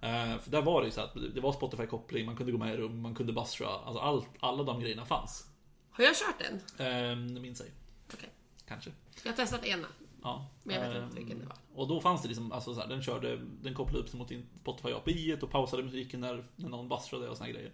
Eh, 0.00 0.38
för 0.38 0.50
där 0.50 0.62
var 0.62 0.80
det 0.80 0.86
ju 0.86 0.92
så 0.92 1.00
att 1.00 1.14
det 1.34 1.40
var 1.40 1.52
Spotify-koppling, 1.52 2.26
man 2.26 2.36
kunde 2.36 2.52
gå 2.52 2.58
med 2.58 2.74
i 2.74 2.76
rum, 2.76 3.00
man 3.00 3.14
kunde 3.14 3.32
buzzra. 3.32 3.68
Alltså 3.68 4.02
allt, 4.02 4.28
alla 4.40 4.62
de 4.62 4.80
grejerna 4.80 5.06
fanns. 5.06 5.46
Har 5.90 6.04
jag 6.04 6.16
kört 6.16 6.38
den? 6.38 7.34
Det 7.34 7.40
minns 7.40 7.60
jag 7.60 7.68
Okej. 8.14 8.30
Kanske. 8.68 8.90
Jag 9.22 9.32
har 9.32 9.36
testat 9.36 9.64
ena. 9.64 9.86
Ja. 10.22 10.46
Men 10.62 10.76
jag 10.76 10.88
vet 10.88 11.02
inte 11.02 11.16
vilken 11.16 11.38
det 11.38 11.46
var. 11.46 11.56
Och 11.74 11.88
då 11.88 12.00
fanns 12.00 12.22
det 12.22 12.28
liksom, 12.28 12.52
alltså 12.52 12.74
så 12.74 12.80
här, 12.80 12.88
den 12.88 13.02
körde, 13.02 13.40
den 13.62 13.74
kopplade 13.74 13.98
upp 13.98 14.08
sig 14.08 14.18
mot 14.18 14.32
Spotify 14.60 14.92
API 14.92 15.38
och 15.42 15.50
pausade 15.50 15.82
musiken 15.82 16.20
när, 16.20 16.44
när 16.56 16.68
någon 16.68 16.88
buzzrade 16.88 17.28
och 17.28 17.36
såna 17.36 17.50
grejer. 17.50 17.72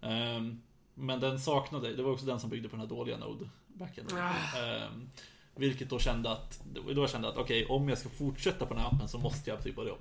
Ehm, 0.00 0.62
men 0.94 1.20
den 1.20 1.40
saknade, 1.40 1.96
det 1.96 2.02
var 2.02 2.12
också 2.12 2.26
den 2.26 2.40
som 2.40 2.50
byggde 2.50 2.68
på 2.68 2.76
den 2.76 2.80
här 2.80 2.96
dåliga 2.96 3.16
Node 3.16 3.48
backenden. 3.66 4.18
Ah. 4.18 4.58
Ehm, 4.58 5.10
vilket 5.54 5.90
då 5.90 5.98
kände 5.98 6.30
att, 6.30 6.64
då 6.74 6.92
jag 6.92 7.10
kände 7.10 7.28
att 7.28 7.36
okej, 7.36 7.66
om 7.66 7.88
jag 7.88 7.98
ska 7.98 8.08
fortsätta 8.08 8.66
på 8.66 8.74
den 8.74 8.82
här 8.82 8.88
appen 8.88 9.08
så 9.08 9.18
måste 9.18 9.50
jag 9.50 9.62
typ 9.62 9.76
börja 9.76 9.92
om. 9.92 9.98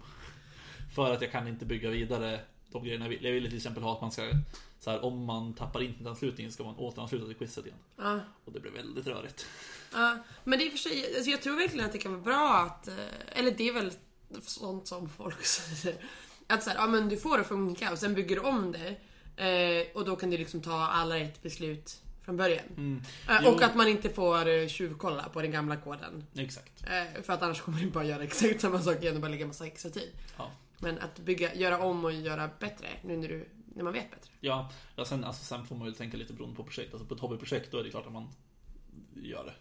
För 0.96 1.14
att 1.14 1.22
jag 1.22 1.32
kan 1.32 1.48
inte 1.48 1.66
bygga 1.66 1.90
vidare 1.90 2.40
de 2.80 2.84
grejerna 2.86 3.06
jag 3.06 3.10
vill. 3.10 3.24
Jag 3.26 3.32
ville 3.32 3.48
till 3.50 3.58
exempel 3.58 3.84
ha 3.84 3.94
att 3.94 4.02
man 4.02 4.12
ska, 4.12 4.32
så 4.80 4.92
här, 4.92 5.06
om 5.06 5.26
man 5.26 5.54
tappar 5.54 5.82
internetanslutningen 5.84 6.52
ska 6.52 6.64
man 6.64 6.76
återansluta 6.76 7.26
till 7.26 7.36
quizet 7.36 7.66
igen. 7.66 7.78
Ja. 7.98 8.20
Och 8.46 8.52
det 8.54 8.60
blev 8.60 8.74
väldigt 8.74 9.08
rörigt. 9.08 9.46
Ja, 9.94 10.18
men 10.44 10.60
det 10.60 10.66
är 10.66 10.70
för 10.70 10.78
sig, 10.78 11.16
alltså 11.16 11.32
jag 11.32 11.42
tror 11.42 11.56
verkligen 11.56 11.86
att 11.86 11.92
det 11.92 11.98
kan 11.98 12.12
vara 12.12 12.22
bra 12.24 12.56
att, 12.58 12.88
eh, 12.88 12.96
eller 13.40 13.52
det 13.52 13.68
är 13.70 13.74
väl 13.74 13.92
sånt 14.42 14.88
som 14.88 15.10
folk 15.10 15.46
säger. 15.46 15.98
Att 16.48 16.64
så 16.64 16.70
här, 16.70 16.78
ja 16.78 16.88
men 16.88 17.10
du 17.10 17.18
får 17.18 17.38
det 17.38 17.42
att 17.42 17.48
funka 17.48 17.92
och 17.92 18.00
sen 18.00 18.14
bygger 18.14 18.36
du 18.36 18.42
om 18.42 18.72
det. 18.72 18.96
Eh, 19.38 19.88
och 19.98 20.06
då 20.06 20.16
kan 20.16 20.30
du 20.30 20.38
liksom 20.38 20.62
ta 20.62 20.74
alla 20.88 21.16
rätt 21.16 21.42
beslut 21.42 22.02
från 22.26 22.38
början. 22.38 23.02
Eh, 23.30 23.40
Jo. 23.44 23.50
och 23.52 23.62
att 23.62 23.76
man 23.76 23.88
inte 23.88 24.10
får 24.10 24.48
eh, 24.48 24.68
tjuvkolla 24.68 25.30
på 25.30 25.42
den 25.42 25.52
gamla 25.52 25.78
koden. 25.78 26.24
Exakt. 26.36 26.84
Eh, 26.84 27.22
för 27.24 27.34
att 27.34 27.42
annars 27.42 27.62
kommer 27.62 27.80
du 27.80 27.90
bara 27.90 28.04
göra 28.04 28.24
exakt 28.24 28.62
samma 28.62 28.82
sak 28.82 29.02
igen 29.02 29.16
och 29.16 29.22
bara 29.22 29.32
lägga 29.32 29.48
massa 29.48 29.66
extra 29.68 29.92
tid. 29.92 30.12
Ja. 30.38 30.52
Men 30.80 31.00
att 31.00 31.20
bygga, 31.20 31.56
göra 31.56 31.80
om 31.80 32.06
och 32.06 32.14
göra 32.14 32.50
bättre 32.60 32.88
nu 33.04 33.18
när, 33.18 33.28
du, 33.28 33.50
när 33.76 33.84
man 33.84 33.94
vet 33.94 34.12
bättre. 34.12 34.32
Ja, 34.40 34.72
ja 34.96 35.06
sen, 35.06 35.24
alltså, 35.24 35.44
sen 35.44 35.66
får 35.66 35.76
man 35.76 35.88
ju 35.88 35.94
tänka 35.94 36.18
lite 36.18 36.34
beroende 36.34 36.56
på 36.56 36.64
projekt. 36.64 36.94
Alltså 36.94 37.08
på 37.08 37.16
ett 37.16 37.22
hobbyprojekt 37.22 37.72
då 37.72 37.80
är 37.80 37.84
det 37.84 37.90
klart 37.90 38.06
att 38.06 38.14
man 38.14 38.30
gör 39.14 39.46
det. 39.46 39.54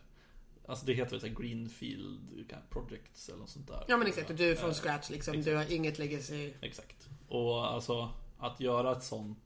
Alltså 0.66 0.87
det 0.87 0.92
heter 0.92 1.11
väl 1.11 1.20
så 1.20 1.27
här 1.27 1.35
Greenfield 1.35 2.46
Projects 2.70 3.29
eller 3.29 3.38
något 3.38 3.50
sånt 3.50 3.66
där. 3.66 3.85
Ja 3.88 3.96
men 3.96 4.07
exakt, 4.07 4.31
och 4.31 4.37
du 4.37 4.50
är 4.50 4.55
från 4.55 4.70
Eh, 4.70 4.74
scratch 4.74 5.11
liksom. 5.11 5.42
Du 5.42 5.57
har 5.57 5.72
inget 5.72 5.98
legacy. 5.98 6.53
Exakt. 6.61 7.09
Och 7.29 7.72
alltså 7.72 8.11
att 8.38 8.61
göra 8.61 8.92
ett 8.92 9.03
sånt 9.03 9.38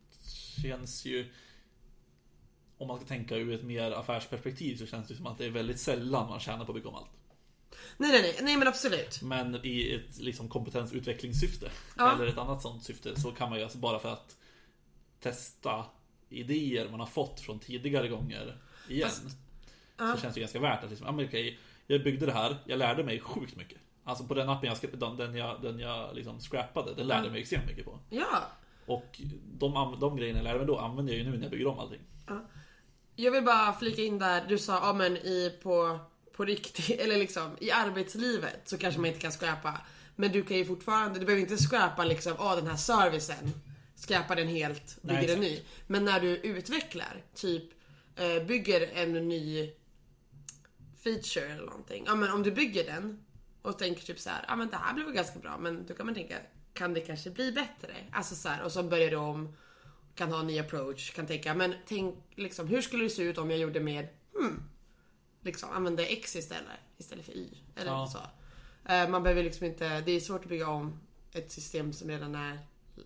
känns 0.62 1.04
ju 1.04 1.30
om 2.78 2.88
man 2.88 2.96
ska 2.96 3.06
tänka 3.06 3.36
ur 3.36 3.52
ett 3.52 3.64
mer 3.64 3.90
affärsperspektiv 3.90 4.76
så 4.76 4.86
känns 4.86 5.08
det 5.08 5.14
som 5.14 5.26
att 5.26 5.38
det 5.38 5.46
är 5.46 5.50
väldigt 5.50 5.80
sällan 5.80 6.28
man 6.28 6.40
tjänar 6.40 6.64
på 6.64 6.72
att 6.72 6.76
bygga 6.76 6.88
om 6.88 6.94
allt. 6.94 7.10
Nej 7.96 8.10
nej 8.12 8.22
nej, 8.22 8.38
nej 8.42 8.56
men 8.56 8.68
absolut. 8.68 9.22
Men 9.22 9.60
i 9.62 9.92
ett 9.94 10.18
liksom 10.18 10.48
kompetensutvecklingssyfte 10.48 11.70
Ja. 11.96 12.14
eller 12.14 12.26
ett 12.26 12.38
annat 12.38 12.62
sånt 12.62 12.84
syfte 12.84 13.20
så 13.20 13.30
kan 13.32 13.48
man 13.50 13.58
ju 13.58 13.64
alltså 13.64 13.78
bara 13.78 13.98
för 13.98 14.12
att 14.12 14.36
testa 15.20 15.84
idéer 16.28 16.88
man 16.90 17.00
har 17.00 17.06
fått 17.06 17.40
från 17.40 17.58
tidigare 17.58 18.08
gånger 18.08 18.56
igen. 18.88 19.08
ja. 19.96 20.14
Så 20.14 20.20
känns 20.20 20.34
det 20.34 20.40
ganska 20.40 20.60
värt 20.60 20.84
att 20.84 20.90
liksom, 20.90 21.06
ja, 21.06 21.12
men 21.12 21.26
okej, 21.26 21.58
jag 21.86 22.02
byggde 22.04 22.26
det 22.26 22.32
här, 22.32 22.56
jag 22.66 22.78
lärde 22.78 23.04
mig 23.04 23.20
sjukt 23.20 23.56
mycket. 23.56 23.78
Alltså 24.04 24.24
på 24.24 24.34
den 24.34 24.48
appen 24.48 24.70
jag, 24.82 25.00
den, 25.00 25.16
den 25.16 25.34
jag, 25.34 25.62
den 25.62 25.78
jag 25.78 26.14
liksom 26.16 26.40
scrappade, 26.40 26.94
den 26.94 27.06
lärde 27.06 27.24
jag 27.24 27.32
mig 27.32 27.40
extremt 27.40 27.66
mycket 27.66 27.84
på. 27.84 27.98
Ja. 28.10 28.42
Och 28.86 29.20
de, 29.58 29.96
de 30.00 30.16
grejerna 30.16 30.38
jag 30.38 30.44
lärde 30.44 30.58
mig 30.58 30.66
då 30.66 30.78
använder 30.78 31.12
jag 31.12 31.18
ju 31.24 31.30
nu 31.30 31.36
när 31.36 31.42
jag 31.42 31.50
bygger 31.50 31.66
om 31.66 31.78
allting. 31.78 32.00
Jag 33.16 33.32
vill 33.32 33.44
bara 33.44 33.72
flika 33.72 34.02
in 34.02 34.18
där, 34.18 34.46
du 34.48 34.58
sa 34.58 34.72
ja 34.86 34.92
men 34.92 35.16
i 35.16 35.58
på, 35.62 35.98
på 36.38 36.44
riktigt, 36.44 37.00
eller 37.00 37.16
liksom 37.16 37.56
i 37.60 37.70
arbetslivet 37.70 38.60
så 38.64 38.78
kanske 38.78 39.00
man 39.00 39.08
inte 39.08 39.20
kan 39.20 39.32
scrappa. 39.32 39.80
Men 40.16 40.32
du 40.32 40.42
kan 40.42 40.56
ju 40.56 40.64
fortfarande, 40.64 41.18
du 41.18 41.26
behöver 41.26 41.42
inte 41.42 41.56
scrappa 41.56 42.04
liksom, 42.04 42.34
ja 42.38 42.56
den 42.56 42.66
här 42.66 42.76
servicen. 42.76 43.52
Scrappa 44.06 44.34
den 44.34 44.48
helt, 44.48 44.98
Nej, 45.00 45.16
bygger 45.16 45.34
den 45.34 45.40
ny. 45.40 45.60
Men 45.86 46.04
när 46.04 46.20
du 46.20 46.36
utvecklar, 46.36 47.22
typ 47.34 47.64
eh, 48.16 48.42
bygger 48.46 48.90
en 48.94 49.28
ny 49.28 49.72
feature 51.04 51.46
eller 51.46 51.66
någonting. 51.66 52.04
Ja 52.06 52.14
men 52.14 52.32
om 52.32 52.42
du 52.42 52.50
bygger 52.50 52.84
den 52.84 53.24
och 53.62 53.78
tänker 53.78 54.02
typ 54.02 54.18
så 54.18 54.30
här, 54.30 54.44
ja 54.48 54.56
men 54.56 54.68
det 54.68 54.76
här 54.76 54.94
blev 54.94 55.12
ganska 55.12 55.38
bra 55.38 55.58
men 55.58 55.86
då 55.86 55.94
kan 55.94 56.06
man 56.06 56.14
tänka, 56.14 56.36
kan 56.72 56.94
det 56.94 57.00
kanske 57.00 57.30
bli 57.30 57.52
bättre? 57.52 57.94
Alltså 58.12 58.34
så 58.34 58.48
här, 58.48 58.62
och 58.62 58.72
så 58.72 58.82
börjar 58.82 59.10
du 59.10 59.16
om 59.16 59.56
kan 60.14 60.32
ha 60.32 60.40
en 60.40 60.46
ny 60.46 60.58
approach, 60.58 61.10
kan 61.10 61.26
tänka, 61.26 61.54
men 61.54 61.74
tänk 61.86 62.14
liksom 62.34 62.66
hur 62.66 62.82
skulle 62.82 63.04
det 63.04 63.10
se 63.10 63.22
ut 63.22 63.38
om 63.38 63.50
jag 63.50 63.60
gjorde 63.60 63.80
med, 63.80 64.08
hmm, 64.34 64.62
liksom 65.48 65.70
använde 65.70 66.06
X 66.06 66.36
istället, 66.36 66.70
istället 66.98 67.24
för 67.24 67.32
Y. 67.32 67.48
Eller 67.76 67.90
Ja. 67.90 68.06
så. 68.06 68.18
Eh, 68.92 69.08
Man 69.08 69.22
behöver 69.22 69.42
liksom 69.42 69.66
inte, 69.66 70.00
det 70.00 70.12
är 70.12 70.20
svårt 70.20 70.42
att 70.42 70.48
bygga 70.48 70.68
om 70.68 71.00
ett 71.32 71.52
system 71.52 71.92
som 71.92 72.08
redan 72.08 72.34
är 72.34 72.58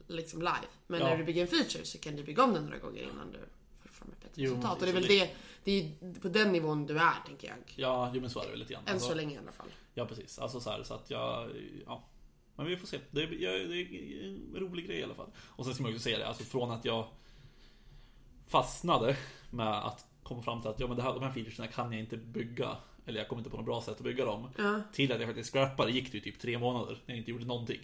liksom 0.06 0.38
live. 0.40 0.66
Men 0.86 1.00
Ja. 1.00 1.06
när 1.08 1.16
du 1.16 1.24
bygger 1.24 1.42
en 1.42 1.48
feature 1.48 1.84
så 1.84 1.98
kan 1.98 2.16
du 2.16 2.22
bygga 2.22 2.44
om 2.44 2.54
den 2.54 2.64
några 2.64 2.78
gånger 2.78 3.02
innan 3.02 3.30
du 3.32 3.38
får 3.82 3.88
fram 3.88 4.08
ett 4.12 4.20
bättre 4.22 4.42
Jo, 4.42 4.50
resultat. 4.50 4.78
Och 4.80 4.84
det 4.86 4.90
är 4.90 4.94
väl 4.94 5.06
det- 5.06 5.30
det, 5.64 5.72
är 5.72 6.20
på 6.20 6.28
den 6.28 6.52
nivån 6.52 6.86
du 6.86 6.98
är 6.98 7.14
tänker 7.26 7.48
jag. 7.48 7.56
Ja, 7.76 8.10
jo 8.14 8.20
men 8.20 8.30
så 8.30 8.40
är 8.40 8.44
det 8.44 8.50
väl 8.50 8.58
lite 8.58 8.72
grann. 8.72 8.82
Än 8.86 8.92
Alltså, 8.92 9.08
så 9.08 9.14
länge 9.14 9.34
i 9.34 9.38
alla 9.38 9.52
fall. 9.52 9.68
Ja, 9.94 10.06
precis. 10.06 10.38
Alltså 10.38 10.60
så 10.60 10.70
här, 10.70 10.82
så 10.82 10.94
att 10.94 11.10
jag, 11.10 11.50
ja. 11.86 12.04
Men 12.56 12.66
vi 12.66 12.76
får 12.76 12.86
se. 12.86 12.98
Det 13.10 13.22
är, 13.22 13.26
det 13.26 13.44
är 13.44 14.24
en 14.26 14.56
rolig 14.56 14.86
grej 14.86 14.98
i 14.98 15.02
alla 15.04 15.14
fall. 15.14 15.30
Och 15.38 15.64
sen 15.64 15.74
ska 15.74 15.82
man 15.82 15.92
också 15.92 16.02
säga 16.02 16.18
det, 16.18 16.26
alltså 16.28 16.44
från 16.44 16.70
att 16.70 16.84
jag 16.84 17.08
fastnade 18.48 19.16
med 19.50 19.86
att 19.86 20.06
komma 20.34 20.44
fram 20.44 20.60
till 20.60 20.70
att 20.70 20.80
ja, 20.80 20.86
men 20.86 20.96
det 20.96 21.02
här, 21.02 21.14
de 21.14 21.22
här 21.22 21.32
featuresna 21.32 21.66
kan 21.66 21.92
jag 21.92 22.00
inte 22.00 22.16
bygga. 22.16 22.76
Eller 23.06 23.18
jag 23.18 23.28
kommer 23.28 23.40
inte 23.40 23.50
på 23.50 23.56
något 23.56 23.66
bra 23.66 23.82
sätt 23.82 23.96
att 23.96 24.04
bygga 24.04 24.24
dem. 24.24 24.48
Ja. 24.58 24.80
Till 24.92 25.12
att 25.12 25.20
jag 25.20 25.28
faktiskt 25.28 25.52
scrappade 25.52 25.92
gick 25.92 26.12
det 26.12 26.18
ju 26.18 26.24
typ 26.24 26.40
tre 26.40 26.58
månader 26.58 26.98
när 27.06 27.14
jag 27.14 27.18
inte 27.18 27.30
gjorde 27.30 27.44
någonting. 27.44 27.80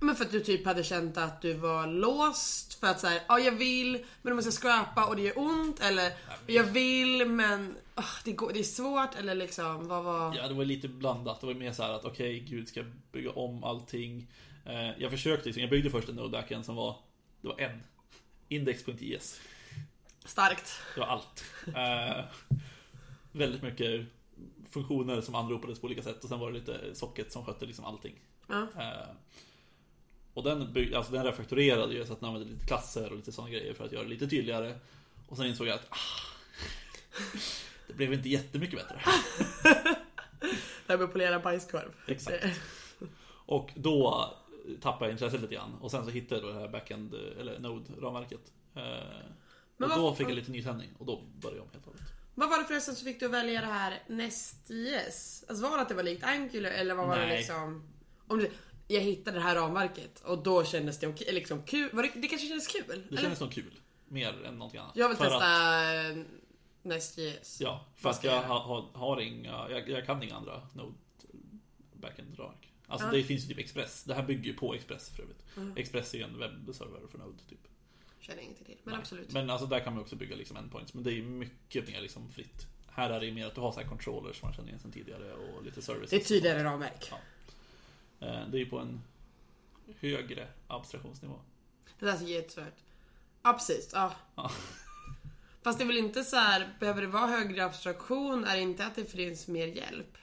Men 0.00 0.16
för 0.16 0.24
att 0.24 0.30
du 0.30 0.40
typ 0.40 0.66
hade 0.66 0.84
känt 0.84 1.18
att 1.18 1.42
du 1.42 1.52
var 1.52 1.86
låst 1.86 2.74
för 2.74 2.86
att 2.86 3.00
säga 3.00 3.20
ja 3.28 3.38
jag 3.38 3.52
vill 3.52 3.92
men 3.92 4.30
då 4.30 4.34
måste 4.34 4.48
jag 4.48 4.54
scrappa 4.54 5.06
och 5.06 5.16
det 5.16 5.22
gör 5.22 5.38
ont 5.38 5.80
eller 5.80 6.12
jag 6.46 6.64
vill 6.64 7.28
men 7.28 7.74
ah, 7.94 8.04
det, 8.24 8.32
går, 8.32 8.52
det 8.52 8.58
är 8.58 8.62
svårt 8.62 9.18
eller 9.18 9.34
liksom 9.34 9.88
vad 9.88 10.04
var... 10.04 10.36
Ja, 10.36 10.48
det 10.48 10.54
var 10.54 10.64
lite 10.64 10.88
blandat. 10.88 11.40
Det 11.40 11.46
var 11.46 11.54
mer 11.54 11.72
så 11.72 11.82
här 11.82 11.92
att 11.92 12.04
okej, 12.04 12.40
gud, 12.40 12.68
ska 12.68 12.80
jag 12.80 12.92
bygga 13.12 13.30
om 13.30 13.64
allting? 13.64 14.26
Eh, 14.66 14.90
jag 14.98 15.10
försökte 15.10 15.44
liksom, 15.46 15.60
jag 15.60 15.70
byggde 15.70 15.90
först 15.90 16.08
en 16.08 16.16
node-backend 16.16 16.64
som 16.64 16.76
var, 16.76 16.96
det 17.40 17.48
var 17.48 17.60
en. 17.60 17.82
Index.js. 18.48 19.40
Starkt. 20.24 20.80
Det 20.94 21.00
var 21.00 21.06
allt. 21.06 21.44
Eh, 21.66 22.24
väldigt 23.32 23.62
mycket 23.62 24.06
funktioner 24.70 25.20
som 25.20 25.34
anropades 25.34 25.80
på 25.80 25.86
olika 25.86 26.02
sätt 26.02 26.22
och 26.24 26.28
sen 26.28 26.38
var 26.38 26.52
det 26.52 26.58
lite 26.58 26.94
socket 26.94 27.32
som 27.32 27.44
skötte 27.44 27.66
liksom 27.66 27.84
allting. 27.84 28.14
Ja. 28.48 28.66
Eh, 28.78 29.08
och 30.34 30.42
den, 30.42 30.72
bygg, 30.72 30.94
alltså 30.94 31.12
den 31.12 31.24
refaktorerade 31.24 31.94
ju 31.94 32.06
så 32.06 32.12
att 32.12 32.20
den 32.20 32.28
använde 32.28 32.52
lite 32.52 32.66
klasser 32.66 33.10
och 33.10 33.16
lite 33.16 33.32
sådana 33.32 33.50
grejer 33.52 33.74
för 33.74 33.84
att 33.84 33.92
göra 33.92 34.02
det 34.02 34.08
lite 34.08 34.26
tydligare. 34.26 34.78
Och 35.28 35.36
sen 35.36 35.46
insåg 35.46 35.66
jag 35.66 35.74
att 35.74 35.86
ah, 35.90 35.96
det 37.86 37.94
blev 37.94 38.12
inte 38.12 38.28
jättemycket 38.28 38.78
bättre. 38.78 39.00
Det 40.86 40.92
här 40.92 40.98
med 40.98 41.04
att 41.04 41.12
polera 41.12 41.38
bajskorv. 41.38 41.92
Exakt. 42.06 42.44
Och 43.46 43.70
då 43.74 44.30
tappade 44.80 45.04
jag 45.04 45.14
intresset 45.14 45.40
lite 45.40 45.54
grann. 45.54 45.74
Och 45.80 45.90
sen 45.90 46.04
så 46.04 46.10
hittade 46.10 46.40
jag 46.40 46.48
då 46.50 46.52
det 46.54 46.60
här 46.60 46.68
backend, 46.68 47.14
eller 47.14 47.58
Node-ramverket. 47.58 48.52
Eh, 48.74 48.82
Men 49.76 49.90
och 49.90 49.96
då 49.96 50.02
vad- 50.02 50.16
fick 50.16 50.28
jag 50.28 50.34
lite 50.34 50.50
nytändning 50.50 50.90
och 50.98 51.06
då 51.06 51.22
började 51.40 51.56
jag 51.58 51.64
om 51.64 51.70
helt 51.72 51.86
och 51.86 51.92
hållet. 51.92 52.06
Vad 52.34 52.50
var 52.50 52.58
det 52.58 52.64
förresten 52.64 52.94
som 52.94 53.04
fick 53.04 53.20
du 53.20 53.26
att 53.26 53.32
välja 53.32 53.60
det 53.60 53.66
här 53.66 54.02
Nest.js? 54.08 55.44
Alltså 55.48 55.64
var 55.68 55.76
det 55.76 55.82
att 55.82 55.88
det 55.88 55.94
var 55.94 56.02
likt 56.02 56.24
Angular 56.24 56.70
eller 56.70 56.94
vad 56.94 57.06
var 57.08 57.18
det 57.18 57.26
Nej. 57.26 57.36
liksom? 57.38 57.82
Om 58.26 58.38
du, 58.38 58.50
jag 58.88 59.00
hittade 59.00 59.36
det 59.36 59.42
här 59.42 59.54
ramverket 59.54 60.20
och 60.20 60.42
då 60.42 60.64
kändes 60.64 60.98
det 61.00 61.06
okej, 61.06 61.32
liksom 61.34 61.62
kul. 61.62 61.90
Var 61.92 62.02
det, 62.02 62.10
det 62.14 62.28
kanske 62.28 62.46
kändes 62.46 62.66
kul? 62.66 62.84
Det 62.86 62.94
eller? 63.08 63.22
kändes 63.22 63.38
som 63.38 63.50
kul. 63.50 63.74
Mer 64.08 64.44
än 64.44 64.58
någonting 64.58 64.80
annat. 64.80 64.96
Jag 64.96 65.08
vill 65.08 65.16
För 65.16 65.24
testa 65.24 65.46
Att, 65.46 66.26
Nest.js. 66.82 67.60
ja, 67.60 67.86
för 67.96 68.04
Vad 68.04 68.10
att 68.10 68.16
ska 68.16 68.26
jag 68.26 68.44
jag 68.44 68.48
har, 68.92 69.20
inga, 69.20 69.70
jag, 69.70 69.88
jag 69.88 70.06
kan 70.06 70.22
inga 70.22 70.34
andra 70.36 70.62
Node 70.74 70.94
backend-ramverk. 71.94 72.72
Alltså 72.86 73.06
Ja. 73.06 73.12
det 73.12 73.22
finns 73.22 73.44
ju 73.44 73.48
typ 73.48 73.58
Express. 73.58 74.04
Det 74.04 74.14
här 74.14 74.22
bygger 74.22 74.44
ju 74.44 74.54
på 74.54 74.74
Express 74.74 75.10
för 75.10 75.22
övrigt. 75.22 75.44
Mm. 75.56 75.76
Express 75.76 76.14
är 76.14 76.18
ju 76.18 76.24
en 76.24 76.38
webbserver 76.38 77.00
för 77.10 77.18
Node 77.18 77.38
typ. 77.48 77.68
Känner 78.26 78.42
ingenting 78.42 78.66
till. 78.66 78.78
Men 78.84 78.92
Nej. 78.92 79.00
absolut. 79.00 79.32
Men 79.32 79.50
alltså 79.50 79.66
där 79.66 79.80
kan 79.80 79.92
man 79.94 80.02
också 80.02 80.16
bygga 80.16 80.36
liksom 80.36 80.56
endpoints. 80.56 80.94
Men 80.94 81.04
det 81.04 81.10
är 81.10 81.14
ju 81.14 81.22
mycket 81.22 81.88
mer 81.88 82.00
liksom 82.00 82.30
fritt. 82.30 82.66
Här 82.90 83.10
är 83.10 83.20
det 83.20 83.26
ju 83.26 83.32
mer 83.32 83.46
att 83.46 83.54
du 83.54 83.60
har 83.60 83.72
så 83.72 83.80
här 83.80 83.88
controllers 83.88 84.36
som 84.36 84.46
man 84.48 84.54
känner 84.54 84.68
igen 84.68 84.80
sedan 84.80 84.92
tidigare 84.92 85.32
och 85.34 85.64
lite 85.64 85.82
services. 85.82 86.10
det 86.10 86.16
är 86.16 86.20
tydligare 86.20 86.64
ramverk. 86.64 87.10
Ja. 87.10 87.16
Eh, 88.26 88.48
Det 88.48 88.56
är 88.56 88.60
ju 88.60 88.66
på 88.66 88.78
en 88.78 89.00
högre 90.00 90.48
abstraktionsnivå. 90.66 91.40
Det 91.98 92.06
där 92.06 92.22
är 92.22 92.26
jättesvårt. 92.26 92.64
Ja 93.42 93.52
precis. 93.52 93.90
Ja. 93.92 94.12
Ja. 94.34 94.50
Fast 95.62 95.78
det 95.78 95.84
är 95.84 95.86
väl 95.86 95.96
inte 95.98 96.24
så 96.24 96.36
här, 96.36 96.76
behöver 96.80 97.00
det 97.02 97.08
vara 97.08 97.26
högre 97.26 97.64
abstraktion? 97.64 98.44
Är 98.44 98.56
det 98.56 98.62
inte 98.62 98.86
att 98.86 98.94
det 98.96 99.04
finns 99.04 99.48
mer 99.48 99.66
hjälp? 99.66 100.18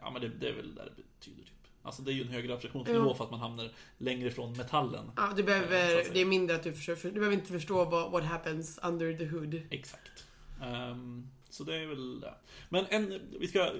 Ja 0.00 0.10
men 0.10 0.22
det, 0.22 0.28
det 0.28 0.48
är 0.48 0.52
väl 0.52 0.74
där 0.74 0.92
det 0.96 1.02
betyder 1.18 1.42
typ. 1.44 1.61
Alltså 1.82 2.02
det 2.02 2.12
är 2.12 2.14
ju 2.14 2.22
en 2.22 2.28
högre 2.28 2.54
abstraktionsnivå 2.54 3.06
Ja. 3.08 3.14
för 3.14 3.24
att 3.24 3.30
man 3.30 3.40
hamnar 3.40 3.70
längre 3.98 4.28
ifrån 4.28 4.52
metallen. 4.56 5.10
Ja, 5.16 5.32
du 5.36 5.40
Eh, 5.42 5.46
behöver, 5.46 5.86
säga. 5.86 6.12
det 6.14 6.20
är 6.20 6.24
mindre 6.26 6.56
att 6.56 6.62
du 6.62 6.72
försöker, 6.72 7.08
du 7.08 7.14
behöver 7.14 7.34
inte 7.36 7.52
förstå 7.52 7.84
vad 7.84 8.10
what 8.10 8.24
happens 8.24 8.78
under 8.82 9.14
the 9.18 9.26
hood. 9.26 9.62
Exakt. 9.70 10.24
Ehm, 10.62 11.28
så 11.50 11.64
det 11.64 11.76
är 11.76 11.86
väl 11.86 12.20
det. 12.20 12.34
Men 12.68 12.86
en, 12.88 13.20
vi 13.40 13.48
ska... 13.48 13.70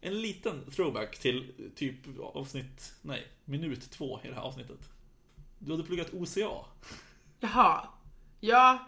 En 0.00 0.20
liten 0.20 0.70
throwback 0.70 1.18
till 1.18 1.70
typ 1.76 1.96
avsnitt, 2.20 2.94
nej, 3.02 3.26
minut 3.44 3.90
två 3.90 4.20
i 4.24 4.28
det 4.28 4.34
här 4.34 4.42
avsnittet. 4.42 4.78
Du 5.58 5.70
hade 5.72 5.84
pluggat 5.84 6.14
OCA. 6.14 6.66
Jaha. 7.40 7.88
Ja. 8.40 8.78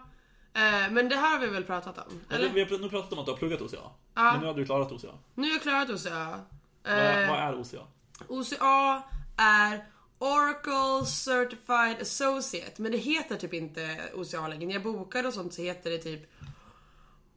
Eh, 0.53 0.91
men 0.91 1.09
det 1.09 1.15
här 1.15 1.39
har 1.39 1.45
vi 1.45 1.47
väl 1.53 1.63
pratat 1.63 1.97
om? 1.97 2.19
Ja, 2.29 2.35
Eller? 2.35 2.49
Vi 2.49 2.63
har 2.63 2.79
nu 2.79 2.89
pratat 2.89 3.13
om 3.13 3.19
att 3.19 3.25
du 3.25 3.31
har 3.31 3.37
pluggat 3.37 3.61
OCA. 3.61 3.77
Ja. 4.13 4.31
Men 4.31 4.39
nu 4.41 4.45
har 4.47 4.53
du 4.53 4.65
klarat 4.65 4.91
OCA. 4.91 5.07
Nu 5.35 5.43
har 5.47 5.53
jag 5.53 5.61
klarat 5.61 5.89
OCA. 5.89 6.39
Vad, 6.83 6.93
Eh, 6.93 7.29
vad 7.29 7.39
är 7.39 7.59
OCA? 7.61 7.87
OCA 8.27 9.03
är 9.37 9.87
Oracle 10.19 11.05
Certified 11.05 12.01
Associate. 12.01 12.81
Men 12.81 12.91
det 12.91 12.97
heter 12.97 13.35
typ 13.37 13.53
inte 13.53 13.99
OCA 14.13 14.47
längre. 14.47 14.65
När 14.65 14.73
jag 14.73 14.83
bokade 14.83 15.27
och 15.27 15.33
sånt 15.33 15.53
så 15.53 15.61
heter 15.61 15.89
det 15.89 15.97
typ 15.97 16.29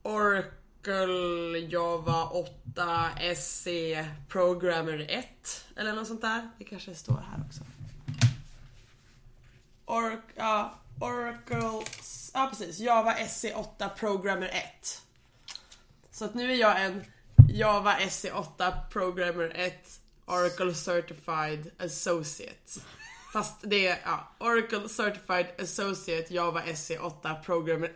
Oracle 0.02 1.58
Java 1.58 2.24
8 2.24 3.08
SC 3.36 3.66
Programmer 4.28 5.06
1. 5.08 5.64
Eller 5.76 5.92
något 5.92 6.06
sånt 6.06 6.20
där. 6.20 6.50
Det 6.58 6.64
kanske 6.64 6.94
står 6.94 7.14
här 7.14 7.44
också. 7.46 7.60
Or 9.86 10.22
ja, 10.36 10.74
Oracle... 11.00 11.86
Ja 12.34 12.46
precis. 12.50 12.78
Java 12.78 13.14
SC8 13.14 13.88
Programmer 13.88 14.48
1. 14.48 15.02
Så 16.10 16.24
att 16.24 16.34
nu 16.34 16.52
är 16.52 16.56
jag 16.56 16.84
en 16.84 17.04
Java 17.48 17.98
SC8 17.98 18.88
Programmer 18.90 19.52
1 19.54 20.00
Oracle 20.30 20.74
Certified 20.74 21.70
Associate. 21.78 22.80
Fast 23.32 23.56
det 23.62 23.86
är 23.86 23.98
ja, 24.04 24.28
Oracle 24.38 24.88
Certified 24.88 25.46
Associate 25.58 26.34
Java 26.34 26.62
SC8 26.62 27.42
Programmer 27.42 27.88
1. 27.88 27.94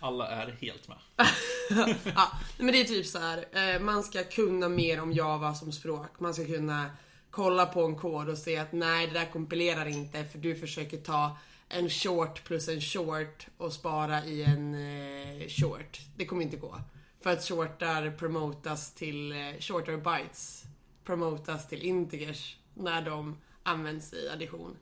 Alla 0.00 0.28
är 0.28 0.56
helt 0.60 0.88
med. 0.88 0.98
Ja, 2.14 2.32
men 2.58 2.66
det 2.66 2.80
är 2.80 2.84
typ 2.84 3.06
så 3.06 3.18
här. 3.18 3.44
Eh, 3.52 3.80
man 3.80 4.02
ska 4.02 4.24
kunna 4.24 4.68
mer 4.68 5.00
om 5.00 5.12
Java 5.12 5.54
som 5.54 5.72
språk. 5.72 6.20
Man 6.20 6.34
ska 6.34 6.46
kunna 6.46 6.90
kolla 7.30 7.66
på 7.66 7.84
en 7.84 7.96
kod 7.96 8.28
och 8.28 8.38
se 8.38 8.56
att 8.56 8.72
nej, 8.72 9.06
det 9.06 9.12
där 9.12 9.32
kompilerar 9.32 9.86
inte 9.86 10.24
för 10.24 10.38
du 10.38 10.56
försöker 10.56 10.96
ta 10.96 11.38
en 11.68 11.90
short 11.90 12.44
plus 12.44 12.68
en 12.68 12.80
short 12.80 13.46
och 13.56 13.72
spara 13.72 14.24
i 14.24 14.42
en 14.42 14.74
eh, 14.74 15.48
short. 15.48 16.00
Det 16.16 16.26
kommer 16.26 16.42
inte 16.42 16.56
gå. 16.56 16.80
För 17.22 17.30
att 17.30 17.48
shortar 17.48 18.10
promotas 18.10 18.94
till, 18.94 19.32
eh, 19.32 19.60
shortar 19.60 19.96
bytes 19.96 20.65
promotas 21.06 21.68
till 21.68 21.82
integers 21.82 22.56
när 22.74 23.02
de 23.02 23.36
används 23.62 24.12
i 24.12 24.28
addition. 24.28 24.76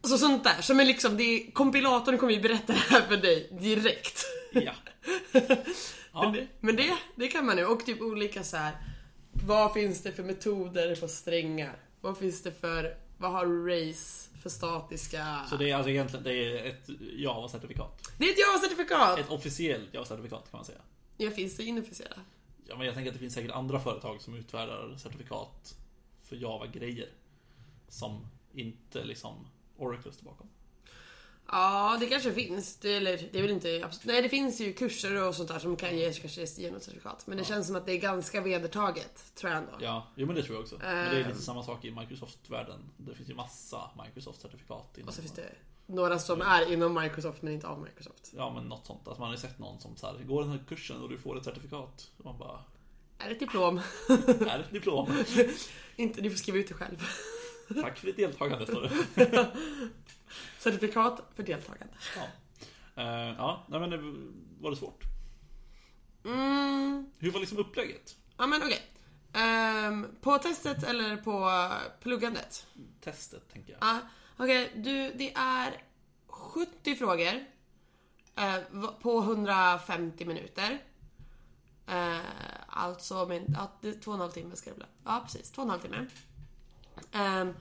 Alltså 0.00 0.18
sånt 0.18 0.44
där 0.44 0.62
som 0.62 0.80
är 0.80 0.84
liksom, 0.84 1.16
det 1.16 1.22
är, 1.22 1.50
kompilatorn 1.50 2.18
kommer 2.18 2.32
ju 2.32 2.40
berätta 2.40 2.72
det 2.72 2.78
här 2.78 3.02
för 3.02 3.16
dig 3.16 3.48
direkt. 3.60 4.24
Ja. 4.52 4.72
Men, 6.12 6.22
ja. 6.22 6.32
det, 6.36 6.46
men 6.60 6.76
det, 6.76 6.96
det 7.16 7.28
kan 7.28 7.46
man 7.46 7.58
ju. 7.58 7.66
Och 7.66 7.86
typ 7.86 8.00
olika 8.00 8.44
så 8.44 8.56
här. 8.56 8.76
Vad 9.32 9.72
finns 9.72 10.02
det 10.02 10.12
för 10.12 10.22
metoder 10.22 10.96
på 10.96 11.08
strängar? 11.08 11.76
Vad 12.00 12.18
finns 12.18 12.42
det 12.42 12.52
för, 12.52 12.96
vad 13.18 13.32
har 13.32 13.46
race 13.46 14.28
för 14.42 14.50
statiska... 14.50 15.40
Så 15.50 15.56
det 15.56 15.70
är 15.70 15.76
alltså 15.76 15.90
egentligen 15.90 16.24
det 16.24 16.34
är 16.34 16.66
ett 16.66 16.88
Java-certifikat. 17.16 18.08
Det 18.18 18.24
är 18.24 18.30
ett 18.30 18.38
Java-certifikat! 18.38 19.18
Ett 19.18 19.30
officiellt 19.30 19.94
Java-certifikat 19.94 20.50
kan 20.50 20.58
man 20.58 20.64
säga. 20.64 20.78
Ja, 21.16 21.30
finns 21.30 21.56
det 21.56 21.64
inofficiella? 21.64 22.16
Ja, 22.68 22.76
men 22.76 22.86
jag 22.86 22.94
tänker 22.94 23.10
att 23.10 23.14
det 23.14 23.20
finns 23.20 23.34
säkert 23.34 23.50
andra 23.50 23.80
företag 23.80 24.22
som 24.22 24.34
utfärdar 24.34 24.96
certifikat 24.96 25.76
för 26.22 26.36
Java-grejer. 26.36 27.08
Som 27.88 28.26
inte 28.52 29.04
liksom 29.04 29.46
Oracle 29.76 30.12
står 30.12 30.24
bakom. 30.24 30.48
Ja, 31.50 31.96
det 32.00 32.06
kanske 32.06 32.32
finns. 32.32 32.76
Det, 32.76 32.94
eller, 32.94 33.28
det 33.32 33.38
är 33.38 33.42
väl 33.42 33.50
inte... 33.50 33.90
Nej, 34.04 34.22
det 34.22 34.28
finns 34.28 34.60
ju 34.60 34.72
kurser 34.72 35.22
och 35.28 35.34
sånt 35.34 35.48
där 35.48 35.58
som 35.58 35.76
kan 35.76 35.98
ge 35.98 36.12
kanske 36.12 36.44
ge 36.44 36.70
något 36.70 36.82
certifikat. 36.82 37.26
Men 37.26 37.38
det 37.38 37.44
känns 37.44 37.66
som 37.66 37.76
att 37.76 37.86
det 37.86 37.92
är 37.92 38.00
ganska 38.00 38.40
vedertaget, 38.40 39.34
tror 39.34 39.52
jag 39.52 39.58
ändå. 39.58 39.72
Ja, 39.80 40.06
jo 40.16 40.26
men 40.26 40.36
det 40.36 40.42
tror 40.42 40.56
jag 40.56 40.62
också. 40.62 40.76
Men 40.78 41.10
det 41.10 41.16
är 41.16 41.20
Ehm. 41.20 41.28
lite 41.28 41.42
samma 41.42 41.62
sak 41.62 41.84
i 41.84 41.90
Microsoft-världen. 41.90 42.90
Det 42.96 43.14
finns 43.14 43.28
ju 43.28 43.34
massa 43.34 43.90
Microsoft-certifikat. 43.96 45.06
Och 45.06 45.14
så 45.14 45.20
finns 45.22 45.34
det 45.34 45.52
några 45.88 46.18
som 46.18 46.40
är 46.40 46.72
inom 46.72 46.94
Microsoft 46.94 47.42
men 47.42 47.52
inte 47.52 47.66
av 47.66 47.80
Microsoft. 47.82 48.32
Ja, 48.36 48.54
men 48.54 48.64
något 48.64 48.86
sånt. 48.86 49.08
Alltså 49.08 49.20
man 49.20 49.28
har 49.28 49.34
ju 49.36 49.40
sett 49.40 49.58
någon 49.58 49.80
som 49.80 49.96
så 49.96 50.06
här, 50.06 50.24
går 50.24 50.42
den 50.42 50.50
här 50.50 50.64
kursen 50.68 51.02
och 51.02 51.08
du 51.08 51.18
får 51.18 51.38
ett 51.38 51.44
certifikat. 51.44 52.10
Och 52.18 52.24
man 52.24 52.38
bara, 52.38 52.64
Är 53.18 53.28
det 53.28 53.32
ett 53.34 53.40
diplom? 53.40 53.80
är 54.48 54.58
ett 54.60 54.72
diplom. 54.72 55.12
inte, 55.96 56.20
du 56.20 56.30
får 56.30 56.36
skriva 56.38 56.58
ut 56.58 56.68
det 56.68 56.74
själv. 56.74 57.06
Tack 57.82 57.98
för 57.98 58.06
ditt 58.06 58.16
deltagande, 58.16 58.66
står 58.66 58.90
det. 59.14 59.50
Certifikat 60.58 61.22
för 61.34 61.42
deltagande. 61.42 61.94
Ja, 62.16 62.22
Eh, 63.02 63.34
ja 63.38 63.64
nej, 63.68 63.80
men 63.80 63.90
det 63.90 63.96
var 64.60 64.70
det 64.70 64.76
svårt. 64.76 65.02
Mm, 66.24 67.10
Hur 67.18 67.30
var 67.30 67.40
liksom 67.40 67.58
upplägget? 67.58 68.16
ja 68.36 68.46
men 68.46 68.62
okej. 68.62 68.82
Ehm, 69.32 70.06
på 70.20 70.38
testet 70.38 70.82
eller 70.82 71.16
på 71.16 71.50
pluggandet? 72.00 72.66
Testet, 73.00 73.48
tänker 73.52 73.72
jag. 73.72 73.78
Ja, 73.82 73.98
okej. 74.38 74.72
Du, 74.74 75.12
det 75.12 75.32
är 75.36 75.82
70 76.26 76.94
frågor. 76.96 77.44
eh, 78.36 78.56
på 79.02 79.18
150 79.22 80.24
minuter. 80.24 80.78
Eh, 81.86 82.18
alltså, 82.68 83.26
men, 83.26 83.44
ja, 83.54 83.90
två 84.04 84.10
och 84.10 84.14
en 84.14 84.20
halv 84.20 84.30
timme 84.30 84.56
ska 84.56 84.70
det 84.70 84.76
bli. 84.76 84.86
Ja, 85.04 85.20
precis. 85.24 85.50
Två 85.50 85.62
och 85.62 85.66
en 85.66 85.70
halv 85.70 85.80
timme. 85.80 86.06
Ehm, 87.12 87.54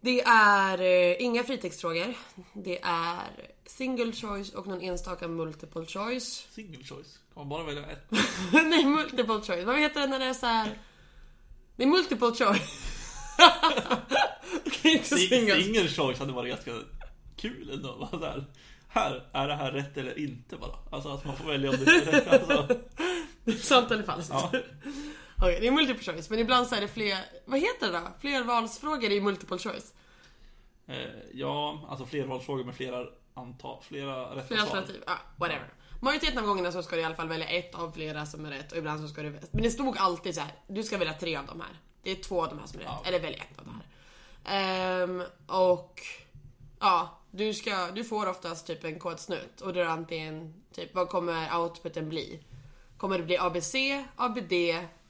det 0.00 0.20
är 0.26 0.80
eh, 0.80 1.22
inga 1.22 1.44
fritextfrågor. 1.44 2.14
Det 2.52 2.78
är 2.82 3.50
single 3.66 4.12
choice 4.12 4.54
och 4.54 4.66
någon 4.66 4.80
enstaka 4.80 5.28
multiple 5.28 5.86
choice. 5.86 6.46
Single 6.50 6.84
choice. 6.84 7.18
Kan 7.34 7.40
man 7.40 7.48
bara 7.48 7.64
välja 7.64 7.86
ett? 7.86 8.10
Nej, 8.52 8.84
multiple 8.84 9.40
choice. 9.42 9.64
Vad 9.64 9.78
heter 9.78 10.00
det 10.00 10.06
när 10.06 10.18
det 10.18 10.24
är 10.24 10.34
så 10.34 10.46
här? 10.46 10.78
Det 11.76 11.82
är 11.82 11.86
multiple 11.86 12.34
choice. 12.34 12.87
Inte 14.82 15.16
Sing- 15.16 15.62
single. 15.62 15.88
Choice 15.88 16.18
hade 16.18 16.32
varit 16.32 16.50
ganska 16.50 16.72
kul 17.36 17.70
ändå. 17.74 17.96
Bara 17.98 18.20
så 18.20 18.26
här, 18.26 18.44
här, 18.88 19.24
är 19.32 19.48
det 19.48 19.54
här 19.54 19.72
rätt 19.72 19.96
eller 19.96 20.18
inte 20.18 20.56
bara? 20.56 20.74
Alltså 20.90 21.08
att 21.08 21.24
man 21.24 21.36
får 21.36 21.44
välja 21.44 21.70
om 21.70 21.76
det 21.84 21.90
är 21.90 22.00
rätt. 22.00 22.28
Alltså, 22.28 22.68
Sant 23.60 23.90
eller 23.90 24.02
falskt? 24.02 24.30
Ja. 24.32 24.52
Okej, 25.36 25.58
det 25.60 25.66
är 25.66 25.70
multiple 25.70 26.12
choice, 26.12 26.30
men 26.30 26.38
ibland 26.38 26.66
så 26.66 26.74
är 26.74 26.80
det 26.80 26.88
fler... 26.88 27.18
Vad 27.44 27.60
heter 27.60 27.86
det 27.86 27.98
då? 27.98 28.08
Flervalsfrågor 28.20 29.10
i 29.10 29.20
multiple 29.20 29.58
choice. 29.58 29.94
eh, 30.86 30.96
ja, 31.32 31.86
alltså 31.90 32.06
flervalsfrågor 32.06 32.64
med 32.64 32.74
flera 32.74 33.06
antal, 33.34 33.82
flera 33.82 34.36
rätta 34.36 34.46
Flera 34.46 34.60
svar. 34.66 34.76
alternativ. 34.76 35.02
Ja, 35.06 35.18
whatever. 35.36 35.72
Majoriteten 36.02 36.38
av 36.38 36.44
gångerna 36.46 36.72
så 36.72 36.82
ska 36.82 36.96
du 36.96 37.02
i 37.02 37.04
alla 37.04 37.14
fall 37.14 37.28
välja 37.28 37.46
ett 37.48 37.74
av 37.74 37.90
flera 37.92 38.26
som 38.26 38.44
är 38.44 38.50
rätt 38.50 38.72
och 38.72 38.78
ibland 38.78 39.00
så 39.00 39.08
ska 39.08 39.22
du... 39.22 39.30
Men 39.30 39.62
det 39.62 39.70
stod 39.70 39.98
alltid 39.98 40.34
så 40.34 40.40
här. 40.40 40.50
du 40.68 40.82
ska 40.82 40.98
välja 40.98 41.14
tre 41.14 41.36
av 41.36 41.46
de 41.46 41.60
här. 41.60 41.70
Det 42.08 42.12
är 42.12 42.22
två 42.22 42.42
av 42.42 42.48
de 42.48 42.58
här 42.58 42.66
som 42.66 42.80
är 42.80 42.84
rätt. 42.84 42.92
Ja. 43.02 43.08
Eller 43.08 43.20
välj 43.20 43.34
ett 43.34 43.58
av 43.58 43.64
de 43.64 43.74
här. 43.74 45.02
Ehm, 45.02 45.22
och... 45.46 46.00
Ja, 46.80 47.18
du, 47.30 47.54
ska, 47.54 47.90
du 47.90 48.04
får 48.04 48.28
oftast 48.28 48.66
typ 48.66 48.84
en 48.84 48.98
kodsnutt 48.98 49.60
och 49.60 49.72
det 49.72 49.80
är 49.80 49.86
antingen 49.86 50.62
typ 50.72 50.94
vad 50.94 51.08
kommer 51.08 51.58
outputen 51.58 52.08
bli? 52.08 52.40
Kommer 52.96 53.18
det 53.18 53.24
bli 53.24 53.38
ABC, 53.38 53.74
ABD, 54.16 54.52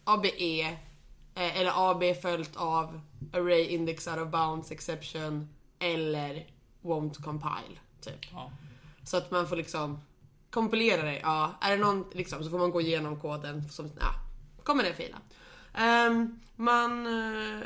ABE 0.04 0.60
eh, 1.34 1.60
eller 1.60 1.90
AB 1.90 2.16
följt 2.22 2.56
av 2.56 3.00
Array 3.32 3.64
Index 3.64 4.08
Out 4.08 4.18
of 4.18 4.28
Bounds 4.28 4.70
Exception 4.70 5.48
eller 5.78 6.46
Won't 6.82 7.22
Compile. 7.22 7.78
Typ. 8.00 8.32
Ja. 8.32 8.50
Så 9.04 9.16
att 9.16 9.30
man 9.30 9.48
får 9.48 9.56
liksom 9.56 10.00
kompilera 10.50 11.02
det. 11.02 11.18
Ja, 11.18 11.52
är 11.60 11.70
det 11.70 11.84
någon 11.84 12.04
liksom 12.12 12.44
så 12.44 12.50
får 12.50 12.58
man 12.58 12.70
gå 12.70 12.80
igenom 12.80 13.20
koden 13.20 13.68
som, 13.68 13.90
ja, 14.00 14.14
kommer 14.62 14.84
det 14.84 14.94
fila. 14.94 15.16
Ehm, 15.78 16.40
man, 16.56 17.06
eh, 17.06 17.62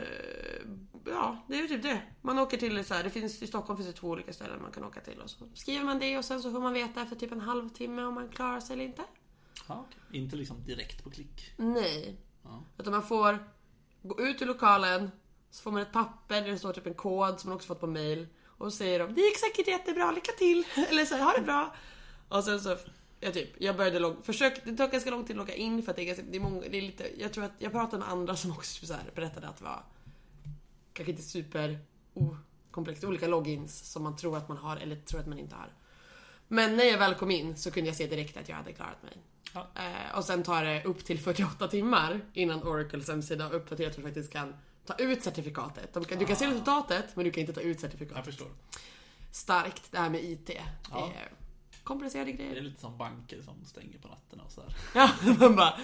ja 1.06 1.44
det 1.48 1.54
är 1.58 1.62
ju 1.62 1.68
typ 1.68 1.82
det. 1.82 2.02
Man 2.20 2.38
åker 2.38 2.56
till 2.56 2.84
så 2.84 2.94
här, 2.94 3.04
det 3.04 3.10
finns 3.10 3.42
i 3.42 3.46
Stockholm 3.46 3.76
finns 3.76 3.88
det 3.88 4.00
två 4.00 4.08
olika 4.08 4.32
ställen 4.32 4.62
man 4.62 4.72
kan 4.72 4.84
åka 4.84 5.00
till 5.00 5.20
och 5.20 5.30
så 5.30 5.48
skriver 5.54 5.84
man 5.84 5.98
det 5.98 6.18
och 6.18 6.24
sen 6.24 6.42
så 6.42 6.52
får 6.52 6.60
man 6.60 6.72
veta 6.72 7.02
efter 7.02 7.16
typ 7.16 7.32
en 7.32 7.40
halvtimme 7.40 8.02
om 8.02 8.14
man 8.14 8.28
klarar 8.28 8.60
sig 8.60 8.74
eller 8.74 8.84
inte. 8.84 9.02
Ja, 9.68 9.86
okej. 9.88 10.20
Inte 10.20 10.36
liksom 10.36 10.64
direkt 10.64 11.04
på 11.04 11.10
klick. 11.10 11.54
Nej. 11.56 12.20
Ja. 12.42 12.64
Utan 12.78 12.92
man 12.92 13.02
får 13.02 13.38
gå 14.02 14.20
ut 14.20 14.42
ur 14.42 14.46
lokalen, 14.46 15.10
så 15.50 15.62
får 15.62 15.70
man 15.70 15.82
ett 15.82 15.92
papper 15.92 16.40
där 16.42 16.50
det 16.50 16.58
står 16.58 16.72
typ 16.72 16.86
en 16.86 16.94
kod 16.94 17.40
som 17.40 17.50
man 17.50 17.56
också 17.56 17.66
fått 17.66 17.80
på 17.80 17.86
mail. 17.86 18.28
Och 18.44 18.72
så 18.72 18.78
säger 18.78 18.98
de 18.98 19.14
det 19.14 19.20
gick 19.20 19.38
säkert 19.38 19.68
jättebra, 19.68 20.12
lycka 20.12 20.32
till! 20.32 20.64
Eller 20.90 21.04
så 21.04 21.14
här, 21.14 21.22
ha 21.22 21.32
det 21.32 21.42
bra! 21.42 21.74
Och 22.28 22.44
sen 22.44 22.60
så, 22.60 22.76
jag 23.22 23.34
typ, 23.34 23.48
jag 23.58 23.76
började 23.76 23.98
logga, 23.98 24.16
försök, 24.22 24.64
det 24.64 24.76
tog 24.76 24.90
ganska 24.90 25.10
lång 25.10 25.24
tid 25.24 25.30
att 25.30 25.36
logga 25.36 25.54
in 25.54 25.82
för 25.82 25.90
att 25.90 25.96
det 25.96 26.02
är, 26.02 26.06
ganska, 26.06 26.24
det 26.30 26.36
är, 26.36 26.40
många, 26.40 26.60
det 26.60 26.78
är 26.78 26.82
lite, 26.82 27.20
jag 27.20 27.32
tror 27.32 27.44
att 27.44 27.52
jag 27.58 27.72
pratade 27.72 27.98
med 27.98 28.08
andra 28.12 28.36
som 28.36 28.50
också 28.50 28.80
typ 28.80 28.88
så 28.88 28.94
här 28.94 29.04
berättade 29.14 29.48
att 29.48 29.56
det 29.56 29.64
var 29.64 29.84
kanske 30.92 31.10
inte 31.10 31.22
super 31.22 31.78
okomplext, 32.14 33.04
olika 33.04 33.26
logins 33.26 33.92
som 33.92 34.02
man 34.02 34.16
tror 34.16 34.36
att 34.36 34.48
man 34.48 34.56
har 34.58 34.76
eller 34.76 34.96
tror 34.96 35.20
att 35.20 35.26
man 35.26 35.38
inte 35.38 35.54
har. 35.54 35.72
Men 36.48 36.76
när 36.76 36.84
jag 36.84 36.98
väl 36.98 37.14
kom 37.14 37.30
in 37.30 37.56
så 37.56 37.70
kunde 37.70 37.88
jag 37.90 37.96
se 37.96 38.06
direkt 38.06 38.36
att 38.36 38.48
jag 38.48 38.56
hade 38.56 38.72
klarat 38.72 39.02
mig. 39.02 39.12
Ja. 39.54 39.68
Eh, 39.74 40.18
och 40.18 40.24
sen 40.24 40.42
tar 40.42 40.64
det 40.64 40.84
upp 40.84 41.04
till 41.04 41.18
48 41.20 41.68
timmar 41.68 42.20
innan 42.32 42.62
Oracles 42.62 43.08
hemsida 43.08 43.44
har 43.44 43.52
uppdaterat 43.54 43.94
så 43.94 44.00
du 44.00 44.06
faktiskt 44.06 44.32
kan 44.32 44.54
ta 44.86 44.94
ut 44.94 45.22
certifikatet. 45.22 45.92
Kan, 46.08 46.18
Du 46.18 46.24
kan 46.26 46.36
se 46.36 46.44
Ah. 46.46 46.50
resultatet 46.50 47.16
men 47.16 47.24
du 47.24 47.30
kan 47.30 47.40
inte 47.40 47.52
ta 47.52 47.60
ut 47.60 47.66
Jag 47.66 47.80
certifikatet. 47.80 48.24
förstår. 48.24 48.48
Starkt 49.32 49.92
det 49.92 49.98
här 49.98 50.10
med 50.10 50.24
IT. 50.24 50.46
Det 50.46 50.60
Ja. 50.90 51.12
är 51.16 51.28
komplicerade 51.84 52.32
Det 52.32 52.42
är 52.42 52.50
grejer. 52.50 52.62
lite 52.62 52.80
som 52.80 52.98
banker 52.98 53.42
som 53.42 53.64
stänger 53.64 53.98
på 53.98 54.08
nätterna 54.08 54.42
och 54.44 54.52
sådär. 54.52 54.76
Ja, 54.94 55.10
man 55.40 55.56
bara 55.56 55.78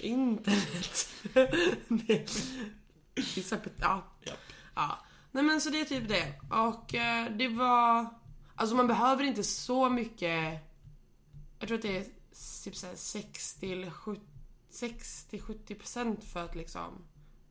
internet. 0.00 1.08
det, 1.88 2.30
vissa, 3.14 3.58
ja, 3.80 4.04
Japp. 4.20 4.38
Ja. 4.74 4.98
Nej 5.30 5.44
men 5.44 5.60
så 5.60 5.70
det 5.70 5.80
är 5.80 5.84
typ 5.84 6.08
det. 6.08 6.34
Och 6.50 6.94
eh, 6.94 7.32
det 7.36 7.48
var... 7.48 8.06
Alltså 8.54 8.76
man 8.76 8.86
behöver 8.86 9.24
inte 9.24 9.44
så 9.44 9.88
mycket... 9.88 10.60
Jag 11.58 11.68
tror 11.68 11.78
att 11.78 11.82
det 11.82 11.96
är 11.96 12.06
typ 12.64 12.76
såhär 12.76 12.94
60 12.96 13.72
eller 13.72 13.90
70 13.90 14.22
60-70% 14.72 16.20
för 16.20 16.44
att 16.44 16.54
liksom 16.54 17.04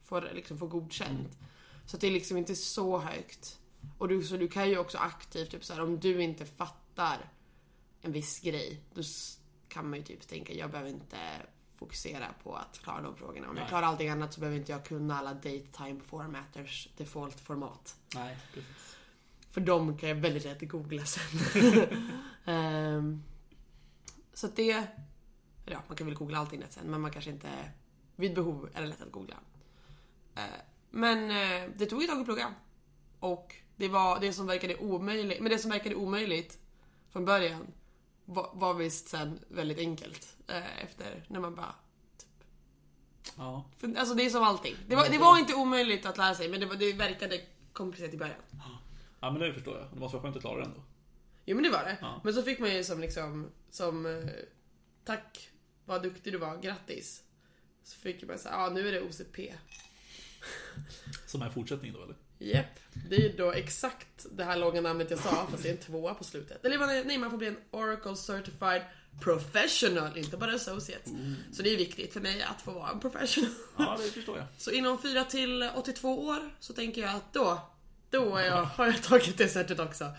få, 0.03 0.19
liksom 0.19 0.57
få 0.57 0.67
godkänt. 0.67 1.37
Så 1.85 1.97
att 1.97 2.01
det 2.01 2.07
är 2.07 2.11
liksom 2.11 2.37
inte 2.37 2.55
så 2.55 2.99
högt. 2.99 3.59
Och 3.97 4.07
du, 4.07 4.23
så 4.23 4.37
du 4.37 4.47
kan 4.47 4.69
ju 4.69 4.77
också 4.77 4.97
aktivt, 4.97 5.51
typ 5.51 5.65
så 5.65 5.73
här, 5.73 5.81
om 5.81 5.99
du 5.99 6.23
inte 6.23 6.45
fattar 6.45 7.29
en 8.01 8.11
viss 8.11 8.39
grej, 8.39 8.81
då 8.93 9.01
kan 9.67 9.89
man 9.89 9.99
ju 9.99 10.05
typ 10.05 10.27
tänka, 10.27 10.53
jag 10.53 10.71
behöver 10.71 10.89
inte 10.89 11.17
fokusera 11.75 12.25
på 12.43 12.55
att 12.55 12.79
klara 12.83 13.01
de 13.01 13.15
frågorna. 13.15 13.49
Om 13.49 13.55
jag 13.55 13.61
Nej. 13.61 13.69
klarar 13.69 13.87
allting 13.87 14.09
annat 14.09 14.33
så 14.33 14.39
behöver 14.39 14.57
inte 14.57 14.71
jag 14.71 14.85
kunna 14.85 15.19
alla 15.19 15.33
date 15.33 15.65
time 15.71 15.99
formatters 15.99 16.89
default 16.97 17.39
format. 17.39 17.95
Nej, 18.15 18.37
precis. 18.53 18.97
För 19.51 19.61
de 19.61 19.97
kan 19.97 20.09
jag 20.09 20.15
väldigt 20.15 20.43
lätt 20.43 20.69
googla 20.69 21.05
sen. 21.05 21.39
Ehm, 22.45 23.23
så 24.33 24.47
att 24.47 24.55
det... 24.55 24.87
Ja, 25.65 25.81
man 25.87 25.97
kan 25.97 26.07
väl 26.07 26.15
googla 26.15 26.37
allting 26.37 26.59
lätt 26.59 26.73
sen, 26.73 26.91
men 26.91 27.01
man 27.01 27.11
kanske 27.11 27.31
inte... 27.31 27.71
Vid 28.15 28.35
behov 28.35 28.69
är 28.73 28.81
det 28.81 28.87
lätt 28.87 29.01
att 29.01 29.11
googla. 29.11 29.35
Eh, 30.35 30.43
men 30.89 31.31
eh, 31.31 31.69
det 31.77 31.85
tog 31.85 32.03
ett 32.03 32.09
tag 32.09 32.19
att 32.19 32.25
plugga. 32.25 32.53
Och 33.19 33.55
det 33.75 33.87
var 33.87 34.19
det 34.19 34.33
som 34.33 34.47
verkade 34.47 34.75
omöjligt, 34.75 35.41
men 35.41 35.51
det 35.51 35.57
som 35.57 35.71
verkade 35.71 35.95
omöjligt 35.95 36.59
från 37.09 37.25
början 37.25 37.67
var, 38.33 38.49
var 38.53 38.73
visst 38.73 39.07
sen 39.07 39.39
väldigt 39.47 39.79
enkelt. 39.79 40.37
Eh, 40.47 40.83
efter 40.83 41.25
när 41.27 41.39
man 41.39 41.55
bara... 41.55 41.75
Ja, 43.37 43.65
För, 43.77 43.95
alltså 43.97 44.15
det 44.15 44.25
är 44.25 44.29
som 44.29 44.43
allting. 44.43 44.75
Det 44.87 44.95
var, 44.95 45.09
det 45.09 45.17
var 45.17 45.37
inte 45.39 45.53
omöjligt 45.53 46.05
att 46.05 46.17
lära 46.17 46.35
sig, 46.35 46.49
men 46.49 46.59
det, 46.59 46.65
var, 46.65 46.75
det 46.75 46.93
verkade 46.93 47.41
komplicerat 47.73 48.13
i 48.13 48.17
början. 48.17 48.41
ja 49.19 49.31
men 49.31 49.41
det 49.41 49.53
förstår 49.53 49.77
jag. 49.77 49.87
Det 49.93 49.99
måste 49.99 50.17
vara 50.17 50.23
skönt 50.23 50.35
att 50.35 50.41
klara 50.41 50.59
det 50.59 50.65
ändå. 50.65 50.83
Jo 51.45 51.55
men 51.55 51.63
det 51.63 51.69
var 51.69 51.83
det. 51.83 51.97
Ja. 52.01 52.21
Men 52.23 52.33
så 52.33 52.43
fick 52.43 52.59
man 52.59 52.75
ju 52.75 52.83
som 52.83 53.01
liksom, 53.01 53.51
som 53.69 54.05
eh, 54.05 54.29
tack 55.05 55.49
vad 55.85 56.03
duktig 56.03 56.33
du 56.33 56.37
var, 56.37 56.57
grattis. 56.57 57.23
Så 57.83 57.99
fick 57.99 58.27
man 58.27 58.39
säga, 58.39 58.53
ja 58.55 58.65
ah, 58.65 58.69
nu 58.69 58.87
är 58.87 58.91
det 58.91 59.01
OCP. 59.01 59.53
Som 61.27 61.41
är 61.41 61.49
fortsättning 61.49 61.93
då 61.93 62.03
eller? 62.03 62.15
Japp. 62.41 62.79
Det 63.09 63.15
är 63.15 63.19
ju 63.19 63.29
då 63.37 63.51
exakt 63.51 64.25
det 64.31 64.43
här 64.43 64.57
långa 64.57 64.81
namnet 64.81 65.11
jag 65.11 65.19
sa, 65.19 65.47
fast 65.51 65.63
det 65.63 65.69
är 65.69 65.73
en 65.73 65.77
tvåa 65.77 66.13
på 66.13 66.23
slutet. 66.23 66.65
Eller 66.65 66.77
man, 66.77 66.87
nej, 66.87 67.17
man 67.17 67.31
får 67.31 67.37
bli 67.37 67.47
en 67.47 67.57
Oracle 67.71 68.15
Certified 68.15 68.81
Professional, 69.21 70.17
inte 70.17 70.37
bara 70.37 70.53
Associate. 70.53 71.09
Så 71.53 71.63
det 71.63 71.73
är 71.73 71.77
viktigt 71.77 72.13
för 72.13 72.19
mig 72.19 72.43
att 72.43 72.61
få 72.61 72.71
vara 72.71 72.89
en 72.89 72.99
professional. 72.99 73.51
Ja, 73.77 73.97
det 74.03 74.11
förstår 74.11 74.37
jag. 74.37 74.47
Så 74.57 74.71
inom 74.71 75.01
4 75.01 75.23
till 75.23 75.69
82 75.75 76.25
år 76.27 76.39
så 76.59 76.73
tänker 76.73 77.01
jag 77.01 77.15
att 77.15 77.33
då, 77.33 77.61
då 78.09 78.35
är 78.35 78.45
jag, 78.45 78.63
har 78.63 78.85
jag 78.85 79.03
tagit 79.03 79.37
det 79.37 79.49
sättet 79.49 79.79
också. 79.79 80.13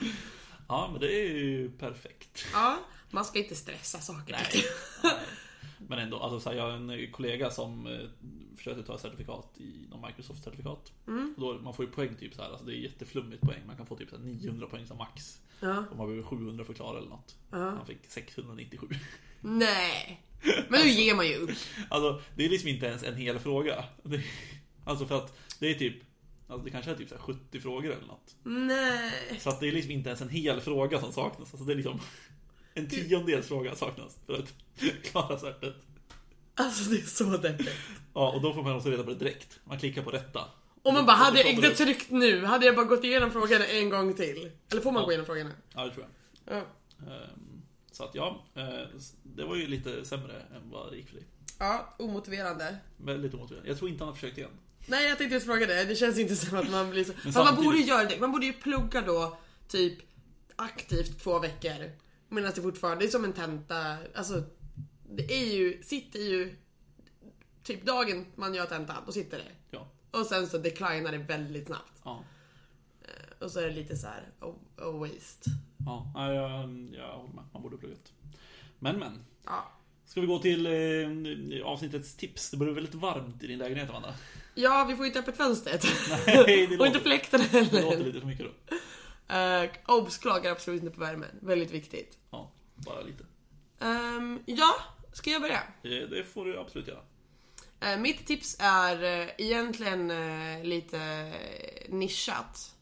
Ja, 0.68 0.88
men 0.92 1.00
det 1.00 1.12
är 1.14 1.28
ju 1.28 1.70
perfekt. 1.70 2.46
Ja, 2.52 2.78
man 3.10 3.24
ska 3.24 3.38
inte 3.38 3.54
stressa 3.54 3.98
saker 3.98 4.32
jag. 4.52 4.62
Men 5.88 5.98
ändå, 5.98 6.18
alltså 6.18 6.40
så 6.40 6.50
här, 6.50 6.56
jag 6.56 6.64
har 6.64 6.72
en 6.72 7.12
kollega 7.12 7.50
som 7.50 7.86
eh, 7.86 7.98
försökte 8.56 8.82
ta 8.82 8.94
ett 8.94 9.00
certifikat 9.00 9.58
i 9.58 9.86
någon 9.90 10.04
Microsoft-certifikat. 10.04 10.92
Mm. 11.06 11.34
Då, 11.36 11.54
man 11.54 11.74
får 11.74 11.84
ju 11.84 11.90
poäng 11.90 12.14
typ 12.14 12.34
så 12.34 12.42
här, 12.42 12.48
alltså 12.48 12.66
det 12.66 12.72
är 12.72 12.78
jätteflummigt 12.78 13.42
poäng. 13.42 13.60
Man 13.66 13.76
kan 13.76 13.86
få 13.86 13.96
typ 13.96 14.10
så 14.10 14.16
här 14.16 14.24
900 14.24 14.66
poäng 14.66 14.86
som 14.86 14.98
max. 14.98 15.40
Ja. 15.60 15.84
Om 15.90 15.96
man 15.96 16.06
behöver 16.06 16.22
700 16.22 16.64
förklara 16.64 16.98
eller 16.98 17.08
något. 17.08 17.36
Han 17.50 17.86
fick 17.86 18.06
697. 18.08 18.86
Nej. 19.40 20.22
Men 20.68 20.80
nu 20.80 20.88
ger 20.88 21.14
man 21.14 21.26
ju 21.26 21.36
upp. 21.36 21.50
Alltså, 21.88 22.22
det 22.36 22.44
är 22.44 22.48
liksom 22.48 22.68
inte 22.68 22.86
ens 22.86 23.02
en 23.02 23.16
hel 23.16 23.38
fråga. 23.38 23.84
Det, 24.02 24.24
alltså 24.84 25.06
för 25.06 25.18
att 25.18 25.38
det 25.60 25.70
är 25.70 25.74
typ, 25.74 25.96
alltså 26.48 26.64
det 26.64 26.70
kanske 26.70 26.90
är 26.90 26.94
typ 26.94 27.08
så 27.08 27.14
här 27.14 27.22
70 27.22 27.60
frågor 27.60 27.92
eller 27.92 28.06
något. 28.06 28.36
Nej. 28.42 29.38
Så 29.38 29.50
att 29.50 29.60
det 29.60 29.68
är 29.68 29.72
liksom 29.72 29.90
inte 29.90 30.08
ens 30.08 30.22
en 30.22 30.28
hel 30.28 30.60
fråga 30.60 31.00
som 31.00 31.12
saknas. 31.12 31.54
Alltså 31.54 31.64
det 31.64 31.72
är 31.72 31.76
liksom 31.76 32.00
en 32.74 32.88
tiondels 32.88 33.48
fråga 33.48 33.74
saknas 33.74 34.18
för 34.26 34.34
att 34.34 34.54
klara 35.02 35.38
certet. 35.38 35.74
Alltså 36.54 36.90
det 36.90 36.96
är 36.96 37.06
så 37.06 37.24
deppigt. 37.24 37.70
Ja, 38.14 38.32
och 38.32 38.42
då 38.42 38.54
får 38.54 38.62
man 38.62 38.76
också 38.76 38.90
reda 38.90 39.02
på 39.04 39.10
det 39.10 39.16
direkt. 39.16 39.60
Man 39.64 39.78
klickar 39.78 40.02
på 40.02 40.10
rätta. 40.10 40.40
Och 40.82 40.92
man 40.94 41.06
bara, 41.06 41.16
hade 41.16 41.38
jag 41.40 41.50
inte 41.52 41.70
tryckt 41.70 42.10
nu, 42.10 42.44
hade 42.44 42.66
jag 42.66 42.76
bara 42.76 42.86
gått 42.86 43.04
igenom 43.04 43.30
frågorna 43.30 43.66
en 43.66 43.90
gång 43.90 44.14
till. 44.14 44.50
Eller 44.70 44.82
får 44.82 44.92
man 44.92 45.00
Ja. 45.02 45.06
gå 45.06 45.12
igenom 45.12 45.26
frågorna? 45.26 45.50
Ja, 45.74 45.84
det 45.84 45.90
tror 45.94 46.06
jag. 46.44 46.56
Ja. 46.56 46.60
Ehm, 47.06 47.62
Så 47.92 48.04
att 48.04 48.14
ja, 48.14 48.44
eh, 48.54 48.64
det 49.22 49.44
var 49.44 49.56
ju 49.56 49.66
lite 49.66 50.04
sämre 50.04 50.32
än 50.54 50.70
vad 50.70 50.90
det 50.92 50.96
gick 50.96 51.08
för 51.08 51.14
dig. 51.16 51.24
Ja, 51.58 51.94
omotiverande. 51.98 52.76
Väldigt 52.96 53.34
omotiverande. 53.34 53.70
Jag 53.70 53.78
tror 53.78 53.90
inte 53.90 54.04
han 54.04 54.08
har 54.08 54.14
försökt 54.14 54.38
igen. 54.38 54.50
Nej 54.86 55.08
jag 55.08 55.18
tänkte 55.18 55.34
just 55.34 55.46
fråga 55.46 55.66
det, 55.66 55.84
det 55.84 55.96
känns 55.96 56.18
inte 56.18 56.36
som 56.36 56.58
att 56.58 56.70
man 56.70 56.90
blir 56.90 57.04
så... 57.04 57.12
Men 57.24 57.32
man 57.44 57.56
borde 57.64 57.76
ju 57.78 57.84
göra 57.84 58.04
det, 58.04 58.20
man 58.20 58.32
borde 58.32 58.46
ju 58.46 58.52
plugga 58.52 59.00
då 59.00 59.38
typ 59.68 59.98
aktivt 60.56 61.20
två 61.22 61.38
veckor. 61.38 61.90
Medan 62.32 62.52
det 62.54 62.62
fortfarande 62.62 63.04
är 63.04 63.08
som 63.08 63.24
en 63.24 63.32
tenta, 63.32 63.96
alltså 64.14 64.42
det 65.10 65.32
är 65.32 65.54
ju, 65.54 65.82
sitter 65.82 66.18
ju 66.18 66.56
typ 67.62 67.86
dagen 67.86 68.26
man 68.34 68.54
gör 68.54 68.66
tentan, 68.66 69.02
då 69.06 69.12
sitter 69.12 69.38
det. 69.38 69.50
Ja. 69.70 69.88
Och 70.10 70.26
sen 70.26 70.46
så 70.46 70.58
declinar 70.58 71.12
det 71.12 71.18
väldigt 71.18 71.66
snabbt. 71.66 72.00
Ja. 72.04 72.24
Och 73.38 73.50
så 73.50 73.60
är 73.60 73.64
det 73.64 73.74
lite 73.74 73.96
så 73.96 74.06
här 74.06 74.28
a, 74.40 74.54
a 74.76 74.90
waste. 74.90 75.50
Ja, 75.86 76.12
nej, 76.14 76.34
jag, 76.34 76.48
jag 76.92 77.16
håller 77.16 77.34
med. 77.34 77.44
Man 77.52 77.62
borde 77.62 77.76
pluggat. 77.76 78.12
Men, 78.78 78.98
men. 78.98 79.24
Ja. 79.44 79.72
Ska 80.04 80.20
vi 80.20 80.26
gå 80.26 80.38
till 80.38 80.66
eh, 80.66 81.66
avsnittets 81.66 82.16
tips? 82.16 82.50
Det 82.50 82.56
börjar 82.56 82.74
väldigt 82.74 82.94
varmt 82.94 83.42
i 83.42 83.46
din 83.46 83.58
lägenhet, 83.58 83.90
Amanda. 83.90 84.14
Ja, 84.54 84.86
vi 84.88 84.96
får 84.96 85.06
inte 85.06 85.18
öppet 85.18 85.36
fönstret. 85.36 85.84
Nej, 86.26 86.44
det 86.46 86.64
och 86.64 86.70
låter, 86.70 86.86
inte 86.86 87.00
fläkten 87.00 87.40
det 87.52 87.60
låter 87.60 87.90
heller. 87.90 88.04
lite 88.04 88.20
för 88.20 88.26
mycket 88.26 88.46
då. 88.46 88.76
Uh, 89.30 89.70
obs, 89.86 90.18
klagar 90.18 90.52
absolut 90.52 90.82
inte 90.82 90.94
på 90.94 91.00
värmen. 91.00 91.38
Väldigt 91.40 91.70
viktigt. 91.70 92.18
Ja, 92.30 92.50
bara 92.74 93.00
lite. 93.00 93.24
Ehm, 93.80 94.42
ja, 94.46 94.74
ska 95.12 95.30
jag 95.30 95.42
börja? 95.42 95.62
Det, 95.82 96.06
det 96.06 96.24
får 96.24 96.44
du 96.44 96.58
absolut 96.58 96.88
göra. 96.88 97.00
Eh, 97.80 97.98
mitt 97.98 98.26
tips 98.26 98.56
är 98.58 99.02
eh, 99.02 99.28
egentligen 99.38 100.10
eh, 100.10 100.64
lite 100.64 100.98
eh, 101.00 101.94
nischat. 101.94 102.74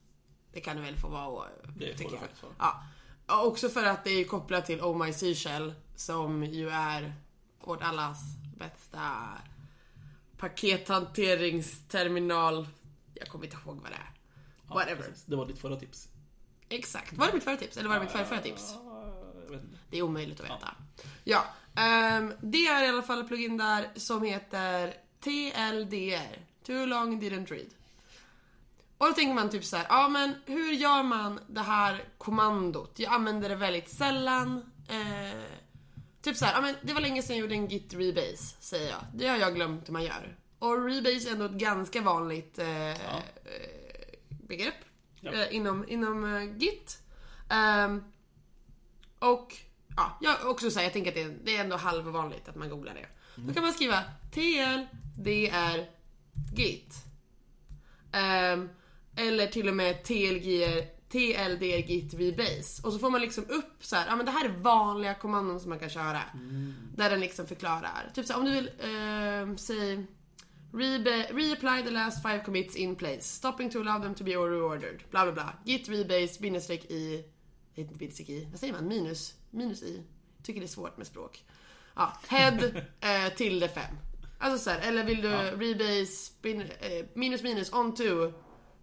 Det 0.53 0.61
kan 0.61 0.77
det 0.77 0.83
väl 0.83 0.97
få 0.97 1.09
vara. 1.09 1.49
Det 1.77 1.87
får 1.93 1.99
tycker 1.99 2.15
jag. 2.15 2.23
Ja. 2.59 2.83
Ja, 3.27 3.43
Också 3.43 3.69
för 3.69 3.85
att 3.85 4.05
det 4.05 4.11
är 4.11 4.25
kopplat 4.25 4.67
till 4.67 4.81
Oh 4.81 5.07
My 5.07 5.13
Seashell 5.13 5.75
som 5.97 6.45
ju 6.45 6.69
är 6.69 7.15
vårt 7.61 7.83
allas 7.83 8.19
bästa 8.59 9.29
pakethanteringsterminal. 10.37 12.69
Jag 13.15 13.29
kommer 13.29 13.45
inte 13.45 13.57
ihåg 13.65 13.77
vad 13.83 13.91
det 13.91 13.97
är. 13.97 14.11
Ja, 14.69 14.75
Whatever. 14.75 15.03
precis. 15.03 15.25
Det 15.25 15.37
var 15.37 15.47
ditt 15.47 15.59
förra 15.59 15.77
tips. 15.77 16.09
Exakt. 16.71 17.13
Var 17.13 17.27
det 17.27 17.33
mitt 17.33 17.45
förra 17.45 17.57
tips? 17.57 17.77
Eller 17.77 17.89
var 17.89 17.97
det 17.97 18.03
mitt 18.03 18.13
förra, 18.13 18.25
förra 18.25 18.41
tips? 18.41 18.75
Inte. 19.53 19.79
Det 19.91 19.99
är 19.99 20.03
omöjligt 20.03 20.41
att 20.41 20.47
veta. 20.47 20.75
Ja, 21.25 21.45
ehm, 21.77 22.33
det 22.41 22.67
är 22.67 22.85
i 22.85 22.89
alla 22.89 23.03
fall 23.03 23.21
ett 23.21 23.29
plugin 23.29 23.57
där 23.57 23.89
som 23.97 24.23
heter 24.23 24.95
TLDR. 25.21 26.47
Too 26.67 26.87
long 26.87 27.21
didn't 27.21 27.47
read. 27.47 27.67
Och 28.99 29.07
då 29.07 29.13
tänker 29.13 29.35
man 29.35 29.51
typ 29.51 29.65
så 29.65 29.77
här, 29.77 29.87
ja 29.89 30.09
men 30.09 30.35
hur 30.47 30.73
gör 30.73 31.03
man 31.03 31.41
det 31.49 31.61
här 31.61 32.05
kommandot? 32.19 32.93
Jag 32.97 33.13
använder 33.13 33.49
det 33.49 33.55
väldigt 33.55 33.91
sällan. 33.91 34.73
Eh, 34.89 35.43
typ 36.23 36.37
så 36.37 36.45
här, 36.45 36.55
ja 36.55 36.61
men 36.61 36.75
det 36.83 36.93
var 36.93 37.01
länge 37.01 37.23
sedan 37.23 37.37
jag 37.37 37.43
gjorde 37.43 37.55
en 37.55 37.69
git 37.69 37.95
rebase, 37.95 38.57
säger 38.61 38.91
jag. 38.91 39.01
Det 39.15 39.29
har 39.29 39.37
jag 39.37 39.55
glömt 39.55 39.89
hur 39.89 39.93
man 39.93 40.05
gör. 40.05 40.37
Och 40.59 40.85
rebase 40.85 41.29
är 41.29 41.33
ändå 41.33 41.45
ett 41.45 41.53
ganska 41.53 42.01
vanligt 42.01 42.59
eh, 42.59 42.91
eh, 42.91 43.23
begrepp 44.29 44.75
Ja. 45.21 45.33
eh, 45.33 45.55
inom, 45.57 45.89
inom 45.89 46.35
eh, 46.35 46.57
git. 46.57 47.03
Ehm, 47.51 48.05
och 49.19 49.57
ja, 49.97 50.19
jag 50.21 50.51
också 50.51 50.71
säga, 50.71 50.85
jag 50.85 50.93
tänker 50.93 51.11
att 51.11 51.15
det 51.15 51.23
är, 51.23 51.37
det 51.45 51.57
är 51.57 51.61
ändå 51.61 51.77
halvvanligt 51.77 52.49
att 52.49 52.57
man 52.57 52.69
googlar 52.71 52.95
det. 52.95 53.07
Då 53.37 53.55
kan 53.55 53.63
man 53.63 53.73
skriva 53.73 54.03
TLDR 54.33 55.87
git. 56.57 56.95
Ehm, 58.13 58.69
eller 59.17 59.47
till 59.47 59.69
och 59.69 59.77
med 59.77 60.05
TLGR, 60.05 60.85
TLDR 61.09 61.91
git 61.91 62.15
rebase. 62.15 62.83
Och 62.87 62.93
så 62.93 62.99
får 62.99 63.11
man 63.11 63.21
liksom 63.21 63.45
upp 63.49 63.85
så 63.85 63.97
här, 63.97 64.07
ja 64.07 64.17
men 64.17 64.27
det 64.27 64.33
här 64.33 64.45
är 64.45 64.49
vanliga 64.49 65.15
kommandon 65.15 65.61
som 65.61 65.69
man 65.69 65.79
kan 65.79 65.91
köra. 65.91 66.21
Där 66.97 67.11
den 67.11 67.21
liksom 67.21 67.47
förklarar. 67.47 68.11
Typ 68.15 68.27
så 68.27 68.33
här, 68.33 68.41
om 68.41 68.47
du 68.47 68.53
vill, 68.53 68.71
um, 69.43 69.59
säg 69.59 70.07
Rebe- 70.73 71.33
reapply 71.33 71.83
the 71.85 71.91
last 71.91 72.23
five 72.23 72.45
commits 72.45 72.77
in 72.77 72.97
place. 72.97 73.23
Stopping 73.23 73.71
to 73.71 73.81
allow 73.81 74.03
them 74.03 74.15
to 74.15 74.25
be 74.25 74.31
reordered. 74.31 75.01
Bla 75.11 75.23
bla 75.25 75.33
bla. 75.33 75.53
Git 75.65 75.89
rebase 75.89 76.41
bindestreck 76.41 76.85
i... 76.85 77.25
Heter 77.75 77.83
inte 77.83 77.95
bindestreck 77.95 78.29
i. 78.29 78.49
Vad 78.51 78.61
säger 78.61 78.73
man? 78.73 78.89
Minus? 78.89 79.35
Minus 79.51 79.83
i. 79.83 80.03
Jag 80.37 80.45
tycker 80.47 80.61
det 80.61 80.67
är 80.67 80.69
svårt 80.69 80.97
med 80.97 81.07
språk. 81.07 81.45
Ja, 81.97 82.17
head 82.29 82.59
eh, 83.01 83.33
till 83.37 83.61
det 83.61 83.69
5. 83.69 83.83
Alltså 84.39 84.59
så 84.59 84.71
här, 84.71 84.89
eller 84.89 85.05
vill 85.05 85.23
du 85.23 85.29
Ja. 85.29 85.43
rebase 85.57 86.33
bin, 86.43 86.61
eh, 86.61 87.07
minus 87.15 87.43
minus 87.43 87.73
on 87.73 87.95
to 87.95 88.03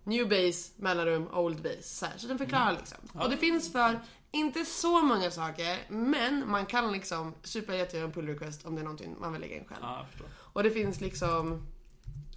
new 0.04 0.30
base 0.30 0.72
mellanrum 0.78 1.28
old 1.34 1.62
base. 1.64 1.82
Så, 1.84 2.06
här, 2.06 2.18
så 2.18 2.28
den 2.28 2.38
förklarar 2.38 2.72
liksom. 2.78 2.98
Och 3.14 3.30
det 3.30 3.38
finns 3.38 3.72
för 3.72 4.00
inte 4.32 4.66
så 4.66 5.02
många 5.02 5.32
saker, 5.32 5.78
men 5.90 6.50
man 6.50 6.66
kan 6.66 6.92
liksom 6.92 7.34
superlätt 7.44 7.94
göra 7.94 8.04
en 8.04 8.12
pull 8.12 8.28
request 8.28 8.66
om 8.66 8.76
det 8.76 8.82
är 8.82 8.84
någonting 8.84 9.16
man 9.20 9.32
vill 9.32 9.42
lägga 9.42 9.56
in 9.56 9.66
själv. 9.66 9.80
Ja, 9.82 10.06
jag. 10.20 10.28
Och 10.54 10.64
det 10.64 10.72
finns 10.72 11.02
liksom 11.02 11.68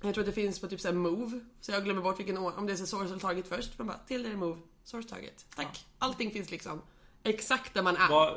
Jag 0.02 0.14
tror 0.14 0.22
att 0.22 0.26
det 0.26 0.32
finns 0.32 0.58
på 0.60 0.68
typ 0.68 0.80
såhär 0.80 0.94
move 0.94 1.40
Så 1.60 1.72
jag 1.72 1.84
glömmer 1.84 2.02
bort 2.02 2.18
vilken 2.20 2.38
år, 2.38 2.58
om 2.58 2.66
det 2.66 2.72
är 2.72 2.76
så 2.76 2.86
source 2.86 3.06
eller 3.10 3.18
target 3.20 3.48
först 3.48 3.78
Man 3.78 3.86
bara, 3.86 3.98
till 3.98 4.22
det 4.22 4.28
är 4.28 4.36
move, 4.36 4.60
source 4.84 5.08
target 5.08 5.46
Tack! 5.56 5.84
Allting 5.98 6.30
finns 6.30 6.50
liksom 6.50 6.82
Exakt 7.22 7.74
där 7.74 7.82
man 7.82 7.96
är 7.96 8.08
Vad, 8.08 8.34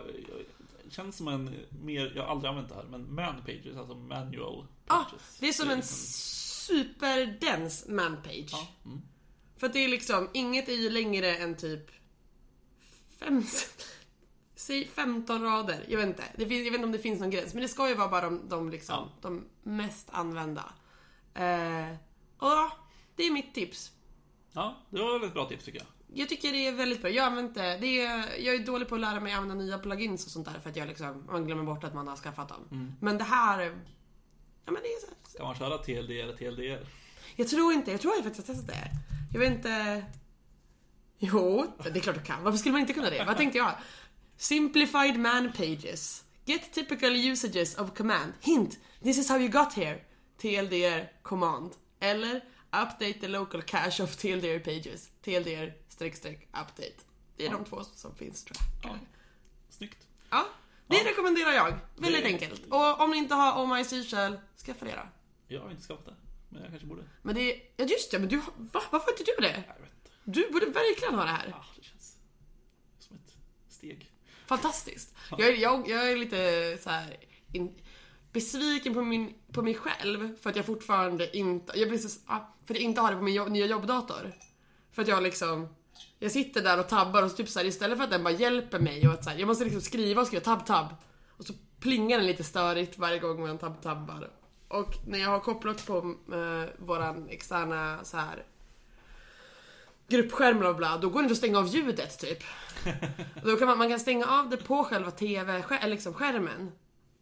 känns 0.89 1.17
som 1.17 1.27
en 1.27 1.55
mer, 1.83 2.13
jag 2.15 2.23
har 2.23 2.29
aldrig 2.31 2.49
använt 2.49 2.69
det 2.69 2.75
här, 2.75 2.83
men 2.83 3.13
man 3.15 3.41
pages, 3.45 3.77
alltså 3.77 3.95
manual 3.95 4.65
Ja, 4.87 5.05
pages. 5.11 5.37
det 5.39 5.47
är 5.49 5.53
som 5.53 5.69
en 5.69 5.77
liksom- 5.77 5.97
superdens 6.75 7.85
manpage 7.87 8.49
Ja, 8.51 8.67
mm. 8.85 9.01
För 9.57 9.67
att 9.67 9.73
det 9.73 9.79
är 9.83 9.87
liksom, 9.87 10.29
inget 10.33 10.69
är 10.69 10.73
ju 10.73 10.89
längre 10.89 11.37
än 11.37 11.55
typ 11.57 11.91
fem, 13.19 13.43
Säg 14.55 14.87
15 14.87 15.41
rader, 15.43 15.85
jag 15.89 15.97
vet 15.97 16.07
inte. 16.07 16.23
Det 16.37 16.45
finns, 16.47 16.65
jag 16.65 16.71
vet 16.71 16.73
inte 16.73 16.85
om 16.85 16.91
det 16.91 16.99
finns 16.99 17.19
någon 17.19 17.29
gräns, 17.29 17.53
men 17.53 17.61
det 17.63 17.67
ska 17.69 17.89
ju 17.89 17.95
vara 17.95 18.07
bara 18.09 18.21
de, 18.21 18.49
de, 18.49 18.69
liksom, 18.69 18.95
Ja. 18.95 19.09
de 19.21 19.45
mest 19.63 20.07
använda. 20.11 20.73
Eh, 21.35 21.95
ja, 22.39 22.71
det 23.15 23.23
är 23.23 23.31
mitt 23.31 23.53
tips. 23.53 23.91
ja, 24.53 24.75
det 24.89 25.01
var 25.01 25.25
ett 25.25 25.33
bra 25.33 25.45
tips 25.45 25.65
tycker 25.65 25.79
jag. 25.79 25.87
Jag 26.15 26.29
tycker 26.29 26.51
det 26.51 26.67
är 26.67 26.71
väldigt 26.71 27.01
bra. 27.01 27.11
Jag, 27.11 27.25
använder 27.25 27.49
inte, 27.49 27.77
det 27.77 28.01
är, 28.01 28.37
jag 28.39 28.55
är 28.55 28.59
dålig 28.59 28.87
på 28.87 28.95
att 28.95 29.01
lära 29.01 29.19
mig 29.19 29.33
använda 29.33 29.63
nya 29.63 29.77
plugins 29.77 30.25
och 30.25 30.31
sånt 30.31 30.45
där 30.45 30.59
för 30.59 30.69
att 30.69 30.75
jag 30.75 30.87
liksom, 30.87 31.23
man 31.31 31.45
glömmer 31.45 31.63
bort 31.63 31.83
att 31.83 31.93
man 31.93 32.07
har 32.07 32.15
skaffat 32.15 32.49
dem. 32.49 32.67
Mm. 32.71 32.93
Men 32.99 33.17
det 33.17 33.23
här, 33.23 33.61
ja 34.65 34.71
men 34.71 34.81
det 34.81 34.87
är 34.87 34.99
så 34.99 35.07
här, 35.07 35.15
Ska 35.29 35.43
man 35.43 35.55
köra 35.55 35.77
TLDR, 35.77 36.37
TLDR? 36.37 36.87
Jag 37.35 37.47
tror 37.47 37.73
inte, 37.73 37.91
jag 37.91 38.01
tror 38.01 38.13
jag 38.15 38.23
faktiskt 38.23 38.47
har 38.47 38.55
testat 38.55 38.75
det. 38.75 38.91
Jag 39.33 39.39
vet 39.39 39.51
inte... 39.51 40.03
Jo, 41.17 41.65
det 41.83 41.99
är 41.99 41.99
klart 41.99 42.15
du 42.15 42.21
kan. 42.21 42.43
Varför 42.43 42.57
skulle 42.57 42.71
man 42.71 42.81
inte 42.81 42.93
kunna 42.93 43.09
det? 43.09 43.23
Vad 43.25 43.37
tänkte 43.37 43.57
jag? 43.57 43.71
Simplified 44.37 45.19
man 45.19 45.51
pages. 45.51 46.23
Get 46.45 46.73
typical 46.73 47.15
usages 47.15 47.77
of 47.77 47.93
command. 47.97 48.33
Hint! 48.41 48.79
This 49.03 49.17
is 49.17 49.29
how 49.29 49.39
you 49.39 49.49
got 49.49 49.73
here. 49.73 49.99
TLDR 50.37 51.11
command. 51.21 51.71
Eller 51.99 52.35
update 52.71 53.13
the 53.13 53.27
local 53.27 53.61
cache 53.61 54.03
of 54.03 54.15
TLDR 54.15 54.59
pages. 54.59 55.11
TLDR 55.21 55.73
streck 55.89 56.15
streck 56.15 56.43
update. 56.43 56.93
Det 57.37 57.45
är 57.45 57.51
de 57.51 57.65
två 57.65 57.83
som 57.83 58.15
finns 58.15 58.43
tror 58.43 58.57
jag. 58.83 58.91
Ja. 58.91 58.97
Snyggt. 59.69 60.07
Ja, 60.29 60.45
det 60.87 60.97
Ja. 60.97 61.09
rekommenderar 61.09 61.51
jag. 61.51 61.77
Väldigt 61.95 62.21
Det- 62.23 62.27
enkelt. 62.27 62.61
Och 62.69 63.01
om 63.01 63.11
ni 63.11 63.17
inte 63.17 63.35
har 63.35 63.63
Oh 63.63 63.75
My 63.77 63.83
Seashell, 63.83 64.39
skaffa 64.65 64.85
det 64.85 64.91
då. 64.91 65.07
Jag 65.47 65.61
har 65.61 65.71
inte 65.71 65.83
skaffat 65.83 66.05
det, 66.05 66.15
men 66.49 66.61
jag 66.61 66.69
kanske 66.69 66.87
borde. 66.87 67.03
Men 67.21 67.35
det 67.35 67.41
är... 67.53 67.61
Ja 67.77 67.85
just 67.85 68.11
det, 68.11 68.19
men 68.19 68.29
du 68.29 68.37
va? 68.37 68.43
Varför 68.57 68.99
har 68.99 69.11
inte 69.11 69.23
du 69.23 69.41
det? 69.41 69.63
Jag 69.67 69.81
vet 69.83 69.91
inte. 69.97 70.11
Du 70.23 70.51
borde 70.51 70.65
verkligen 70.65 71.13
ha 71.15 71.23
det 71.23 71.29
här. 71.31 71.47
Ja, 71.49 71.65
det 71.75 71.83
känns 71.83 72.17
som 72.99 73.15
ett 73.17 73.33
steg. 73.69 74.11
Fantastiskt. 74.45 75.13
Jag, 75.37 75.57
jag, 75.57 75.89
jag 75.89 76.11
är 76.11 76.15
lite 76.17 76.77
så 76.83 76.89
här 76.89 77.17
in, 77.51 77.81
besviken 78.33 78.93
på, 78.93 79.01
min, 79.01 79.33
på 79.51 79.61
mig 79.61 79.73
själv 79.75 80.35
för 80.41 80.49
att 80.49 80.55
jag 80.55 80.65
fortfarande 80.65 81.37
inte, 81.37 81.79
jag 81.79 81.89
blir 81.89 81.99
så, 81.99 82.09
för 82.65 82.73
att 82.73 82.79
jag 82.79 82.79
inte 82.79 83.01
har 83.01 83.11
det 83.11 83.17
på 83.17 83.23
min 83.23 83.33
jobb, 83.33 83.49
nya 83.49 83.65
jobbdator. 83.65 84.31
För 84.91 85.01
att 85.01 85.07
jag 85.07 85.23
liksom, 85.23 85.67
jag 86.19 86.31
sitter 86.31 86.63
där 86.63 86.79
och 86.79 86.87
tabbar 86.87 87.23
och 87.23 87.31
så 87.31 87.37
typ 87.37 87.49
så 87.49 87.59
här, 87.59 87.65
istället 87.65 87.97
för 87.97 88.03
att 88.03 88.11
den 88.11 88.23
bara 88.23 88.33
hjälper 88.33 88.79
mig 88.79 89.07
och 89.07 89.13
att 89.13 89.23
så 89.23 89.29
här, 89.29 89.37
jag 89.37 89.47
måste 89.47 89.63
liksom 89.63 89.81
skriva 89.81 90.21
och 90.21 90.27
skriva 90.27 90.43
tabb 90.43 90.65
tabb. 90.65 90.95
Och 91.29 91.45
så 91.45 91.53
plingar 91.79 92.17
den 92.17 92.27
lite 92.27 92.43
störigt 92.43 92.97
varje 92.97 93.19
gång 93.19 93.41
man 93.41 93.57
tabb 93.57 93.81
tabbar. 93.81 94.29
Och 94.67 94.93
när 95.07 95.19
jag 95.19 95.29
har 95.29 95.39
kopplat 95.39 95.85
på 95.85 96.15
eh, 96.33 96.85
våran 96.85 97.29
externa 97.29 97.99
så 98.03 98.17
här 98.17 98.43
gruppskärm 100.07 100.59
bla 100.59 100.73
bla, 100.73 100.97
då 100.97 101.09
går 101.09 101.19
det 101.19 101.23
inte 101.23 101.31
att 101.31 101.37
stänga 101.37 101.59
av 101.59 101.67
ljudet 101.67 102.19
typ. 102.19 102.43
Och 103.41 103.49
Då 103.49 103.55
kan 103.55 103.67
man, 103.67 103.77
man 103.77 103.89
kan 103.89 103.99
stänga 103.99 104.25
av 104.25 104.49
det 104.49 104.57
på 104.57 104.83
själva 104.83 105.11
TV, 105.11 105.63
eller 105.69 105.87
liksom 105.87 106.13
skärmen. 106.13 106.71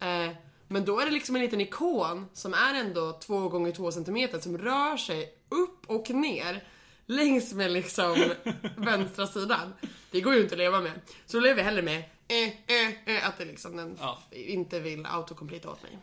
Eh, 0.00 0.36
men 0.72 0.84
då 0.84 1.00
är 1.00 1.06
det 1.06 1.12
liksom 1.12 1.36
en 1.36 1.42
liten 1.42 1.60
ikon 1.60 2.26
som 2.32 2.54
är 2.54 2.74
ändå 2.74 3.12
2 3.12 3.48
gånger 3.48 3.72
2 3.72 3.92
cm 3.92 4.40
som 4.40 4.58
rör 4.58 4.96
sig 4.96 5.34
upp 5.48 5.90
och 5.90 6.10
ner 6.10 6.64
längs 7.06 7.52
med 7.52 7.70
liksom 7.72 8.24
vänstra 8.76 9.26
sidan. 9.26 9.74
Det 10.10 10.20
går 10.20 10.34
ju 10.34 10.42
inte 10.42 10.54
att 10.54 10.58
leva 10.58 10.80
med. 10.80 11.00
Så 11.26 11.36
då 11.36 11.40
lever 11.42 11.58
jag 11.58 11.64
hellre 11.64 11.82
med 11.82 11.98
eh, 12.28 12.48
eh, 12.76 13.16
eh, 13.16 13.28
att 13.28 13.38
det 13.38 13.44
liksom 13.44 13.76
den 13.76 13.96
Ja. 14.00 14.18
inte 14.30 14.80
vill 14.80 15.06
autocomplete 15.06 15.68
åt 15.68 15.82
mig. 15.82 15.98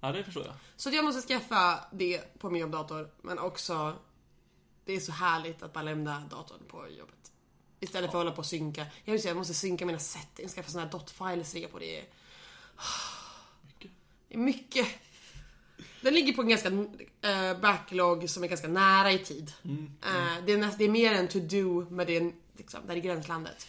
Ja, 0.00 0.12
det 0.12 0.24
förstår 0.24 0.44
jag. 0.44 0.54
Så 0.76 0.90
jag 0.90 1.04
måste 1.04 1.28
skaffa 1.28 1.84
det 1.92 2.38
på 2.38 2.50
min 2.50 2.60
jobbdator, 2.60 3.10
men 3.22 3.38
också 3.38 3.92
det 4.84 4.92
är 4.92 5.00
så 5.00 5.12
härligt 5.12 5.62
att 5.62 5.72
bara 5.72 5.82
lämna 5.84 6.20
datorn 6.20 6.58
på 6.68 6.88
jobbet. 6.98 7.32
Istället 7.80 8.10
för 8.10 8.18
att 8.18 8.24
hålla 8.24 8.32
på 8.36 8.38
och 8.38 8.46
synka. 8.46 8.86
Jag, 9.04 9.12
vill 9.12 9.22
säga, 9.22 9.30
jag 9.30 9.36
måste 9.36 9.54
synka 9.54 9.86
mina 9.86 9.98
settings, 9.98 10.54
skaffa 10.54 10.70
såna 10.70 10.84
här 10.84 10.90
dot-files, 10.90 11.54
lägga 11.54 11.68
på 11.68 11.78
det. 11.78 12.04
Mycket. 14.34 14.86
Den 16.00 16.14
ligger 16.14 16.32
på 16.32 16.42
en 16.42 16.48
ganska 16.48 16.68
eh, 16.68 17.60
backlog 17.60 18.30
som 18.30 18.44
är 18.44 18.48
ganska 18.48 18.68
nära 18.68 19.12
i 19.12 19.18
tid. 19.18 19.52
Eh, 19.64 20.44
det, 20.46 20.52
är 20.52 20.58
näst, 20.58 20.78
det 20.78 20.84
är 20.84 20.88
mer 20.90 21.12
en 21.14 21.28
to-do, 21.28 21.86
men 21.90 22.06
det 22.06 22.16
är 22.16 22.32
liksom, 22.56 22.80
där 22.86 22.96
i 22.96 23.00
gränslandet. 23.00 23.66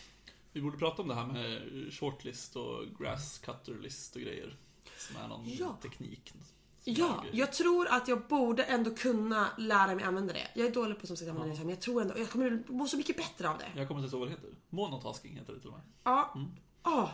Vi 0.53 0.61
borde 0.61 0.77
prata 0.77 1.01
om 1.01 1.07
det 1.07 1.15
här 1.15 1.25
med 1.25 1.61
shortlist 1.93 2.55
och 2.55 2.85
grass 2.99 3.37
cutter 3.37 3.73
list 3.81 4.15
och 4.15 4.21
grejer. 4.21 4.57
Som 4.97 5.15
är 5.23 5.27
någon 5.27 5.41
Ja. 5.45 5.77
teknik. 5.81 6.33
Ja, 6.83 7.25
jag- 7.31 7.53
tror 7.53 7.87
att 7.87 8.07
jag 8.07 8.21
borde 8.27 8.63
ändå 8.63 8.95
kunna 8.95 9.47
lära 9.57 9.95
mig 9.95 10.03
använda 10.03 10.33
det. 10.33 10.47
Jag 10.55 10.67
är 10.67 10.71
dålig 10.71 10.99
på 10.99 11.07
som 11.07 11.17
sagt 11.17 11.29
använda 11.29 11.53
det, 11.53 11.59
men 11.59 11.69
jag 11.69 11.81
tror 11.81 12.01
ändå, 12.01 12.17
jag 12.17 12.29
kommer 12.29 12.63
må 12.67 12.87
så 12.87 12.97
mycket 12.97 13.17
bättre 13.17 13.49
av 13.49 13.57
det. 13.57 13.65
Jag 13.75 13.87
kommer 13.87 14.03
inte 14.03 14.15
ihåg 14.15 14.19
vad 14.19 14.29
det 14.29 14.35
heter. 14.35 14.49
Monotasking 14.69 15.35
heter 15.37 15.53
det 15.53 15.59
till 15.59 15.69
och 15.69 15.73
med. 15.75 15.83
Ja. 16.03 16.33
Ah, 16.81 17.07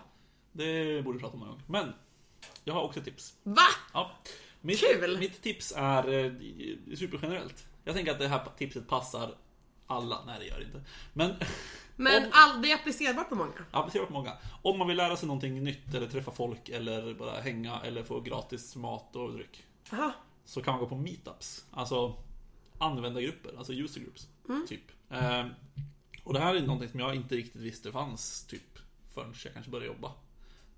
Det 0.52 1.02
borde 1.04 1.18
vi 1.18 1.22
prata 1.22 1.34
om 1.34 1.40
någon 1.40 1.50
gång. 1.50 1.62
Men, 1.68 1.94
jag 2.64 2.74
har 2.74 2.82
också 2.82 3.02
tips. 3.02 3.36
va? 3.44 3.62
Ja. 3.94 4.12
Mitt, 4.62 4.80
Kul! 4.80 5.18
Mitt 5.20 5.42
tips 5.42 5.74
är 5.76 6.26
eh, 6.26 6.32
supergenerellt. 6.96 7.68
Jag 7.84 7.96
tänker 7.96 8.12
att 8.12 8.20
det 8.20 8.28
här 8.28 8.46
tipset 8.58 8.88
passar 8.88 9.36
alla. 9.88 10.24
Nej, 10.26 10.36
det 10.40 10.46
gör 10.46 10.60
det 10.60 10.66
inte. 10.66 10.82
Men 11.14 11.34
Men 11.96 12.24
Om- 12.24 12.30
all, 12.34 12.62
det 12.62 12.72
är 12.72 12.76
applicerbart 12.76 13.30
på 13.30 13.36
många. 13.36 13.52
applicerat 13.72 14.08
på 14.08 14.14
många. 14.14 14.34
Om 14.62 14.78
man 14.80 14.88
vill 14.88 14.98
lära 14.98 15.18
sig 15.18 15.28
någonting 15.28 15.64
nytt 15.64 15.94
eller 15.94 16.08
träffa 16.08 16.32
folk 16.32 16.70
eller 16.70 17.14
bara 17.14 17.42
hänga 17.42 17.80
eller 17.84 18.04
få 18.04 18.20
gratis 18.20 18.76
mat 18.76 19.16
och 19.16 19.34
dryck. 19.34 19.64
Aha. 19.92 20.12
Så 20.46 20.62
kan 20.62 20.74
man 20.74 20.80
gå 20.80 20.90
på 20.90 20.96
meetups. 20.96 21.66
Alltså 21.72 22.16
användargrupper, 22.78 23.54
alltså 23.58 23.74
user 23.74 24.02
groups. 24.02 24.28
Typ. 24.68 24.82
Eh, 25.10 25.46
och 26.24 26.34
det 26.34 26.40
här 26.40 26.56
är 26.56 26.62
någonting 26.62 26.90
som 26.90 27.00
jag 27.00 27.16
inte 27.16 27.36
riktigt 27.36 27.62
visste 27.62 27.92
fanns 27.92 28.44
typ 28.48 28.80
förrän 29.14 29.34
jag 29.44 29.54
kanske 29.54 29.72
började 29.72 29.94
jobba. 29.94 30.12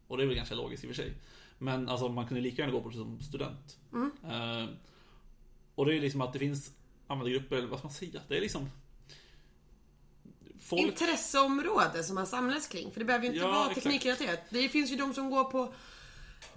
Och 0.07 0.17
det 0.17 0.23
är 0.23 0.27
väl 0.27 0.35
ganska 0.35 0.55
logiskt 0.55 0.83
i 0.83 0.87
och 0.87 0.95
för 0.95 1.03
sig. 1.03 1.13
Men 1.61 1.89
alltså 1.89 2.09
man 2.09 2.27
kunde 2.27 2.41
lika 2.41 2.61
gärna 2.61 2.73
gå 2.73 2.81
på 2.81 2.89
det 2.89 2.95
som 2.95 3.21
student. 3.21 3.77
Eh, 4.23 4.65
och 5.75 5.85
det 5.85 5.97
är 5.97 6.01
liksom 6.01 6.21
att 6.21 6.33
det 6.33 6.39
finns 6.39 6.71
användargrupper, 7.07 7.55
eller 7.55 7.67
vad 7.67 7.79
ska 7.79 7.87
man 7.87 7.93
säga? 7.95 8.21
Det 8.27 8.37
är 8.37 8.41
liksom 8.41 8.69
Folk... 10.59 10.81
Intresseområde 10.81 12.03
som 12.03 12.15
man 12.15 12.27
samlas 12.27 12.67
kring. 12.67 12.91
För 12.91 12.99
det 12.99 13.05
behöver 13.05 13.25
ju 13.25 13.31
inte 13.31 13.45
Ja, 13.45 13.51
vara 13.51 13.73
teknikrelaterat. 13.73 14.39
Det 14.49 14.69
finns 14.69 14.91
ju 14.91 14.95
de 14.95 15.13
som 15.13 15.29
går 15.29 15.43
på 15.43 15.73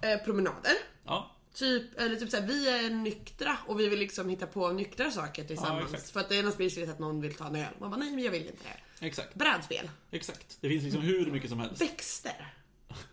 eh, 0.01 0.17
promenader. 0.25 0.73
Ja, 1.05 1.31
Typ, 1.53 1.99
eller 1.99 2.15
typ 2.15 2.29
såhär, 2.29 2.47
vi 2.47 2.69
är 2.69 2.89
nyktra 2.89 3.57
och 3.67 3.79
vi 3.79 3.89
vill 3.89 3.99
liksom 3.99 4.29
hitta 4.29 4.47
på 4.47 4.71
nyktra 4.71 5.11
saker 5.11 5.43
tillsammans. 5.43 5.93
exakt. 5.93 6.09
för 6.09 6.19
att 6.19 6.29
det 6.29 6.37
är 6.37 6.57
blir 6.57 6.85
det 6.85 6.91
att 6.91 6.99
någon 6.99 7.21
vill 7.21 7.33
ta 7.33 7.47
en 7.47 7.55
öl. 7.55 7.73
Man 7.79 7.89
bara, 7.89 7.97
nej 7.97 8.11
men 8.11 8.23
jag 8.23 8.31
vill 8.31 8.45
inte 8.47 8.63
det. 8.99 9.05
exakt. 9.05 9.35
Brädspel. 9.35 9.89
Exakt. 10.11 10.57
Det 10.61 10.69
finns 10.69 10.83
liksom 10.83 11.01
hur 11.01 11.31
mycket 11.31 11.49
som 11.49 11.59
helst. 11.59 11.81
Växter. 11.81 12.53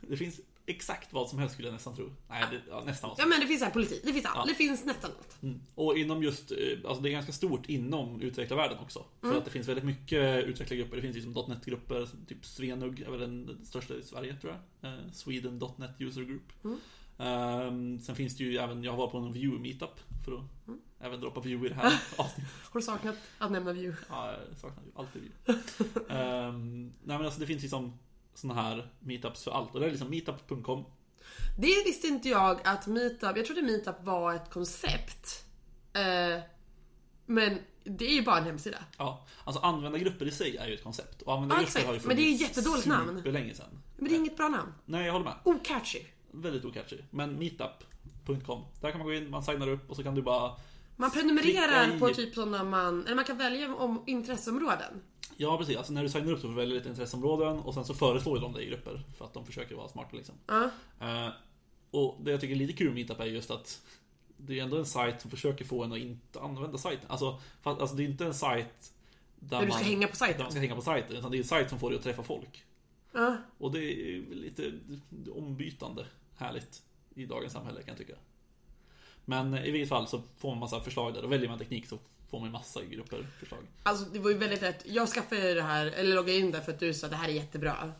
Det 0.00 0.16
finns 0.16 0.40
exakt 0.66 1.12
vad 1.12 1.28
som 1.28 1.38
helst 1.38 1.52
skulle 1.52 1.68
jag 1.68 1.72
nästan 1.72 1.96
tro. 1.96 2.10
Nej, 2.28 2.44
det, 2.50 2.60
ja, 2.68 2.82
nästan 2.86 3.10
vad 3.10 3.18
som 3.18 3.22
Ja 3.22 3.28
men 3.28 3.40
det 3.40 3.46
finns 3.46 3.62
här 3.62 3.70
politik, 3.70 4.02
det 4.04 4.12
finns 4.12 4.26
allt. 4.26 4.48
Det 4.48 4.54
finns 4.54 4.84
nästan 4.84 5.10
allt. 5.18 5.42
Mm. 5.42 5.60
Och 5.74 5.98
inom 5.98 6.22
just, 6.22 6.52
eh, 6.52 6.58
alltså 6.84 7.02
det 7.02 7.08
är 7.08 7.12
ganska 7.12 7.32
stort 7.32 7.68
inom 7.68 8.20
utvecklarvärlden 8.20 8.78
också. 8.78 9.04
För 9.20 9.38
att 9.38 9.44
det 9.44 9.50
finns 9.50 9.68
väldigt 9.68 9.84
mycket 9.84 10.44
utvecklargrupper. 10.44 10.96
Det 10.96 11.02
finns 11.02 11.16
liksom 11.16 11.44
.NET-grupper, 11.48 12.08
typ 12.28 12.46
Svenug 12.46 13.00
är 13.00 13.10
väl 13.10 13.20
den, 13.20 13.60
största 13.64 13.94
i 13.94 14.02
Sverige 14.02 14.36
tror 14.36 14.52
jag. 14.80 14.92
Eh, 14.92 14.98
Sweden.NET 15.12 16.00
User 16.00 16.22
Group. 16.22 16.52
Ehm, 17.18 17.98
sen 17.98 18.14
finns 18.14 18.36
det 18.36 18.44
ju 18.44 18.56
även, 18.56 18.84
jag 18.84 18.92
har 18.92 18.98
varit 18.98 19.10
på 19.10 19.18
en 19.18 19.32
Vue 19.32 19.58
meetup 19.58 20.00
för 20.24 20.32
att 20.32 20.44
även 21.00 21.20
droppa 21.20 21.40
Vue 21.40 21.66
i 21.66 21.68
det 21.68 21.74
här 21.74 22.02
avsnittet. 22.16 22.52
Har 22.70 22.80
du 22.80 22.86
saknat 22.86 23.16
att 23.38 23.52
nämna 23.52 23.72
Vue? 23.72 23.96
Ja, 24.08 24.32
jag 24.48 24.58
saknar 24.58 24.84
ju 24.84 24.90
alltid 24.94 25.22
Vue. 25.22 25.56
Ehm, 26.08 26.92
nej 27.04 27.16
men 27.16 27.24
alltså 27.24 27.40
det 27.40 27.46
finns 27.46 27.62
liksom 27.62 27.98
såna 28.34 28.54
här 28.54 28.90
meetups 29.00 29.44
för 29.44 29.50
allt. 29.50 29.74
Och 29.74 29.80
det 29.80 29.86
är 29.86 29.90
liksom 29.90 30.10
meetup.com. 30.10 30.84
Det 31.58 31.82
visste 31.84 32.06
inte 32.06 32.28
jag 32.28 32.60
att 32.64 32.86
Meetup, 32.86 33.36
jag 33.36 33.46
trodde 33.46 33.62
Meetup 33.62 34.04
var 34.04 34.34
ett 34.34 34.50
koncept. 34.50 35.44
Eh, 35.92 36.42
men 37.26 37.58
det 37.84 38.06
är 38.06 38.14
ju 38.14 38.22
bara 38.22 38.38
en 38.38 38.44
hemsida. 38.44 38.78
Ja, 38.98 39.26
alltså 39.44 39.62
användargrupper 39.62 40.26
i 40.26 40.30
sig 40.30 40.56
är 40.56 40.66
ju 40.68 40.74
ett 40.74 40.82
koncept. 40.82 41.22
Och 41.22 41.32
användargrupper 41.32 41.86
har 41.86 41.94
ju 41.94 42.00
Men 42.04 42.16
det 42.16 42.22
är 42.22 42.30
ju 42.30 42.36
jättedåligt 42.36 42.86
namn. 42.86 43.16
superlänge 43.16 43.54
sedan. 43.54 43.82
Men 43.96 44.08
det 44.08 44.14
är 44.14 44.18
inget 44.18 44.36
bra 44.36 44.48
namn. 44.48 44.72
Nej, 44.84 45.06
jag 45.06 45.12
håller 45.12 45.24
med. 45.24 45.34
Ocatchy. 45.44 46.00
Väldigt 46.30 46.64
ocatchy. 46.64 46.98
Men 47.10 47.38
meetup.com. 47.38 48.64
Där 48.80 48.90
kan 48.90 48.98
man 48.98 49.06
gå 49.06 49.14
in, 49.14 49.30
man 49.30 49.42
signar 49.42 49.68
upp 49.68 49.90
och 49.90 49.96
så 49.96 50.02
kan 50.02 50.14
du 50.14 50.22
bara... 50.22 50.56
Man 50.96 51.10
prenumererar 51.10 51.98
på 51.98 52.08
typ 52.08 52.34
sådana 52.34 52.64
man, 52.64 53.04
eller 53.06 53.16
man 53.16 53.24
kan 53.24 53.38
välja 53.38 53.74
om 53.74 54.04
intresseområden. 54.06 55.02
Ja, 55.36 55.58
precis. 55.58 55.76
Alltså 55.76 55.92
när 55.92 56.02
du 56.02 56.08
signar 56.08 56.32
upp 56.32 56.38
så 56.38 56.42
får 56.42 56.48
du 56.48 56.54
välja 56.54 56.74
lite 56.74 56.88
intresseområden 56.88 57.58
och 57.58 57.74
sen 57.74 57.84
så 57.84 57.94
föreslår 57.94 58.40
de 58.40 58.52
dig 58.52 58.66
grupper. 58.66 59.02
För 59.16 59.24
att 59.24 59.34
de 59.34 59.46
försöker 59.46 59.74
vara 59.74 59.88
smarta 59.88 60.16
liksom. 60.16 60.34
Ja. 60.46 60.70
Eh, 61.00 61.28
och 61.90 62.16
det 62.20 62.30
jag 62.30 62.40
tycker 62.40 62.54
är 62.54 62.58
lite 62.58 62.72
kul 62.72 62.86
med 62.86 62.94
meetup 62.94 63.20
är 63.20 63.24
just 63.24 63.50
att 63.50 63.82
det 64.36 64.58
är 64.58 64.62
ändå 64.62 64.76
en 64.76 64.86
sajt 64.86 65.20
som 65.20 65.30
försöker 65.30 65.64
få 65.64 65.84
en 65.84 65.92
att 65.92 65.98
inte 65.98 66.40
använda 66.40 66.78
sajten. 66.78 67.06
Alltså, 67.10 67.40
för 67.62 67.70
att, 67.70 67.80
alltså 67.80 67.96
det 67.96 68.02
är 68.02 68.08
inte 68.08 68.24
en 68.24 68.34
sajt 68.34 68.92
där, 69.36 69.60
Där 69.60 69.66
du 69.66 69.72
ska 69.72 69.84
hänga 69.84 70.08
på 70.08 70.16
sajten. 70.16 70.36
Där 70.36 70.44
man 70.44 70.52
ska 70.52 70.60
hänga 70.60 70.74
på 70.74 70.82
sajten. 70.82 71.16
Utan 71.16 71.30
det 71.30 71.36
är 71.36 71.38
en 71.38 71.44
sajt 71.44 71.68
som 71.68 71.78
får 71.78 71.90
dig 71.90 71.98
att 71.98 72.04
träffa 72.04 72.22
folk. 72.22 72.64
Ja. 73.12 73.36
Och 73.58 73.72
det 73.72 73.78
är 73.78 74.34
lite 74.34 74.72
ombytande 75.34 76.06
härligt 76.36 76.82
i 77.14 77.26
dagens 77.26 77.52
samhälle 77.52 77.82
kan 77.82 77.88
jag 77.88 77.98
tycka. 77.98 78.14
Men 79.24 79.54
i 79.54 79.70
vilket 79.70 79.88
fall 79.88 80.08
så 80.08 80.22
får 80.36 80.48
man 80.48 80.58
massa 80.58 80.80
förslag 80.80 81.14
där 81.14 81.24
och 81.24 81.32
väljer 81.32 81.48
man 81.48 81.58
teknik 81.58 81.86
så 81.86 81.98
får 82.32 82.40
man 82.40 82.52
massa 82.52 82.82
grupper 82.82 83.26
förslag. 83.40 83.60
Alltså 83.82 84.04
det 84.04 84.18
var 84.18 84.30
ju 84.30 84.36
väldigt 84.36 84.62
rätt. 84.62 84.82
Jag 84.84 85.08
skaffade 85.08 85.54
det 85.54 85.62
här, 85.62 85.86
eller 85.86 86.14
loggade 86.14 86.38
in 86.38 86.50
där 86.50 86.60
för 86.60 86.72
att 86.72 86.80
du 86.80 86.94
sa 86.94 87.06
att 87.06 87.10
det 87.10 87.16
här 87.16 87.28
är 87.28 87.32
jättebra. 87.32 87.92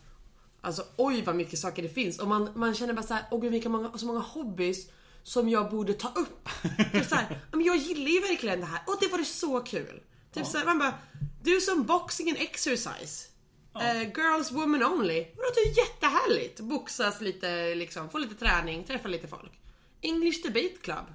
Alltså 0.61 0.85
oj 0.97 1.23
vad 1.23 1.37
mycket 1.37 1.59
saker 1.59 1.83
det 1.83 1.89
finns. 1.89 2.19
Och 2.19 2.29
man, 2.29 2.51
man 2.55 2.75
känner 2.75 2.93
bara 2.95 3.03
såhär, 3.03 3.25
åh 3.31 3.41
gud 3.41 3.53
vilka 3.53 3.69
många, 3.69 3.99
så 3.99 4.07
många 4.07 4.21
hobbys 4.21 4.91
som 5.23 5.49
jag 5.49 5.71
borde 5.71 5.95
ta 5.95 6.09
upp. 6.09 6.49
Typ 6.93 7.07
så 7.07 7.15
här, 7.15 7.41
men 7.53 7.65
jag 7.65 7.77
gillar 7.77 8.11
ju 8.11 8.21
verkligen 8.21 8.61
det 8.61 8.67
här. 8.67 8.81
Och 8.87 8.97
det 9.01 9.09
var 9.09 9.19
det 9.19 9.25
så 9.25 9.61
kul. 9.61 10.01
Typ 10.33 10.47
så 10.47 10.59
här, 10.59 10.65
man 10.65 10.79
bara, 10.79 10.95
du 11.43 11.61
som 11.61 11.85
boxing 11.85 12.29
and 12.29 12.39
exercise. 12.41 13.29
Eh, 13.75 14.03
girls, 14.03 14.53
women 14.53 14.83
only. 14.83 15.27
Det 15.55 15.61
är 15.61 15.79
jättehärligt. 15.79 16.61
Boxas 16.61 17.21
lite, 17.21 17.75
liksom, 17.75 18.11
få 18.11 18.19
lite 18.19 18.35
träning, 18.35 18.85
träffa 18.85 19.09
lite 19.09 19.29
folk. 19.29 19.53
English 20.01 20.43
Debate 20.43 20.77
Club. 20.83 21.07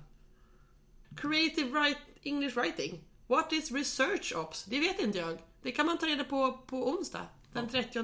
Creative 1.18 1.70
write, 1.70 2.02
English 2.28 2.58
writing. 2.58 3.00
What 3.28 3.54
is 3.54 3.72
research 3.72 4.34
ops? 4.36 4.64
Det 4.66 4.80
vet 4.80 5.00
inte 5.00 5.18
jag. 5.18 5.38
Det 5.62 5.72
kan 5.72 5.86
man 5.86 5.98
ta 5.98 6.06
reda 6.06 6.24
på 6.24 6.58
på 6.68 6.90
onsdag. 6.90 7.28
Den 7.54 7.70
30 7.70 8.04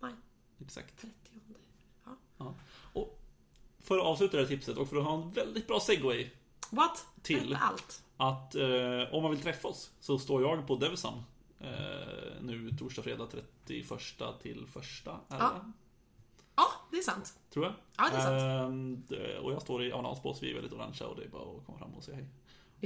maj. 0.00 0.12
Exakt. 0.60 1.00
30. 1.00 1.14
Ja. 2.04 2.10
Ja. 2.38 2.54
Och 2.92 3.18
för 3.80 3.98
att 3.98 4.04
avsluta 4.04 4.36
det 4.36 4.42
här 4.42 4.48
tipset 4.48 4.76
och 4.76 4.88
för 4.88 4.96
att 4.96 5.04
ha 5.04 5.14
en 5.22 5.30
väldigt 5.30 5.66
bra 5.66 5.80
segway 5.80 6.30
What? 6.70 7.06
Till. 7.22 7.58
Allt. 7.60 8.02
att 8.16 8.54
eh, 8.54 9.14
om 9.14 9.22
man 9.22 9.30
vill 9.30 9.40
träffa 9.42 9.68
oss 9.68 9.90
så 10.00 10.18
står 10.18 10.42
jag 10.42 10.66
på 10.66 10.76
Devsam 10.76 11.14
eh, 11.60 11.68
nu 12.42 12.70
torsdag, 12.78 13.02
fredag 13.02 13.26
31 13.26 13.44
till 14.42 14.66
första. 14.66 15.10
Är 15.10 15.38
Ja. 15.38 15.52
det? 15.64 15.72
Ja, 16.56 16.64
det 16.90 16.96
är 16.96 17.02
sant. 17.02 17.38
Tror 17.50 17.64
jag. 17.64 17.74
Ja, 17.96 18.08
det 18.10 18.16
är 18.16 18.20
sant. 18.60 19.08
Det- 19.08 19.38
och 19.38 19.52
jag 19.52 19.62
står 19.62 19.84
i 19.84 19.92
Arnalsbås, 19.92 20.42
vi 20.42 20.50
är 20.50 20.54
väldigt 20.54 20.72
orangea 20.72 21.06
och 21.06 21.16
det 21.16 21.24
är 21.24 21.28
bara 21.28 21.42
att 21.58 21.66
komma 21.66 21.78
fram 21.78 21.94
och 21.94 22.04
säga 22.04 22.16
hej. 22.16 22.26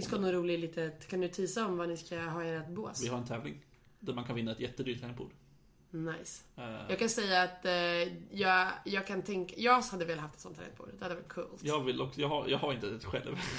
Vi 0.00 0.04
ska 0.06 0.16
ha 0.16 0.22
något 0.22 0.34
roligt 0.34 0.60
litet, 0.60 1.08
kan 1.08 1.20
du 1.20 1.28
tisa 1.28 1.66
om 1.66 1.76
vad 1.76 1.88
ni 1.88 1.96
ska 1.96 2.20
ha 2.20 2.44
i 2.44 2.50
ert 2.56 2.68
bås? 2.68 3.04
Vi 3.04 3.08
har 3.08 3.18
en 3.18 3.26
tävling 3.26 3.54
där 4.00 4.12
man 4.14 4.24
kan 4.24 4.36
vinna 4.36 4.52
ett 4.52 4.60
jättedyrt 4.60 5.00
tangentbord. 5.00 5.30
Nice. 5.90 6.42
Eh, 6.56 6.64
Jag 6.88 6.98
kan 6.98 7.08
säga 7.08 7.42
att 7.42 7.64
eh, 7.64 7.72
jag, 8.30 8.68
jag 8.84 9.06
kan 9.06 9.22
tänka, 9.22 9.54
jag 9.58 9.80
hade 9.82 10.04
velat 10.04 10.22
haft 10.22 10.34
ett 10.34 10.40
sånt 10.40 10.56
tangentbord. 10.56 10.88
Det 10.98 11.04
hade 11.04 11.14
varit 11.14 11.28
coolt. 11.28 11.60
Jag 11.62 11.84
vill 11.84 12.00
också, 12.00 12.20
jag 12.20 12.28
har, 12.28 12.48
jag 12.48 12.58
har 12.58 12.72
inte 12.72 12.88
ett 12.88 13.04
själv. 13.04 13.36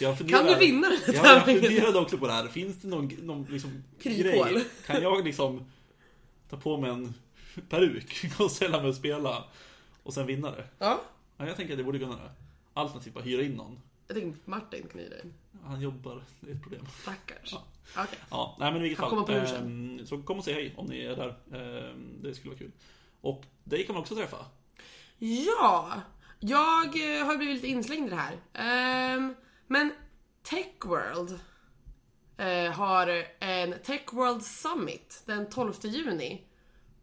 Jag 0.00 0.18
funderar, 0.18 0.38
Kan 0.38 0.46
du 0.46 0.58
vinna 0.58 0.88
den 0.88 0.98
här 0.98 1.14
Ja, 1.14 1.26
jag 1.26 1.44
tävlingen? 1.44 1.62
funderade 1.62 1.98
också 1.98 2.18
på 2.18 2.26
det 2.26 2.32
här. 2.32 2.48
Finns 2.48 2.76
det 2.82 2.88
någon, 2.88 3.06
någon 3.22 3.44
liksom 3.50 3.84
Kryphål. 4.02 4.48
grej? 4.52 4.64
Kan 4.86 5.02
jag 5.02 5.24
liksom 5.24 5.64
ta 6.50 6.56
på 6.56 6.76
mig 6.76 6.90
en 6.90 7.14
peruk 7.68 8.24
och 8.38 8.50
ställa 8.50 8.80
mig 8.80 8.88
och 8.88 8.94
spela 8.96 9.44
och 10.02 10.14
sen 10.14 10.26
vinna 10.26 10.50
det? 10.50 10.64
Ja. 10.78 11.00
Ja, 11.36 11.46
jag 11.46 11.56
tänker 11.56 11.72
att 11.74 11.78
det 11.78 11.84
borde 11.84 11.98
kunna 11.98 12.16
det. 12.16 12.30
Alternativt 12.74 13.14
bara 13.14 13.24
hyra 13.24 13.42
in 13.42 13.52
någon. 13.52 13.78
Jag 14.06 14.16
tänker 14.16 14.38
Martin 14.50 14.88
kan 14.88 15.00
hyra 15.00 15.20
in. 15.20 15.34
Han 15.64 15.80
jobbar, 15.80 16.24
det 16.40 16.50
är 16.50 16.54
ett 16.54 16.62
problem. 16.62 16.86
Stackars. 17.02 17.52
Ja. 17.52 17.64
Okej. 17.96 18.18
Ja, 18.30 18.56
nej 18.60 18.72
men 18.72 18.80
i 18.80 18.82
vilket 18.82 18.98
Han 19.04 19.26
fall. 19.26 19.34
ehm, 19.56 20.06
så 20.06 20.22
kom 20.22 20.38
och 20.38 20.44
säg 20.44 20.54
hej 20.54 20.74
om 20.76 20.86
ni 20.86 21.00
är 21.00 21.16
där. 21.16 21.38
Ehm, 21.52 22.22
det 22.22 22.34
skulle 22.34 22.50
vara 22.50 22.58
kul. 22.58 22.72
Och 23.20 23.44
dig 23.64 23.86
kan 23.86 23.94
man 23.94 24.02
också 24.02 24.14
träffa. 24.14 24.46
Ja! 25.18 26.00
Jag 26.40 27.18
eh, 27.18 27.26
har 27.26 27.36
blivit 27.36 27.54
lite 27.54 27.66
inslängd 27.68 28.06
i 28.06 28.10
det 28.10 28.16
här. 28.16 28.36
Ehm, 28.52 29.34
men 29.66 29.92
Techworld 30.42 31.38
eh, 32.36 32.72
har 32.72 33.24
en 33.40 33.74
Techworld 33.84 34.42
Summit 34.42 35.22
den 35.26 35.50
12 35.50 35.72
juni 35.82 36.42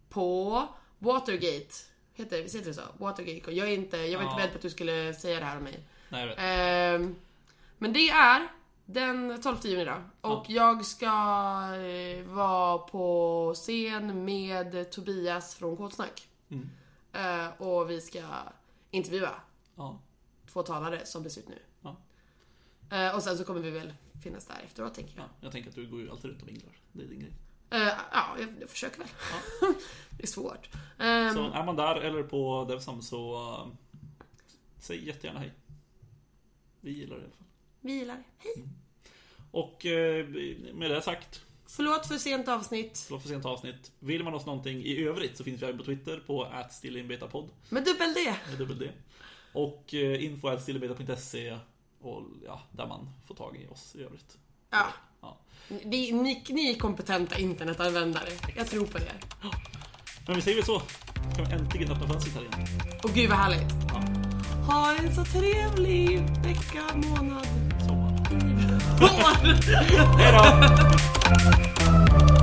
på 0.10 0.68
Watergate. 1.00 1.74
Heter 2.14 2.38
heter 2.44 2.62
det 2.66 2.74
så? 2.74 2.82
Watergate. 2.98 3.52
Jag, 3.52 3.68
är 3.70 3.74
inte, 3.74 3.98
jag 3.98 4.20
var 4.20 4.26
Ja. 4.26 4.30
inte 4.32 4.36
beredd 4.42 4.52
på 4.52 4.56
att 4.56 4.62
du 4.62 4.70
skulle 4.70 5.14
säga 5.14 5.40
det 5.40 5.46
här 5.46 5.58
om 5.58 5.64
mig. 5.64 5.80
Nej, 6.10 6.22
jag 6.22 6.28
vet. 6.28 6.38
Ehm, 6.40 7.16
men 7.78 7.94
det 7.94 8.10
är 8.10 8.48
den 8.86 9.42
12 9.42 9.58
juni 9.64 9.86
då. 9.86 10.02
Och 10.22 10.46
jag 10.50 10.86
ska 10.86 11.06
eh, 11.76 12.24
vara 12.26 12.78
på 12.78 13.54
scen 13.56 14.26
med 14.26 14.92
Tobias 14.92 15.56
från 15.56 15.78
Kodsnack. 15.78 16.28
Mm. 16.50 16.70
Eh, 17.14 17.62
och 17.62 17.90
vi 17.90 18.02
ska 18.02 18.22
intervjua 18.92 19.32
Ja. 19.76 20.00
två 20.54 20.64
talare 20.64 21.06
som 21.06 21.24
det 21.24 21.30
ser 21.30 21.42
ut 21.42 21.50
nu. 21.50 21.60
Ja. 21.82 21.96
Eh, 22.98 23.16
och 23.16 23.24
sen 23.24 23.38
så 23.38 23.44
kommer 23.44 23.60
vi 23.62 23.70
väl 23.72 23.94
finnas 24.24 24.46
där 24.46 24.62
efteråt 24.66 24.94
tänker 24.94 25.14
jag. 25.16 25.26
Ja, 25.26 25.30
jag 25.42 25.52
tänker 25.52 25.70
att 25.70 25.76
du 25.76 25.88
går 25.88 26.00
ju 26.00 26.12
alltid 26.12 26.30
runt 26.32 26.42
och 26.42 26.48
minglar. 26.48 26.72
Det 26.92 27.04
är 27.04 27.08
din 27.08 27.20
grej. 27.20 27.34
Eh, 27.70 27.94
ja, 28.12 28.26
jag, 28.40 28.50
jag 28.62 28.70
försöker 28.70 28.98
väl. 29.00 29.08
det 30.10 30.24
är 30.24 30.28
svårt. 30.28 30.70
Ehm, 31.00 31.34
Så 31.34 31.52
är 31.52 31.64
man 31.66 31.76
där 31.76 31.96
eller 31.96 32.24
på 32.24 32.66
Devsam 32.70 33.02
så 33.02 33.34
uh, 33.38 33.68
säg 34.80 35.08
jättegärna 35.08 35.40
hej. 35.40 35.54
Vi 36.82 36.92
gillar 36.92 37.16
det 37.16 37.22
i 37.22 37.26
alla 37.26 37.34
fall. 37.36 37.46
vi 37.82 37.94
gillar 37.94 38.16
det. 38.16 38.24
Hej! 38.38 38.66
Och 39.52 39.86
eh, 39.86 40.28
med 40.74 40.92
det 40.92 41.02
sagt, 41.02 41.46
Förlåt 41.68 42.08
för 42.08 42.18
sent 42.18 42.48
avsnitt. 42.48 43.04
förlåt 43.08 43.22
för 43.22 43.30
sent 43.30 43.46
avsnitt. 43.46 43.92
Vill 44.00 44.24
man 44.24 44.34
oss 44.34 44.46
någonting 44.46 44.84
i 44.84 45.04
övrigt 45.04 45.38
så 45.38 45.44
finns 45.44 45.62
vi 45.62 45.66
även 45.66 45.78
på 45.78 45.84
Twitter 45.84 46.20
på 46.28 46.44
atstilleinbetapodd 46.46 47.50
Med 47.70 47.84
dubbel 47.86 48.14
D. 48.14 48.34
med 48.50 48.58
dubbel 48.58 48.80
D. 48.80 48.92
Och 49.54 49.94
eh, 49.94 50.24
info 50.26 50.48
atstilleinbeta.se 50.48 51.58
och 52.02 52.24
ja, 52.46 52.62
där 52.72 52.88
man 52.88 53.10
får 53.28 53.36
tag 53.36 53.58
i 53.58 53.68
oss 53.74 53.96
i 53.96 54.04
övrigt. 54.04 54.38
Ja. 54.70 54.88
Ja. 55.22 55.38
Ni, 55.68 56.12
ni, 56.12 56.44
ni 56.50 56.70
är 56.72 56.76
kompetenta 56.80 57.40
internetanvändare. 57.40 58.30
Jag 58.56 58.68
tror 58.68 58.86
på 58.86 58.98
er. 58.98 59.20
Men 60.28 60.36
vi 60.36 60.42
säger 60.42 60.58
väl 60.58 60.66
så. 60.66 60.80
Kan 61.36 61.46
vi 61.46 61.52
äntligen 61.54 61.92
öppna 61.92 62.08
fönstret 62.08 62.36
här 62.36 62.42
igen. 62.42 62.68
Och 63.04 63.10
gud 63.10 63.30
vad 63.30 63.38
härligt. 63.38 63.74
Ja, 63.88 64.04
Ha 64.70 64.94
en 65.00 65.16
så 65.16 65.24
trevlig 65.26 66.22
vecka, 66.44 66.84
månad, 66.96 67.48
sommar. 67.88 68.20
år. 69.02 69.56
Hej 70.18 70.32
då! 70.32 70.44